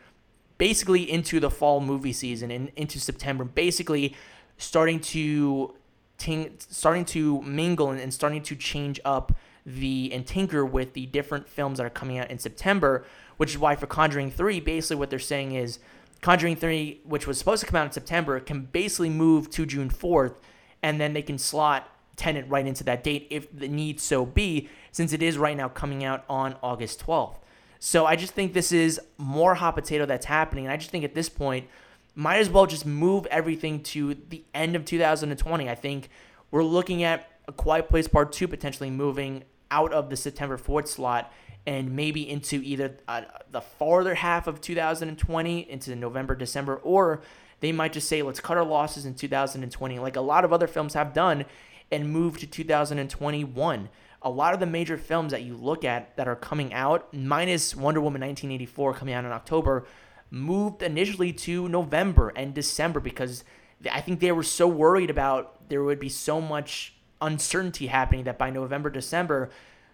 basically 0.58 1.10
into 1.10 1.40
the 1.40 1.50
fall 1.50 1.82
movie 1.82 2.14
season 2.14 2.52
and 2.52 2.72
into 2.76 3.00
September, 3.00 3.44
basically 3.44 4.16
starting 4.58 5.00
to 5.00 5.74
ting- 6.18 6.56
starting 6.58 7.06
to 7.06 7.42
mingle 7.42 7.92
and, 7.92 8.00
and 8.00 8.14
starting 8.14 8.42
to 8.44 8.56
change 8.56 9.00
up 9.06 9.36
the 9.66 10.12
and 10.14 10.28
tinker 10.28 10.64
with 10.64 10.94
the 10.94 11.08
different 11.08 11.48
films 11.50 11.78
that 11.78 11.86
are 11.86 11.90
coming 11.90 12.20
out 12.20 12.30
in 12.30 12.38
September, 12.38 13.04
which 13.38 13.52
is 13.52 13.58
why 13.58 13.76
for 13.76 13.88
Conjuring 13.88 14.30
3, 14.30 14.60
basically 14.60 14.98
what 14.98 15.10
they're 15.10 15.20
saying 15.20 15.54
is 15.54 15.80
Conjuring 16.22 16.56
3, 16.56 17.02
which 17.04 17.28
was 17.28 17.38
supposed 17.38 17.62
to 17.62 17.68
come 17.68 17.76
out 17.76 17.86
in 17.86 17.92
September, 17.92 18.40
can 18.40 18.62
basically 18.62 19.10
move 19.10 19.50
to 19.52 19.66
June 19.66 19.90
4th, 19.90 20.36
and 20.84 21.00
then 21.00 21.14
they 21.14 21.22
can 21.22 21.38
slot 21.38 21.90
Tenet 22.16 22.46
right 22.48 22.66
into 22.66 22.84
that 22.86 23.04
date 23.04 23.28
if 23.30 23.52
the 23.56 23.68
need 23.68 24.00
so 24.00 24.26
be, 24.26 24.70
since 24.92 25.14
it 25.14 25.22
is 25.22 25.38
right 25.38 25.58
now 25.58 25.68
coming 25.68 26.04
out 26.04 26.24
on 26.30 26.56
August 26.64 27.06
12th. 27.06 27.38
So 27.80 28.06
I 28.06 28.16
just 28.16 28.34
think 28.34 28.54
this 28.54 28.72
is 28.72 29.00
more 29.18 29.56
hot 29.56 29.76
potato 29.76 30.06
that's 30.06 30.26
happening. 30.26 30.66
And 30.66 30.72
I 30.72 30.78
just 30.78 30.92
think 30.92 31.04
at 31.04 31.14
this 31.14 31.30
point, 31.30 31.68
might 32.16 32.38
as 32.38 32.50
well 32.50 32.66
just 32.66 32.86
move 32.86 33.26
everything 33.28 33.84
to 33.84 34.16
the 34.30 34.44
end 34.54 34.76
of 34.76 34.86
2020. 34.86 35.70
I 35.70 35.76
think 35.76 36.10
we're 36.50 36.64
looking 36.64 37.04
at 37.04 37.30
a 37.48 37.52
Quiet 37.52 37.90
Place 37.90 38.08
Part 38.08 38.32
2 38.32 38.48
potentially 38.48 38.90
moving 38.90 39.44
out 39.70 39.94
of 39.94 40.10
the 40.10 40.16
September 40.16 40.58
4th 40.58 40.88
slot 40.88 41.32
and 41.68 41.96
maybe 41.96 42.30
into 42.30 42.62
either 42.64 42.98
uh, 43.08 43.22
the 43.52 43.62
farther 43.62 44.16
half 44.16 44.48
of 44.48 44.62
2020 44.62 45.70
into 45.70 45.96
November, 45.96 46.36
December, 46.36 46.78
or 46.78 47.22
they 47.60 47.72
might 47.72 47.94
just 47.94 48.08
say, 48.08 48.22
let's 48.22 48.40
cut 48.40 48.58
our 48.58 48.66
losses 48.66 49.06
in 49.06 49.16
2020, 49.16 50.00
like 50.00 50.16
a 50.16 50.22
lot 50.22 50.46
of 50.46 50.54
other 50.54 50.68
films 50.68 50.94
have 50.94 51.14
done, 51.14 51.46
and 51.92 52.12
move 52.12 52.38
to 52.40 52.48
2021. 52.48 53.90
A 54.22 54.30
lot 54.30 54.54
of 54.54 54.60
the 54.60 54.66
major 54.66 54.98
films 54.98 55.32
that 55.32 55.44
you 55.44 55.56
look 55.56 55.84
at 55.84 56.16
that 56.18 56.28
are 56.28 56.36
coming 56.36 56.74
out, 56.74 57.14
minus 57.14 57.76
Wonder 57.76 58.02
Woman 58.02 58.22
1984 58.22 58.94
coming 58.94 59.14
out 59.14 59.26
in 59.26 59.32
October, 59.32 59.86
moved 60.36 60.84
initially 60.84 61.32
to 61.32 61.70
November 61.70 62.30
and 62.36 62.54
December 62.54 63.00
because 63.00 63.46
I 63.90 64.02
think 64.02 64.20
they 64.20 64.34
were 64.34 64.44
so 64.44 64.68
worried 64.68 65.10
about 65.10 65.70
there 65.70 65.82
would 65.82 66.00
be 66.00 66.10
so 66.10 66.42
much 66.42 66.94
uncertainty 67.22 67.88
happening 67.88 68.26
that 68.26 68.38
by 68.38 68.50
November, 68.50 68.90
December, 68.90 69.50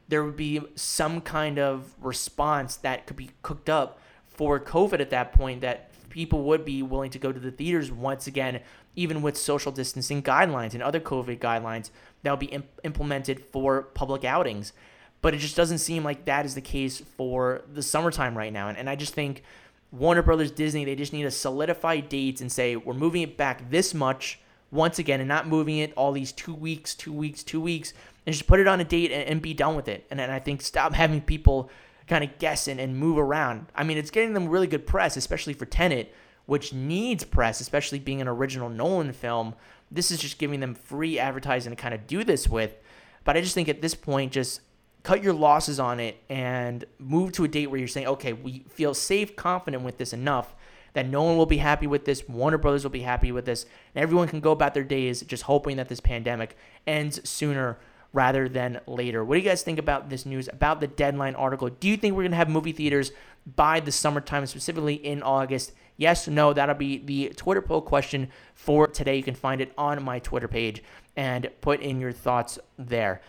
there 0.08 0.24
would 0.24 0.36
be 0.36 0.60
some 0.74 1.22
kind 1.22 1.60
of 1.60 1.94
response 2.02 2.76
that 2.78 3.06
could 3.06 3.18
be 3.18 3.30
cooked 3.44 3.70
up 3.70 4.00
for 4.26 4.60
COVID 4.60 5.00
at 5.00 5.12
that 5.12 5.32
point 5.32 5.62
that 5.62 5.92
people 6.10 6.44
would 6.46 6.66
be 6.66 6.82
willing 6.82 7.12
to 7.12 7.20
go 7.20 7.32
to 7.32 7.40
the 7.40 7.52
theaters 7.52 7.92
once 7.92 8.26
again, 8.26 8.62
even 8.96 9.22
with 9.22 9.38
social 9.38 9.72
distancing 9.72 10.24
guidelines 10.24 10.74
and 10.74 10.82
other 10.82 11.00
COVID 11.00 11.38
guidelines 11.38 11.92
that 12.24 12.32
will 12.32 12.38
be 12.38 12.48
imp- 12.48 12.82
implemented 12.84 13.46
for 13.52 13.84
public 13.84 14.26
outings. 14.26 14.74
But 15.22 15.36
it 15.36 15.38
just 15.38 15.56
doesn't 15.56 15.78
seem 15.78 16.04
like 16.04 16.26
that 16.26 16.46
is 16.46 16.56
the 16.56 16.62
case 16.62 17.00
for 17.00 17.62
the 17.72 17.84
summertime 17.84 18.36
right 18.36 18.52
now. 18.52 18.70
And, 18.70 18.78
and 18.78 18.90
I 18.90 18.96
just 18.96 19.14
think 19.14 19.44
Warner 19.92 20.22
Brothers, 20.22 20.52
Disney, 20.52 20.86
they 20.86 20.96
just 20.96 21.14
need 21.14 21.24
to 21.24 21.32
solidify 21.32 22.00
dates 22.00 22.40
and 22.42 22.52
say 22.52 22.76
we're 22.76 22.94
moving 22.94 23.22
it 23.22 23.36
back 23.36 23.70
this 23.70 23.94
much 23.94 24.40
once 24.72 25.00
again 25.00 25.20
and 25.20 25.28
not 25.28 25.48
moving 25.48 25.78
it 25.78 25.94
all 25.98 26.14
these 26.14 26.32
two 26.32 26.54
weeks, 26.54 26.96
two 26.96 27.12
weeks, 27.12 27.44
two 27.44 27.60
weeks, 27.60 27.94
and 28.26 28.34
just 28.34 28.48
put 28.48 28.60
it 28.60 28.68
on 28.68 28.80
a 28.80 28.86
date 28.86 29.12
and, 29.12 29.24
and 29.24 29.42
be 29.42 29.54
done 29.54 29.76
with 29.76 29.90
it. 29.90 30.08
And 30.10 30.20
then 30.20 30.30
I 30.30 30.40
think 30.40 30.62
stop 30.62 30.94
having 30.96 31.22
people 31.22 31.70
kind 32.08 32.24
of 32.24 32.38
guess 32.40 32.68
and, 32.68 32.80
and 32.80 32.98
move 32.98 33.18
around. 33.18 33.68
I 33.76 33.84
mean, 33.84 33.98
it's 33.98 34.12
getting 34.12 34.34
them 34.34 34.48
really 34.48 34.68
good 34.68 34.88
press, 34.88 35.18
especially 35.18 35.54
for 35.54 35.66
Tenet, 35.66 36.14
which 36.46 36.74
needs 36.74 37.24
press, 37.24 37.60
especially 37.60 38.00
being 38.00 38.22
an 38.22 38.28
original 38.28 38.70
Nolan 38.70 39.12
film. 39.12 39.56
This 39.92 40.10
is 40.10 40.20
just 40.20 40.38
giving 40.38 40.62
them 40.62 40.74
free 40.74 41.20
advertising 41.20 41.72
to 41.72 41.76
kind 41.76 41.94
of 41.94 42.08
do 42.08 42.24
this 42.24 42.48
with. 42.48 42.76
But 43.24 43.38
I 43.38 43.42
just 43.42 43.54
think 43.54 43.70
at 43.70 43.82
this 43.82 43.94
point, 43.94 44.32
just 44.32 44.62
cut 45.04 45.24
your 45.24 45.34
losses 45.34 45.80
on 45.80 46.00
it 46.00 46.22
and 46.30 46.86
move 47.00 47.32
to 47.34 47.44
a 47.44 47.48
date 47.48 47.68
where 47.68 47.80
you're 47.80 47.88
saying, 47.88 48.08
okay, 48.08 48.34
we 48.34 48.66
feel 48.70 48.94
safe, 48.94 49.36
confident 49.36 49.84
with 49.84 49.98
this 49.98 50.14
enough 50.14 50.56
that 50.94 51.08
no 51.08 51.24
one 51.24 51.38
will 51.38 51.46
be 51.46 51.58
happy 51.58 51.88
with 51.88 52.06
this. 52.06 52.28
Warner 52.28 52.58
Brothers 52.58 52.84
will 52.84 52.92
be 52.92 53.02
happy 53.02 53.32
with 53.32 53.46
this. 53.46 53.66
And 53.96 54.04
everyone 54.04 54.28
can 54.28 54.42
go 54.42 54.52
about 54.52 54.74
their 54.74 54.84
days 54.84 55.22
just 55.22 55.44
hoping 55.44 55.78
that 55.78 55.90
this 55.90 56.00
pandemic 56.00 56.58
ends 56.86 57.28
sooner 57.30 57.80
rather 58.14 58.50
than 58.50 58.82
later. 58.88 59.24
What 59.24 59.36
do 59.36 59.42
you 59.42 59.48
guys 59.48 59.64
think 59.64 59.80
about 59.80 60.10
this 60.10 60.26
news, 60.26 60.50
about 60.50 60.82
the 60.82 60.88
deadline 60.88 61.36
article? 61.36 61.70
Do 61.70 61.88
you 61.88 61.96
think 61.96 62.14
we're 62.14 62.24
going 62.24 62.32
to 62.32 62.38
have 62.38 62.50
movie 62.50 62.74
theaters 62.74 63.12
by 63.56 63.80
the 63.80 63.92
summertime, 63.92 64.46
specifically 64.46 64.96
in 64.96 65.24
August? 65.24 65.72
Yes, 65.96 66.28
no, 66.28 66.52
that'll 66.52 66.76
be 66.76 66.98
the 66.98 67.30
Twitter 67.30 67.62
poll 67.62 67.82
question 67.82 68.30
for 68.54 68.88
today. 68.88 69.16
You 69.16 69.24
can 69.24 69.36
find 69.36 69.62
it 69.62 69.72
on 69.78 70.04
my 70.04 70.20
Twitter 70.20 70.50
page 70.50 70.84
and 71.16 71.50
put 71.62 71.80
in 71.80 72.02
your 72.02 72.12
thoughts 72.12 72.60
there. 72.78 73.22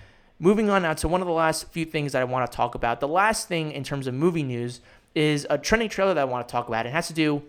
Moving 0.43 0.71
on 0.71 0.83
now 0.83 0.93
to 0.95 1.07
one 1.07 1.21
of 1.21 1.29
the 1.29 1.33
last 1.33 1.69
few 1.69 1.85
things 1.85 2.15
that 2.15 2.21
I 2.21 2.25
want 2.25 2.51
to 2.51 2.57
talk 2.57 2.75
about. 2.75 2.99
The 2.99 3.07
last 3.07 3.47
thing 3.47 3.71
in 3.71 3.85
terms 3.85 4.09
of 4.09 4.15
movie 4.15 4.43
news 4.43 4.81
is 5.15 5.47
a 5.49 5.57
trending 5.57 5.89
trailer 5.89 6.15
that 6.15 6.21
I 6.21 6.25
want 6.25 6.49
to 6.49 6.51
talk 6.51 6.67
about. 6.67 6.85
It 6.85 6.91
has 6.91 7.07
to 7.07 7.13
do 7.13 7.45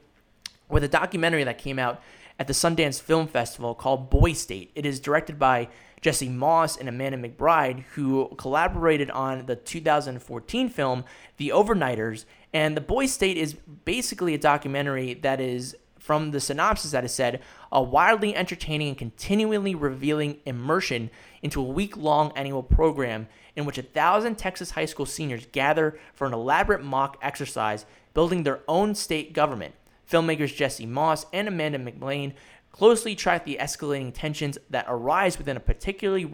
with 0.69 0.83
a 0.83 0.87
documentary 0.87 1.43
that 1.43 1.57
came 1.57 1.79
out 1.79 2.03
at 2.37 2.45
the 2.45 2.53
Sundance 2.53 3.01
Film 3.01 3.25
Festival 3.25 3.73
called 3.73 4.11
Boy 4.11 4.33
State. 4.33 4.69
It 4.75 4.85
is 4.85 4.99
directed 4.99 5.39
by 5.39 5.69
Jesse 6.01 6.29
Moss 6.29 6.77
and 6.77 6.87
Amanda 6.87 7.17
McBaine, 7.17 7.81
who 7.95 8.27
collaborated 8.37 9.09
on 9.09 9.47
the 9.47 9.55
2014 9.55 10.69
film 10.69 11.03
The 11.37 11.49
Overnighters. 11.49 12.25
And 12.53 12.77
The 12.77 12.81
Boy 12.81 13.07
State 13.07 13.37
is 13.37 13.55
basically 13.85 14.35
a 14.35 14.37
documentary 14.37 15.15
that 15.15 15.41
is 15.41 15.75
from 15.97 16.29
the 16.29 16.39
synopsis 16.39 16.91
that 16.91 17.05
is 17.05 17.13
said 17.13 17.41
a 17.71 17.81
wildly 17.81 18.35
entertaining 18.35 18.89
and 18.89 18.97
continually 18.97 19.73
revealing 19.73 20.37
immersion 20.45 21.09
into 21.43 21.61
a 21.61 21.63
week 21.63 21.95
long 21.95 22.31
annual 22.35 22.63
program 22.63 23.27
in 23.55 23.65
which 23.65 23.77
a 23.77 23.83
thousand 23.83 24.37
Texas 24.37 24.71
high 24.71 24.85
school 24.85 25.05
seniors 25.05 25.45
gather 25.51 25.99
for 26.15 26.25
an 26.25 26.33
elaborate 26.33 26.83
mock 26.83 27.17
exercise 27.21 27.85
building 28.15 28.41
their 28.41 28.61
own 28.67 28.95
state 28.95 29.33
government. 29.33 29.75
Filmmakers 30.09 30.55
Jesse 30.55 30.85
Moss 30.85 31.25
and 31.31 31.47
Amanda 31.47 31.77
McBaine 31.77 32.33
closely 32.71 33.13
track 33.13 33.45
the 33.45 33.57
escalating 33.61 34.11
tensions 34.13 34.57
that 34.69 34.85
arise 34.87 35.37
within 35.37 35.57
a 35.57 35.59
particularly 35.59 36.27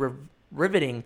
riveting 0.51 1.03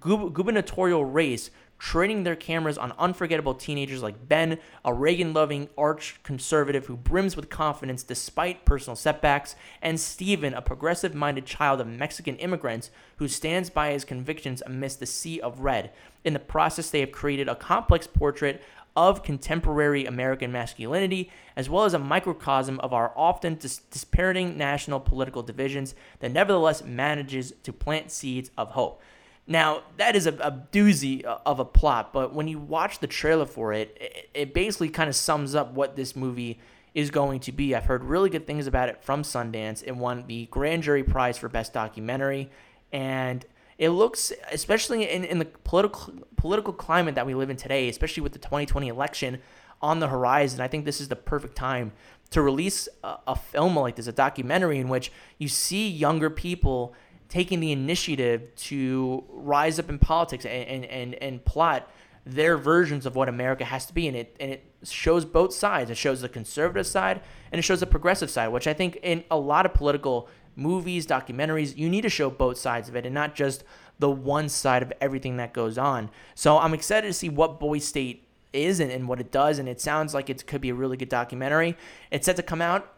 gubernatorial 0.00 1.04
race 1.04 1.50
training 1.78 2.24
their 2.24 2.36
cameras 2.36 2.78
on 2.78 2.92
unforgettable 2.98 3.54
teenagers 3.54 4.02
like 4.02 4.28
Ben, 4.28 4.58
a 4.84 4.92
Reagan 4.92 5.32
loving 5.32 5.68
arch 5.76 6.20
conservative 6.22 6.86
who 6.86 6.96
brims 6.96 7.36
with 7.36 7.50
confidence 7.50 8.02
despite 8.02 8.64
personal 8.64 8.96
setbacks, 8.96 9.56
and 9.82 10.00
Steven, 10.00 10.54
a 10.54 10.62
progressive 10.62 11.14
minded 11.14 11.46
child 11.46 11.80
of 11.80 11.86
Mexican 11.86 12.36
immigrants 12.36 12.90
who 13.16 13.28
stands 13.28 13.70
by 13.70 13.92
his 13.92 14.04
convictions 14.04 14.62
amidst 14.66 15.00
the 15.00 15.06
sea 15.06 15.40
of 15.40 15.60
red. 15.60 15.90
In 16.24 16.32
the 16.32 16.38
process, 16.38 16.90
they 16.90 17.00
have 17.00 17.12
created 17.12 17.48
a 17.48 17.54
complex 17.54 18.06
portrait 18.06 18.62
of 18.96 19.22
contemporary 19.22 20.06
American 20.06 20.50
masculinity, 20.50 21.30
as 21.54 21.68
well 21.68 21.84
as 21.84 21.92
a 21.92 21.98
microcosm 21.98 22.80
of 22.80 22.94
our 22.94 23.12
often 23.14 23.54
dis- 23.56 23.78
dispiriting 23.90 24.56
national 24.56 24.98
political 24.98 25.42
divisions 25.42 25.94
that 26.20 26.32
nevertheless 26.32 26.82
manages 26.82 27.52
to 27.62 27.72
plant 27.72 28.10
seeds 28.10 28.50
of 28.56 28.70
hope. 28.70 29.02
Now, 29.46 29.82
that 29.96 30.16
is 30.16 30.26
a, 30.26 30.32
a, 30.34 30.50
doozy 30.72 31.22
of 31.22 31.60
a 31.60 31.64
plot, 31.64 32.12
but 32.12 32.34
when 32.34 32.48
you 32.48 32.58
watch 32.58 32.98
the 32.98 33.06
trailer 33.06 33.46
for 33.46 33.72
it, 33.72 33.96
it, 34.00 34.30
it 34.34 34.54
basically 34.54 34.88
kind 34.88 35.08
of 35.08 35.14
sums 35.14 35.54
up 35.54 35.72
what 35.72 35.94
this 35.94 36.16
movie 36.16 36.58
is 36.94 37.10
going 37.10 37.40
to 37.40 37.52
be. 37.52 37.74
I've 37.74 37.84
heard 37.84 38.02
really 38.02 38.28
good 38.28 38.46
things 38.46 38.66
about 38.66 38.88
it 38.88 39.04
from 39.04 39.22
Sundance. 39.22 39.84
It 39.86 39.94
won 39.94 40.24
the 40.26 40.46
Grand 40.46 40.82
Jury 40.82 41.04
Prize 41.04 41.38
for 41.38 41.48
Best 41.48 41.72
Documentary, 41.72 42.50
and 42.92 43.44
it 43.78 43.90
looks, 43.90 44.32
especially 44.50 45.08
in, 45.08 45.22
in 45.22 45.38
the 45.38 45.44
political 45.44 46.14
political 46.36 46.72
climate 46.72 47.14
that 47.14 47.26
we 47.26 47.34
live 47.34 47.50
in 47.50 47.56
today, 47.56 47.88
especially 47.88 48.22
with 48.22 48.32
the 48.32 48.38
2020 48.38 48.88
election 48.88 49.40
on 49.80 50.00
the 50.00 50.08
horizon, 50.08 50.60
I 50.60 50.68
think 50.68 50.86
this 50.86 51.00
is 51.00 51.08
the 51.08 51.16
perfect 51.16 51.54
time 51.54 51.92
to 52.30 52.40
release 52.40 52.88
a, 53.04 53.18
a 53.28 53.36
film 53.36 53.78
like 53.78 53.96
this, 53.96 54.06
a 54.06 54.12
documentary 54.12 54.78
in 54.78 54.88
which 54.88 55.12
you 55.38 55.46
see 55.46 55.88
younger 55.88 56.30
people– 56.30 56.94
taking 57.28 57.60
the 57.60 57.72
initiative 57.72 58.54
to 58.56 59.24
rise 59.28 59.78
up 59.78 59.88
in 59.90 59.98
politics 59.98 60.44
and, 60.44 60.68
and, 60.68 60.84
and, 60.84 61.14
and 61.14 61.44
plot 61.44 61.90
their 62.24 62.56
versions 62.56 63.06
of 63.06 63.14
what 63.14 63.28
America 63.28 63.64
has 63.64 63.86
to 63.86 63.94
be. 63.94 64.08
And 64.08 64.16
it, 64.16 64.36
and 64.40 64.50
it 64.50 64.64
shows 64.82 65.24
both 65.24 65.52
sides. 65.52 65.90
It 65.90 65.96
shows 65.96 66.20
the 66.20 66.28
conservative 66.28 66.86
side 66.86 67.20
and 67.52 67.58
it 67.58 67.62
shows 67.62 67.80
the 67.80 67.86
progressive 67.86 68.30
side, 68.30 68.48
which 68.48 68.66
I 68.66 68.74
think 68.74 68.98
in 69.02 69.24
a 69.30 69.38
lot 69.38 69.64
of 69.64 69.74
political 69.74 70.28
movies, 70.56 71.06
documentaries, 71.06 71.76
you 71.76 71.88
need 71.88 72.02
to 72.02 72.08
show 72.08 72.30
both 72.30 72.58
sides 72.58 72.88
of 72.88 72.96
it 72.96 73.06
and 73.06 73.14
not 73.14 73.34
just 73.34 73.62
the 73.98 74.10
one 74.10 74.48
side 74.48 74.82
of 74.82 74.92
everything 75.00 75.36
that 75.36 75.52
goes 75.52 75.78
on. 75.78 76.10
So 76.34 76.58
I'm 76.58 76.74
excited 76.74 77.06
to 77.06 77.12
see 77.12 77.28
what 77.28 77.60
Boys 77.60 77.84
State 77.84 78.26
is 78.52 78.80
and, 78.80 78.90
and 78.90 79.06
what 79.08 79.20
it 79.20 79.30
does. 79.30 79.58
And 79.58 79.68
it 79.68 79.80
sounds 79.80 80.14
like 80.14 80.28
it 80.28 80.46
could 80.46 80.60
be 80.60 80.70
a 80.70 80.74
really 80.74 80.96
good 80.96 81.08
documentary. 81.08 81.76
It's 82.10 82.26
set 82.26 82.36
to 82.36 82.42
come 82.42 82.60
out 82.62 82.92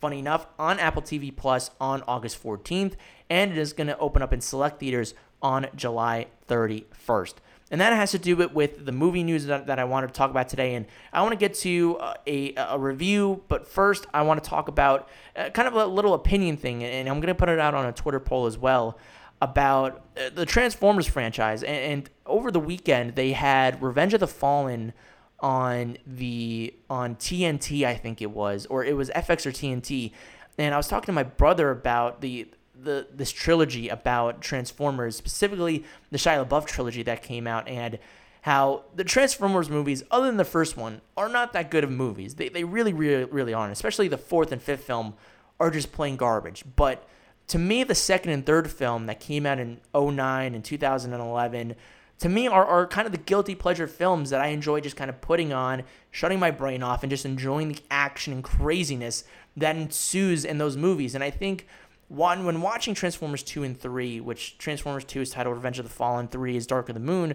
funny 0.00 0.18
enough, 0.18 0.46
on 0.58 0.78
Apple 0.78 1.02
TV 1.02 1.34
Plus 1.34 1.70
on 1.80 2.02
August 2.08 2.42
14th, 2.42 2.94
and 3.28 3.52
it 3.52 3.58
is 3.58 3.72
going 3.72 3.88
to 3.88 3.98
open 3.98 4.22
up 4.22 4.32
in 4.32 4.40
select 4.40 4.80
theaters 4.80 5.14
on 5.42 5.66
July 5.74 6.26
31st. 6.48 7.34
And 7.70 7.80
that 7.80 7.92
has 7.92 8.12
to 8.12 8.18
do 8.18 8.34
with, 8.34 8.52
with 8.52 8.86
the 8.86 8.92
movie 8.92 9.22
news 9.22 9.44
that, 9.46 9.66
that 9.66 9.78
I 9.78 9.84
wanted 9.84 10.08
to 10.08 10.12
talk 10.14 10.30
about 10.30 10.48
today. 10.48 10.74
And 10.74 10.86
I 11.12 11.20
want 11.20 11.32
to 11.32 11.38
get 11.38 11.54
to 11.56 11.98
uh, 11.98 12.14
a, 12.26 12.54
a 12.56 12.78
review, 12.78 13.42
but 13.48 13.68
first 13.68 14.06
I 14.14 14.22
want 14.22 14.42
to 14.42 14.48
talk 14.48 14.68
about 14.68 15.08
uh, 15.36 15.50
kind 15.50 15.68
of 15.68 15.74
a 15.74 15.86
little 15.86 16.14
opinion 16.14 16.56
thing, 16.56 16.82
and 16.82 17.08
I'm 17.08 17.16
going 17.16 17.28
to 17.28 17.34
put 17.34 17.48
it 17.48 17.58
out 17.58 17.74
on 17.74 17.84
a 17.86 17.92
Twitter 17.92 18.20
poll 18.20 18.46
as 18.46 18.56
well 18.56 18.98
about 19.40 20.02
uh, 20.16 20.30
the 20.34 20.46
Transformers 20.46 21.06
franchise. 21.06 21.62
And, 21.62 21.76
and 21.76 22.10
over 22.26 22.50
the 22.50 22.60
weekend, 22.60 23.14
they 23.16 23.32
had 23.32 23.82
Revenge 23.82 24.14
of 24.14 24.20
the 24.20 24.26
Fallen 24.26 24.94
on 25.40 25.96
the 26.06 26.74
on 26.90 27.16
TNT, 27.16 27.84
I 27.84 27.94
think 27.94 28.20
it 28.20 28.30
was, 28.30 28.66
or 28.66 28.84
it 28.84 28.96
was 28.96 29.10
FX 29.10 29.46
or 29.46 29.52
TNT, 29.52 30.12
and 30.58 30.74
I 30.74 30.76
was 30.76 30.88
talking 30.88 31.06
to 31.06 31.12
my 31.12 31.22
brother 31.22 31.70
about 31.70 32.20
the 32.20 32.48
the 32.74 33.06
this 33.12 33.32
trilogy 33.32 33.88
about 33.88 34.40
Transformers, 34.40 35.16
specifically 35.16 35.84
the 36.10 36.18
Shia 36.18 36.46
LaBeouf 36.46 36.66
trilogy 36.66 37.02
that 37.04 37.22
came 37.22 37.46
out, 37.46 37.68
and 37.68 37.98
how 38.42 38.84
the 38.94 39.04
Transformers 39.04 39.68
movies, 39.68 40.02
other 40.10 40.26
than 40.26 40.36
the 40.36 40.44
first 40.44 40.76
one, 40.76 41.00
are 41.16 41.28
not 41.28 41.52
that 41.52 41.70
good 41.70 41.84
of 41.84 41.90
movies. 41.90 42.34
They 42.34 42.48
they 42.48 42.64
really 42.64 42.92
really 42.92 43.24
really 43.24 43.54
aren't. 43.54 43.72
Especially 43.72 44.08
the 44.08 44.18
fourth 44.18 44.52
and 44.52 44.60
fifth 44.60 44.84
film 44.84 45.14
are 45.60 45.70
just 45.70 45.92
plain 45.92 46.16
garbage. 46.16 46.64
But 46.76 47.06
to 47.48 47.58
me, 47.58 47.82
the 47.82 47.94
second 47.94 48.32
and 48.32 48.44
third 48.44 48.70
film 48.70 49.06
that 49.06 49.20
came 49.20 49.46
out 49.46 49.58
in 49.58 49.80
09 49.94 50.54
and 50.54 50.64
2011 50.64 51.74
to 52.20 52.28
me 52.28 52.48
are, 52.48 52.64
are 52.64 52.86
kind 52.86 53.06
of 53.06 53.12
the 53.12 53.18
guilty 53.18 53.54
pleasure 53.54 53.86
films 53.86 54.30
that 54.30 54.40
I 54.40 54.48
enjoy 54.48 54.80
just 54.80 54.96
kind 54.96 55.08
of 55.08 55.20
putting 55.20 55.52
on, 55.52 55.84
shutting 56.10 56.38
my 56.38 56.50
brain 56.50 56.82
off, 56.82 57.02
and 57.02 57.10
just 57.10 57.24
enjoying 57.24 57.68
the 57.68 57.78
action 57.90 58.32
and 58.32 58.42
craziness 58.42 59.24
that 59.56 59.76
ensues 59.76 60.44
in 60.44 60.58
those 60.58 60.76
movies. 60.76 61.14
And 61.14 61.22
I 61.22 61.30
think 61.30 61.66
one 62.08 62.44
when 62.44 62.62
watching 62.62 62.94
Transformers 62.94 63.42
2 63.42 63.62
and 63.62 63.78
3, 63.78 64.20
which 64.20 64.58
Transformers 64.58 65.04
2 65.04 65.20
is 65.20 65.30
titled 65.30 65.56
Revenge 65.56 65.78
of 65.78 65.84
the 65.84 65.90
Fallen, 65.90 66.26
3 66.28 66.56
is 66.56 66.66
Dark 66.66 66.88
of 66.88 66.94
the 66.94 67.00
Moon, 67.00 67.34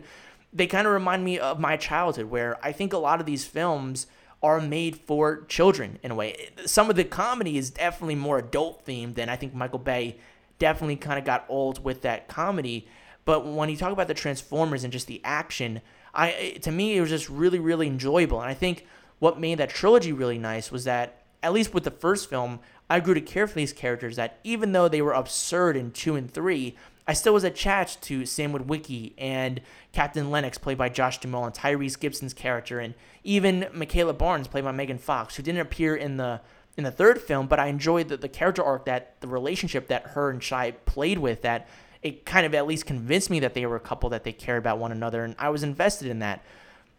they 0.52 0.68
kind 0.68 0.86
of 0.86 0.94
remind 0.94 1.24
me 1.24 1.40
of 1.40 1.60
my 1.60 1.78
childhood, 1.78 2.26
where 2.26 2.64
I 2.64 2.72
think 2.72 2.94
a 2.94 2.98
lot 2.98 3.20
of 3.20 3.26
these 3.26 3.46
films 3.46 4.08
are 4.42 4.60
made 4.60 4.98
for 4.98 5.46
children 5.46 6.00
in 6.04 6.12
a 6.12 6.16
way. 6.16 6.50
Some 6.66 6.90
of 6.90 6.96
the 6.96 7.06
comedy 7.06 7.58
is 7.58 7.70
definitely 7.70 8.16
more 8.16 8.40
adult 8.40 8.86
themed 8.86 9.16
than 9.16 9.30
I 9.30 9.38
think 9.38 9.56
Michael 9.56 9.80
Bay 9.80 10.18
definitely 10.60 10.98
kind 10.98 11.18
of 11.18 11.26
got 11.26 11.46
old 11.48 11.84
with 11.84 12.02
that 12.02 12.28
comedy. 12.28 12.88
But 13.26 13.46
when 13.46 13.70
you 13.70 13.78
talk 13.78 13.92
about 13.92 14.08
the 14.08 14.14
Transformers 14.14 14.84
and 14.84 14.92
just 14.92 15.08
the 15.08 15.22
action, 15.24 15.82
I 16.14 16.58
to 16.62 16.72
me 16.72 16.98
it 16.98 17.02
was 17.02 17.10
just 17.10 17.30
really 17.30 17.60
really 17.60 17.88
enjoyable. 17.88 18.42
And 18.42 18.50
I 18.50 18.54
think 18.54 18.86
what 19.20 19.40
made 19.40 19.58
that 19.60 19.70
trilogy 19.70 20.12
really 20.12 20.38
nice 20.38 20.72
was 20.72 20.84
that 20.84 21.24
at 21.42 21.54
least 21.54 21.74
with 21.74 21.84
the 21.84 21.92
first 21.92 22.30
film, 22.30 22.60
I 22.90 23.00
grew 23.00 23.14
to 23.14 23.22
care 23.22 23.48
for 23.48 23.56
these 23.56 23.74
characters 23.74 24.16
that 24.16 24.40
even 24.44 24.72
though 24.72 24.88
they 24.88 25.02
were 25.02 25.14
absurd 25.14 25.76
in 25.76 25.92
2 25.92 26.16
and 26.16 26.32
3, 26.32 26.76
I 27.06 27.14
still 27.14 27.34
was 27.34 27.44
attached 27.44 28.02
to 28.04 28.26
Sam 28.26 28.54
Witwicky 28.54 29.12
and 29.18 29.62
Captain 29.92 30.32
Lennox, 30.32 30.58
played 30.58 30.78
by 30.78 30.88
Josh 30.88 31.20
Duhamel, 31.20 31.46
and 31.46 31.54
Tyrese 31.54 32.00
Gibson's 32.00 32.34
character, 32.34 32.80
and 32.80 32.94
even 33.26 33.68
Mikaela 33.74 34.18
Barnes, 34.18 34.48
played 34.48 34.64
by 34.64 34.72
Megan 34.72 34.98
Fox, 34.98 35.36
who 35.36 35.44
didn't 35.44 35.62
appear 35.62 35.96
in 35.96 36.18
the 36.18 36.42
in 36.76 36.84
the 36.84 36.92
third 36.92 37.22
film, 37.22 37.46
but 37.46 37.60
I 37.60 37.68
enjoyed 37.68 38.08
the, 38.08 38.18
the 38.18 38.28
character 38.28 38.64
arc 38.64 38.86
that 38.86 39.22
the 39.22 39.28
relationship 39.28 39.90
that 39.90 40.08
her 40.08 40.32
and 40.32 40.42
Shia 40.42 40.74
played 40.86 41.20
with 41.20 41.44
that 41.44 41.68
it 42.04 42.26
kind 42.26 42.46
of 42.46 42.54
at 42.54 42.68
least 42.68 42.86
convinced 42.86 43.30
me 43.30 43.40
that 43.42 43.54
they 43.54 43.66
were 43.66 43.76
a 43.76 43.82
couple 43.82 44.10
that 44.10 44.24
they 44.24 44.34
cared 44.34 44.60
about 44.60 44.78
one 44.78 44.92
another, 44.92 45.24
and 45.24 45.36
I 45.40 45.50
was 45.50 45.64
invested 45.64 46.08
in 46.08 46.20
that. 46.20 46.44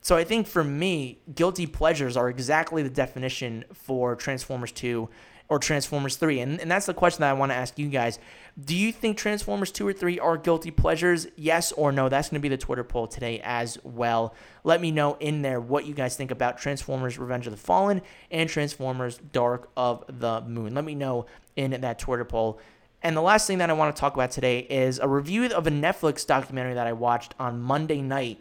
So 0.01 0.17
I 0.17 0.25
think 0.25 0.47
for 0.47 0.63
me, 0.63 1.19
guilty 1.35 1.67
pleasures 1.67 2.17
are 2.17 2.29
exactly 2.29 2.83
the 2.83 2.91
definition 2.91 3.65
for 3.73 4.15
Transformers 4.17 4.71
2 4.73 5.09
or 5.49 5.59
Transformers 5.59 6.17
3. 6.17 6.41
And, 6.41 6.61
and 6.61 6.71
that's 6.71 6.87
the 6.87 6.95
question 6.95 7.21
that 7.21 7.31
I 7.31 7.35
want 7.35 7.53
to 7.53 7.57
ask 7.57 7.79
you 7.79 7.89
guys. 7.89 8.19
Do 8.63 8.75
you 8.75 8.93
think 8.93 9.17
Transformers 9.17 9.71
2 9.71 9.87
or 9.87 9.93
3 9.93 10.19
are 10.19 10.37
guilty 10.37 10.71
pleasures? 10.71 11.27
Yes 11.37 11.73
or 11.73 11.93
no? 11.93 12.09
That's 12.09 12.29
going 12.29 12.41
to 12.41 12.43
be 12.43 12.49
the 12.49 12.59
Twitter 12.59 12.85
poll 12.85 13.07
today 13.07 13.41
as 13.45 13.79
well. 13.83 14.35
Let 14.63 14.81
me 14.81 14.91
know 14.91 15.17
in 15.21 15.43
there 15.43 15.61
what 15.61 15.87
you 15.87 15.95
guys 15.95 16.17
think 16.17 16.31
about 16.31 16.59
Transformers 16.59 17.19
Revenge 17.19 17.47
of 17.47 17.53
the 17.53 17.59
Fallen 17.59 18.01
and 18.31 18.49
Transformers 18.49 19.19
Dark 19.33 19.71
of 19.77 20.05
the 20.09 20.41
Moon. 20.43 20.75
Let 20.75 20.85
me 20.85 20.95
know 20.95 21.27
in 21.57 21.81
that 21.81 21.99
Twitter 21.99 22.25
poll. 22.25 22.61
And 23.05 23.15
the 23.15 23.21
last 23.21 23.47
thing 23.47 23.59
that 23.59 23.69
I 23.69 23.75
want 23.75 23.95
to 23.95 24.01
talk 24.01 24.15
about 24.15 24.31
today 24.31 24.61
is 24.61 24.99
a 24.99 25.07
review 25.07 25.45
of 25.49 25.67
a 25.67 25.71
Netflix 25.71 26.27
documentary 26.27 26.73
that 26.73 26.87
I 26.87 26.95
watched 26.95 27.35
on 27.39 27.61
Monday 27.61 28.01
night 28.01 28.41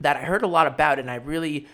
that 0.00 0.16
I 0.16 0.22
heard 0.22 0.42
a 0.42 0.48
lot 0.48 0.66
about 0.66 0.98
and 0.98 1.08
I 1.08 1.14
really 1.14 1.68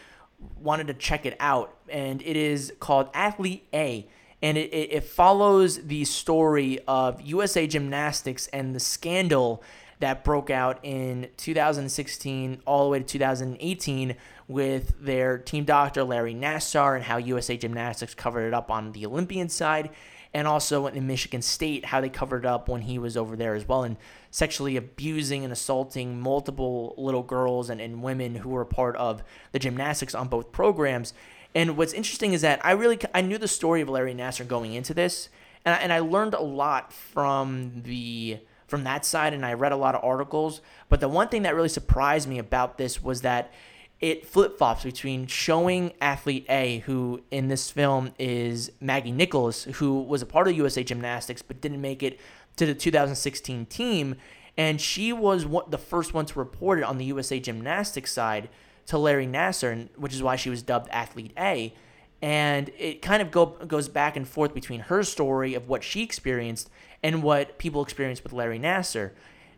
wanted 0.60 0.88
to 0.88 0.94
check 0.94 1.24
it 1.24 1.34
out. 1.40 1.74
And 1.88 2.20
it 2.20 2.36
is 2.36 2.74
called 2.78 3.08
Athlete 3.14 3.66
A. 3.72 4.06
And 4.42 4.58
it, 4.58 4.70
it, 4.74 4.92
it 4.92 5.04
follows 5.04 5.78
the 5.86 6.04
story 6.04 6.78
of 6.86 7.22
USA 7.22 7.66
Gymnastics 7.66 8.48
and 8.48 8.74
the 8.74 8.80
scandal 8.80 9.62
that 10.00 10.24
broke 10.24 10.50
out 10.50 10.80
in 10.82 11.30
2016 11.38 12.60
all 12.66 12.84
the 12.84 12.90
way 12.90 12.98
to 12.98 13.04
2018 13.06 14.14
with 14.46 14.94
their 15.00 15.38
team 15.38 15.64
doctor 15.64 16.04
Larry 16.04 16.34
Nassar 16.34 16.96
and 16.96 17.04
how 17.04 17.16
USA 17.16 17.56
Gymnastics 17.56 18.14
covered 18.14 18.46
it 18.46 18.52
up 18.52 18.70
on 18.70 18.92
the 18.92 19.06
Olympian 19.06 19.48
side 19.48 19.88
and 20.34 20.48
also 20.48 20.88
in 20.88 21.06
Michigan 21.06 21.40
State, 21.40 21.86
how 21.86 22.00
they 22.00 22.08
covered 22.08 22.44
up 22.44 22.68
when 22.68 22.82
he 22.82 22.98
was 22.98 23.16
over 23.16 23.36
there 23.36 23.54
as 23.54 23.66
well, 23.68 23.84
and 23.84 23.96
sexually 24.32 24.76
abusing 24.76 25.44
and 25.44 25.52
assaulting 25.52 26.20
multiple 26.20 26.92
little 26.98 27.22
girls 27.22 27.70
and, 27.70 27.80
and 27.80 28.02
women 28.02 28.34
who 28.34 28.48
were 28.48 28.64
part 28.64 28.96
of 28.96 29.22
the 29.52 29.60
gymnastics 29.60 30.14
on 30.14 30.26
both 30.26 30.50
programs. 30.50 31.14
And 31.54 31.76
what's 31.76 31.92
interesting 31.92 32.32
is 32.32 32.42
that 32.42 32.60
I 32.66 32.72
really 32.72 32.98
I 33.14 33.20
knew 33.20 33.38
the 33.38 33.46
story 33.46 33.80
of 33.80 33.88
Larry 33.88 34.12
Nassar 34.12 34.46
going 34.46 34.74
into 34.74 34.92
this, 34.92 35.28
and 35.64 35.72
I, 35.72 35.78
and 35.78 35.92
I 35.92 36.00
learned 36.00 36.34
a 36.34 36.42
lot 36.42 36.92
from 36.92 37.82
the 37.84 38.40
from 38.66 38.82
that 38.84 39.04
side, 39.04 39.34
and 39.34 39.46
I 39.46 39.52
read 39.52 39.70
a 39.70 39.76
lot 39.76 39.94
of 39.94 40.02
articles. 40.02 40.60
But 40.88 40.98
the 40.98 41.08
one 41.08 41.28
thing 41.28 41.42
that 41.42 41.54
really 41.54 41.68
surprised 41.68 42.28
me 42.28 42.40
about 42.40 42.76
this 42.76 43.00
was 43.00 43.20
that 43.20 43.52
it 44.00 44.26
flip 44.26 44.58
flops 44.58 44.84
between 44.84 45.26
showing 45.26 45.92
athlete 46.00 46.46
A, 46.48 46.78
who 46.80 47.22
in 47.30 47.48
this 47.48 47.70
film 47.70 48.12
is 48.18 48.70
Maggie 48.80 49.12
Nichols, 49.12 49.64
who 49.64 50.00
was 50.00 50.22
a 50.22 50.26
part 50.26 50.48
of 50.48 50.56
USA 50.56 50.82
Gymnastics 50.82 51.42
but 51.42 51.60
didn't 51.60 51.80
make 51.80 52.02
it 52.02 52.18
to 52.56 52.66
the 52.66 52.74
2016 52.74 53.66
team, 53.66 54.16
and 54.56 54.80
she 54.80 55.12
was 55.12 55.46
what 55.46 55.70
the 55.70 55.78
first 55.78 56.14
one 56.14 56.26
to 56.26 56.38
report 56.38 56.78
it 56.78 56.84
on 56.84 56.98
the 56.98 57.04
USA 57.06 57.40
Gymnastics 57.40 58.12
side 58.12 58.48
to 58.86 58.98
Larry 58.98 59.26
Nassar, 59.26 59.88
which 59.96 60.14
is 60.14 60.22
why 60.22 60.36
she 60.36 60.50
was 60.50 60.62
dubbed 60.62 60.88
Athlete 60.90 61.32
A. 61.38 61.74
And 62.22 62.70
it 62.78 63.02
kind 63.02 63.20
of 63.20 63.30
go, 63.30 63.46
goes 63.46 63.88
back 63.88 64.16
and 64.16 64.26
forth 64.26 64.54
between 64.54 64.80
her 64.80 65.02
story 65.02 65.54
of 65.54 65.68
what 65.68 65.82
she 65.82 66.02
experienced 66.02 66.70
and 67.02 67.22
what 67.22 67.58
people 67.58 67.82
experienced 67.82 68.22
with 68.22 68.32
Larry 68.32 68.58
Nassar. 68.58 69.10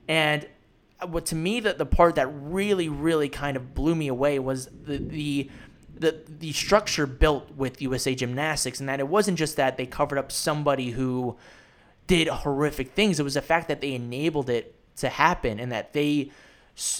And 0.09 0.49
what 1.09 1.26
to 1.26 1.34
me 1.34 1.61
the, 1.61 1.74
the 1.74 1.86
part 1.86 2.14
that 2.14 2.26
really 2.26 2.88
really 2.88 3.28
kind 3.28 3.57
of 3.57 3.74
blew 3.74 3.94
me 3.94 4.09
away 4.09 4.38
was 4.38 4.66
the 4.84 4.99
the 4.99 5.51
the 5.94 6.20
the 6.28 6.53
structure 6.53 7.07
built 7.07 7.51
with 7.57 7.82
USA 7.82 8.14
Gymnastics 8.14 8.80
and 8.80 8.88
that 8.88 9.01
it 9.01 9.09
wasn't 9.09 9.38
just 9.38 9.57
that 9.57 9.76
they 9.76 9.86
covered 9.86 10.18
up 10.18 10.30
somebody 10.30 10.90
who 10.90 11.36
did 12.07 12.28
horrific 12.28 12.92
things. 12.92 13.18
It 13.18 13.24
was 13.24 13.34
the 13.34 13.42
fact 13.42 13.68
that 13.68 13.80
they 13.80 13.94
enabled 13.94 14.49
it 14.49 14.74
to 14.97 15.09
happen 15.09 15.59
and 15.59 15.72
that 15.72 15.92
they 15.92 16.30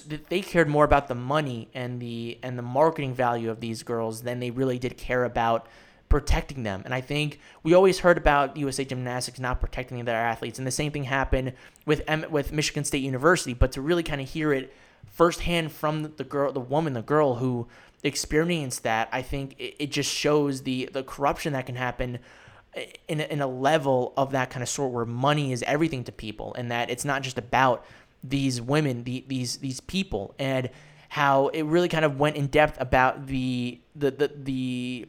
that 0.09 0.29
they 0.29 0.41
cared 0.41 0.69
more 0.69 0.85
about 0.85 1.09
the 1.09 1.15
money 1.15 1.69
and 1.75 2.01
the 2.01 2.39
and 2.43 2.59
the 2.59 2.63
marketing 2.63 3.15
value 3.15 3.51
of 3.51 3.61
these 3.61 3.83
girls 3.83 4.23
than 4.23 4.41
they 4.41 4.51
really 4.51 4.79
did 4.79 4.97
care 4.97 5.25
about 5.25 5.67
protecting 6.09 6.63
them. 6.63 6.83
And 6.85 6.95
I 6.95 7.01
think 7.01 7.41
we 7.63 7.75
always 7.75 8.01
heard 8.01 8.19
about 8.19 8.57
USA 8.57 8.85
Gymnastics 8.85 9.39
not 9.41 9.61
protecting 9.61 10.05
their 10.05 10.17
athletes, 10.17 10.59
and 10.59 10.67
the 10.67 10.73
same 10.73 10.93
thing 10.93 11.05
happened 11.05 11.53
with 11.85 12.03
with 12.31 12.53
Michigan 12.53 12.85
State 12.85 13.03
University. 13.03 13.55
But 13.55 13.73
to 13.73 13.81
really 13.81 14.03
kind 14.03 14.21
of 14.21 14.29
hear 14.29 14.53
it 14.53 14.73
firsthand 15.07 15.73
from 15.73 16.13
the 16.17 16.25
girl, 16.25 16.53
the 16.53 16.61
woman, 16.61 16.93
the 16.93 17.03
girl 17.03 17.37
who 17.37 17.67
experienced 18.03 18.83
that, 18.83 19.09
I 19.13 19.23
think 19.23 19.55
it, 19.59 19.77
it 19.79 19.91
just 19.91 20.13
shows 20.13 20.63
the 20.63 20.89
the 20.93 21.03
corruption 21.03 21.53
that 21.55 21.67
can 21.67 21.77
happen. 21.77 22.19
Eh, 22.75 22.87
in 23.09 23.21
a, 23.21 23.25
in 23.25 23.41
a 23.41 23.47
level 23.47 24.13
of 24.17 24.33
that 24.33 24.51
kind 24.51 24.63
of 24.63 24.69
sort 24.69 24.93
where 24.93 25.07
money 25.07 25.51
is 25.51 25.63
everything 25.63 26.05
to 26.05 26.13
people 26.13 26.55
and 26.59 26.71
that 26.71 26.91
it's 26.91 27.05
not 27.05 27.23
just 27.23 27.39
about 27.39 27.87
these 28.23 28.61
women 28.61 29.05
the, 29.05 29.25
these 29.29 29.59
these 29.59 29.81
people 29.81 30.35
and 30.39 30.69
how 31.09 31.49
it 31.49 31.63
really 31.63 31.89
kind 31.89 32.05
of 32.05 32.19
went 32.19 32.37
in 32.37 32.49
depth 32.49 32.79
about 32.81 33.29
the 33.29 33.81
the 33.95 34.11
the, 34.11 34.31
the 34.37 35.09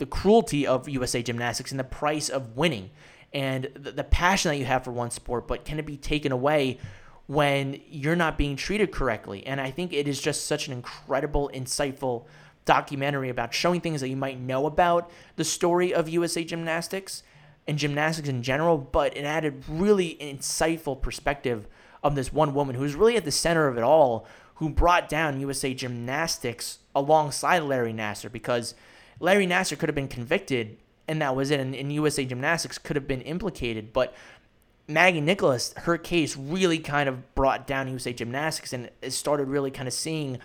the 0.00 0.06
cruelty 0.06 0.66
of 0.66 0.88
USA 0.88 1.22
Gymnastics 1.22 1.70
and 1.70 1.78
the 1.78 1.84
price 1.84 2.28
of 2.28 2.56
winning 2.56 2.90
and 3.32 3.68
the, 3.74 3.92
the 3.92 4.02
passion 4.02 4.50
that 4.50 4.56
you 4.56 4.64
have 4.64 4.82
for 4.82 4.90
one 4.90 5.10
sport, 5.10 5.46
but 5.46 5.64
can 5.64 5.78
it 5.78 5.86
be 5.86 5.96
taken 5.96 6.32
away 6.32 6.78
when 7.26 7.80
you're 7.88 8.16
not 8.16 8.36
being 8.36 8.56
treated 8.56 8.90
correctly? 8.90 9.46
And 9.46 9.60
I 9.60 9.70
think 9.70 9.92
it 9.92 10.08
is 10.08 10.20
just 10.20 10.46
such 10.46 10.66
an 10.66 10.72
incredible, 10.72 11.50
insightful 11.54 12.24
documentary 12.64 13.28
about 13.28 13.54
showing 13.54 13.80
things 13.80 14.00
that 14.00 14.08
you 14.08 14.16
might 14.16 14.40
know 14.40 14.66
about 14.66 15.10
the 15.36 15.44
story 15.44 15.92
of 15.94 16.08
USA 16.08 16.42
Gymnastics 16.42 17.22
and 17.68 17.78
gymnastics 17.78 18.28
in 18.28 18.42
general, 18.42 18.78
but 18.78 19.14
it 19.16 19.24
added 19.24 19.62
really 19.68 20.16
insightful 20.18 21.00
perspective 21.00 21.68
of 22.02 22.14
this 22.14 22.32
one 22.32 22.54
woman 22.54 22.74
who's 22.74 22.94
really 22.94 23.16
at 23.18 23.26
the 23.26 23.30
center 23.30 23.68
of 23.68 23.76
it 23.76 23.84
all, 23.84 24.26
who 24.54 24.70
brought 24.70 25.10
down 25.10 25.40
USA 25.40 25.74
Gymnastics 25.74 26.78
alongside 26.94 27.64
Larry 27.64 27.92
Nassar 27.92 28.32
because– 28.32 28.74
Larry 29.20 29.46
Nassar 29.46 29.78
could 29.78 29.88
have 29.88 29.94
been 29.94 30.08
convicted, 30.08 30.78
and 31.06 31.22
that 31.22 31.36
was 31.36 31.50
it. 31.50 31.60
And, 31.60 31.74
and 31.74 31.92
USA 31.92 32.24
Gymnastics 32.24 32.78
could 32.78 32.96
have 32.96 33.06
been 33.06 33.20
implicated, 33.22 33.92
but 33.92 34.14
Maggie 34.88 35.20
Nicholas, 35.20 35.72
her 35.76 35.96
case 35.96 36.36
really 36.36 36.78
kind 36.78 37.08
of 37.08 37.34
brought 37.34 37.66
down 37.66 37.88
USA 37.88 38.12
Gymnastics 38.12 38.72
and 38.72 38.90
started 39.08 39.46
really 39.46 39.70
kind 39.70 39.86
of 39.86 39.94
seeing, 39.94 40.38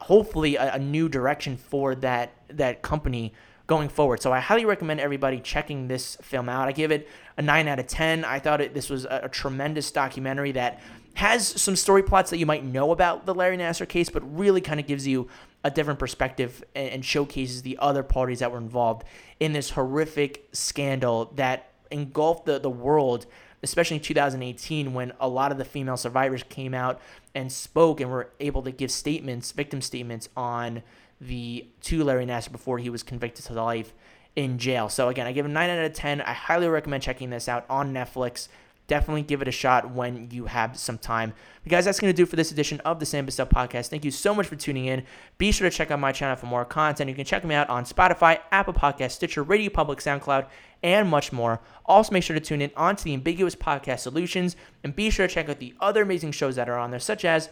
hopefully, 0.00 0.56
a, 0.56 0.74
a 0.74 0.78
new 0.78 1.08
direction 1.08 1.56
for 1.56 1.94
that 1.96 2.32
that 2.48 2.82
company 2.82 3.32
going 3.66 3.88
forward. 3.88 4.22
So 4.22 4.32
I 4.32 4.40
highly 4.40 4.64
recommend 4.64 5.00
everybody 5.00 5.40
checking 5.40 5.88
this 5.88 6.16
film 6.22 6.48
out. 6.48 6.68
I 6.68 6.72
give 6.72 6.92
it 6.92 7.08
a 7.36 7.42
9 7.42 7.68
out 7.68 7.78
of 7.78 7.86
10. 7.86 8.24
I 8.24 8.38
thought 8.38 8.60
it, 8.60 8.74
this 8.74 8.88
was 8.88 9.04
a, 9.04 9.22
a, 9.24 9.28
tremendous 9.28 9.90
documentary 9.90 10.52
that 10.52 10.80
has 11.14 11.46
some 11.46 11.74
story 11.74 12.02
plots 12.02 12.30
that 12.30 12.38
you 12.38 12.46
might 12.46 12.64
know 12.64 12.92
about 12.92 13.26
the 13.26 13.34
Larry 13.34 13.56
Nassar 13.56 13.88
case, 13.88 14.08
but 14.08 14.22
really 14.36 14.60
kind 14.60 14.78
of 14.78 14.86
gives 14.86 15.06
you 15.06 15.28
a 15.66 15.70
different 15.70 15.98
perspective 15.98 16.62
and, 16.74 16.90
and 16.90 17.04
showcases 17.04 17.62
the 17.62 17.76
other 17.80 18.04
parties 18.04 18.38
that 18.38 18.52
were 18.52 18.58
involved 18.58 19.04
in 19.40 19.52
this 19.52 19.70
horrific 19.70 20.48
scandal 20.52 21.32
that 21.34 21.72
engulfed 21.90 22.46
the, 22.46 22.58
the 22.58 22.70
world 22.70 23.26
especially 23.62 23.96
in 23.96 24.02
2018 24.02 24.94
when 24.94 25.12
a 25.18 25.28
lot 25.28 25.50
of 25.50 25.58
the 25.58 25.64
female 25.64 25.96
survivors 25.96 26.44
came 26.44 26.72
out 26.74 27.00
and 27.34 27.50
spoke 27.50 28.00
and 28.00 28.10
were 28.10 28.30
able 28.38 28.62
to 28.62 28.70
give 28.70 28.90
statements, 28.90 29.50
victim 29.50 29.80
statements 29.80 30.28
on 30.36 30.82
the 31.20 31.66
to 31.80 32.04
Larry 32.04 32.26
Nassar 32.26 32.52
before 32.52 32.78
he 32.78 32.90
was 32.90 33.02
convicted 33.02 33.44
to 33.46 33.54
life 33.54 33.92
in 34.36 34.58
jail. 34.58 34.88
So 34.88 35.08
again, 35.08 35.26
I 35.26 35.32
give 35.32 35.46
a 35.46 35.48
9 35.48 35.70
out 35.70 35.84
of 35.84 35.94
10. 35.94 36.20
I 36.20 36.32
highly 36.32 36.68
recommend 36.68 37.02
checking 37.02 37.30
this 37.30 37.48
out 37.48 37.64
on 37.70 37.92
Netflix 37.92 38.48
definitely 38.86 39.22
give 39.22 39.42
it 39.42 39.48
a 39.48 39.52
shot 39.52 39.90
when 39.90 40.28
you 40.30 40.46
have 40.46 40.78
some 40.78 40.98
time. 40.98 41.32
But 41.62 41.70
guys, 41.70 41.84
that's 41.84 42.00
going 42.00 42.12
to 42.12 42.16
do 42.16 42.26
for 42.26 42.36
this 42.36 42.52
edition 42.52 42.80
of 42.80 43.00
the 43.00 43.06
Sam 43.06 43.26
Bussell 43.26 43.48
podcast. 43.48 43.88
Thank 43.88 44.04
you 44.04 44.10
so 44.10 44.34
much 44.34 44.46
for 44.46 44.56
tuning 44.56 44.86
in. 44.86 45.04
Be 45.38 45.52
sure 45.52 45.68
to 45.68 45.76
check 45.76 45.90
out 45.90 45.98
my 45.98 46.12
channel 46.12 46.36
for 46.36 46.46
more 46.46 46.64
content. 46.64 47.08
You 47.08 47.16
can 47.16 47.24
check 47.24 47.44
me 47.44 47.54
out 47.54 47.68
on 47.68 47.84
Spotify, 47.84 48.38
Apple 48.52 48.74
Podcast, 48.74 49.12
Stitcher, 49.12 49.42
Radio 49.42 49.70
Public, 49.70 49.98
SoundCloud, 49.98 50.46
and 50.82 51.08
much 51.08 51.32
more. 51.32 51.60
Also, 51.86 52.12
make 52.12 52.22
sure 52.22 52.34
to 52.34 52.40
tune 52.40 52.62
in 52.62 52.70
onto 52.76 53.04
the 53.04 53.14
Ambiguous 53.14 53.56
Podcast 53.56 54.00
Solutions 54.00 54.56
and 54.84 54.94
be 54.94 55.10
sure 55.10 55.26
to 55.26 55.34
check 55.34 55.48
out 55.48 55.58
the 55.58 55.74
other 55.80 56.02
amazing 56.02 56.32
shows 56.32 56.56
that 56.56 56.68
are 56.68 56.78
on 56.78 56.90
there, 56.90 57.00
such 57.00 57.24
as 57.24 57.50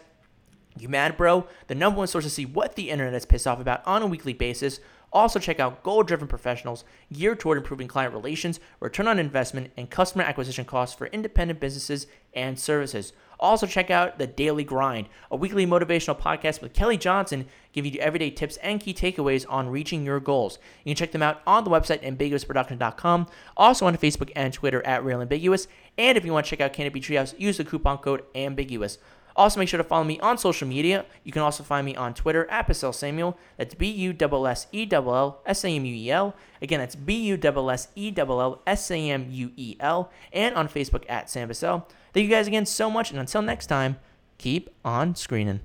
You 0.77 0.87
Mad 0.87 1.17
Bro, 1.17 1.47
the 1.67 1.75
number 1.75 1.97
one 1.97 2.07
source 2.07 2.25
to 2.25 2.29
see 2.29 2.45
what 2.45 2.75
the 2.75 2.89
internet 2.89 3.13
is 3.13 3.25
pissed 3.25 3.47
off 3.47 3.59
about 3.59 3.85
on 3.85 4.01
a 4.01 4.07
weekly 4.07 4.33
basis. 4.33 4.79
Also, 5.15 5.39
check 5.39 5.61
out 5.61 5.81
goal 5.81 6.03
driven 6.03 6.27
professionals 6.27 6.83
geared 7.13 7.39
toward 7.39 7.57
improving 7.57 7.87
client 7.87 8.13
relations, 8.13 8.59
return 8.81 9.07
on 9.07 9.17
investment, 9.17 9.71
and 9.77 9.89
customer 9.89 10.25
acquisition 10.25 10.65
costs 10.65 10.93
for 10.93 11.07
independent 11.07 11.61
businesses 11.61 12.05
and 12.33 12.59
services. 12.59 13.13
Also, 13.39 13.65
check 13.65 13.89
out 13.89 14.19
The 14.19 14.27
Daily 14.27 14.65
Grind, 14.65 15.07
a 15.31 15.37
weekly 15.37 15.65
motivational 15.65 16.19
podcast 16.19 16.61
with 16.61 16.73
Kelly 16.73 16.97
Johnson, 16.97 17.45
giving 17.71 17.93
you 17.93 17.99
everyday 18.01 18.29
tips 18.29 18.57
and 18.57 18.81
key 18.81 18.93
takeaways 18.93 19.45
on 19.47 19.69
reaching 19.69 20.03
your 20.03 20.19
goals. 20.19 20.59
You 20.83 20.89
can 20.89 20.97
check 20.97 21.13
them 21.13 21.23
out 21.23 21.41
on 21.47 21.63
the 21.63 21.69
website 21.69 22.03
ambiguousproduction.com, 22.03 23.27
also 23.55 23.87
on 23.87 23.97
Facebook 23.97 24.33
and 24.35 24.51
Twitter 24.51 24.85
at 24.85 25.05
Real 25.05 25.21
Ambiguous. 25.21 25.69
And 25.97 26.17
if 26.17 26.25
you 26.25 26.33
want 26.33 26.45
to 26.45 26.49
check 26.49 26.59
out 26.59 26.73
Canopy 26.73 26.99
Treehouse, 26.99 27.39
use 27.39 27.55
the 27.55 27.63
coupon 27.63 27.99
code 27.99 28.25
AMBIGUOUS. 28.35 28.97
Also, 29.35 29.59
make 29.59 29.67
sure 29.67 29.77
to 29.77 29.83
follow 29.83 30.05
me 30.05 30.19
on 30.19 30.37
social 30.37 30.67
media. 30.67 31.05
You 31.23 31.31
can 31.31 31.41
also 31.41 31.63
find 31.63 31.85
me 31.85 31.95
on 31.95 32.13
Twitter 32.13 32.49
at 32.49 32.67
Bussell 32.67 32.93
Samuel. 32.93 33.37
That's 33.57 33.75
B 33.75 33.89
U 33.89 34.15
S 34.19 34.47
S 34.47 34.67
E 34.71 34.87
L 34.91 35.13
L 35.13 35.41
S 35.45 35.65
A 35.65 35.69
M 35.69 35.85
U 35.85 35.93
E 35.93 36.11
L. 36.11 36.35
Again, 36.61 36.79
that's 36.79 36.95
B 36.95 37.15
U 37.27 37.39
S 37.43 37.69
S 37.69 37.87
E 37.95 38.13
L 38.17 38.41
L 38.41 38.61
S 38.65 38.91
A 38.91 39.09
M 39.09 39.27
U 39.29 39.51
E 39.57 39.75
L. 39.79 40.11
And 40.31 40.55
on 40.55 40.69
Facebook 40.69 41.03
at 41.09 41.29
Sam 41.29 41.49
Bussell. 41.49 41.85
Thank 42.13 42.23
you 42.23 42.29
guys 42.29 42.47
again 42.47 42.65
so 42.65 42.89
much. 42.89 43.11
And 43.11 43.19
until 43.19 43.41
next 43.41 43.67
time, 43.67 43.97
keep 44.37 44.69
on 44.85 45.15
screening. 45.15 45.59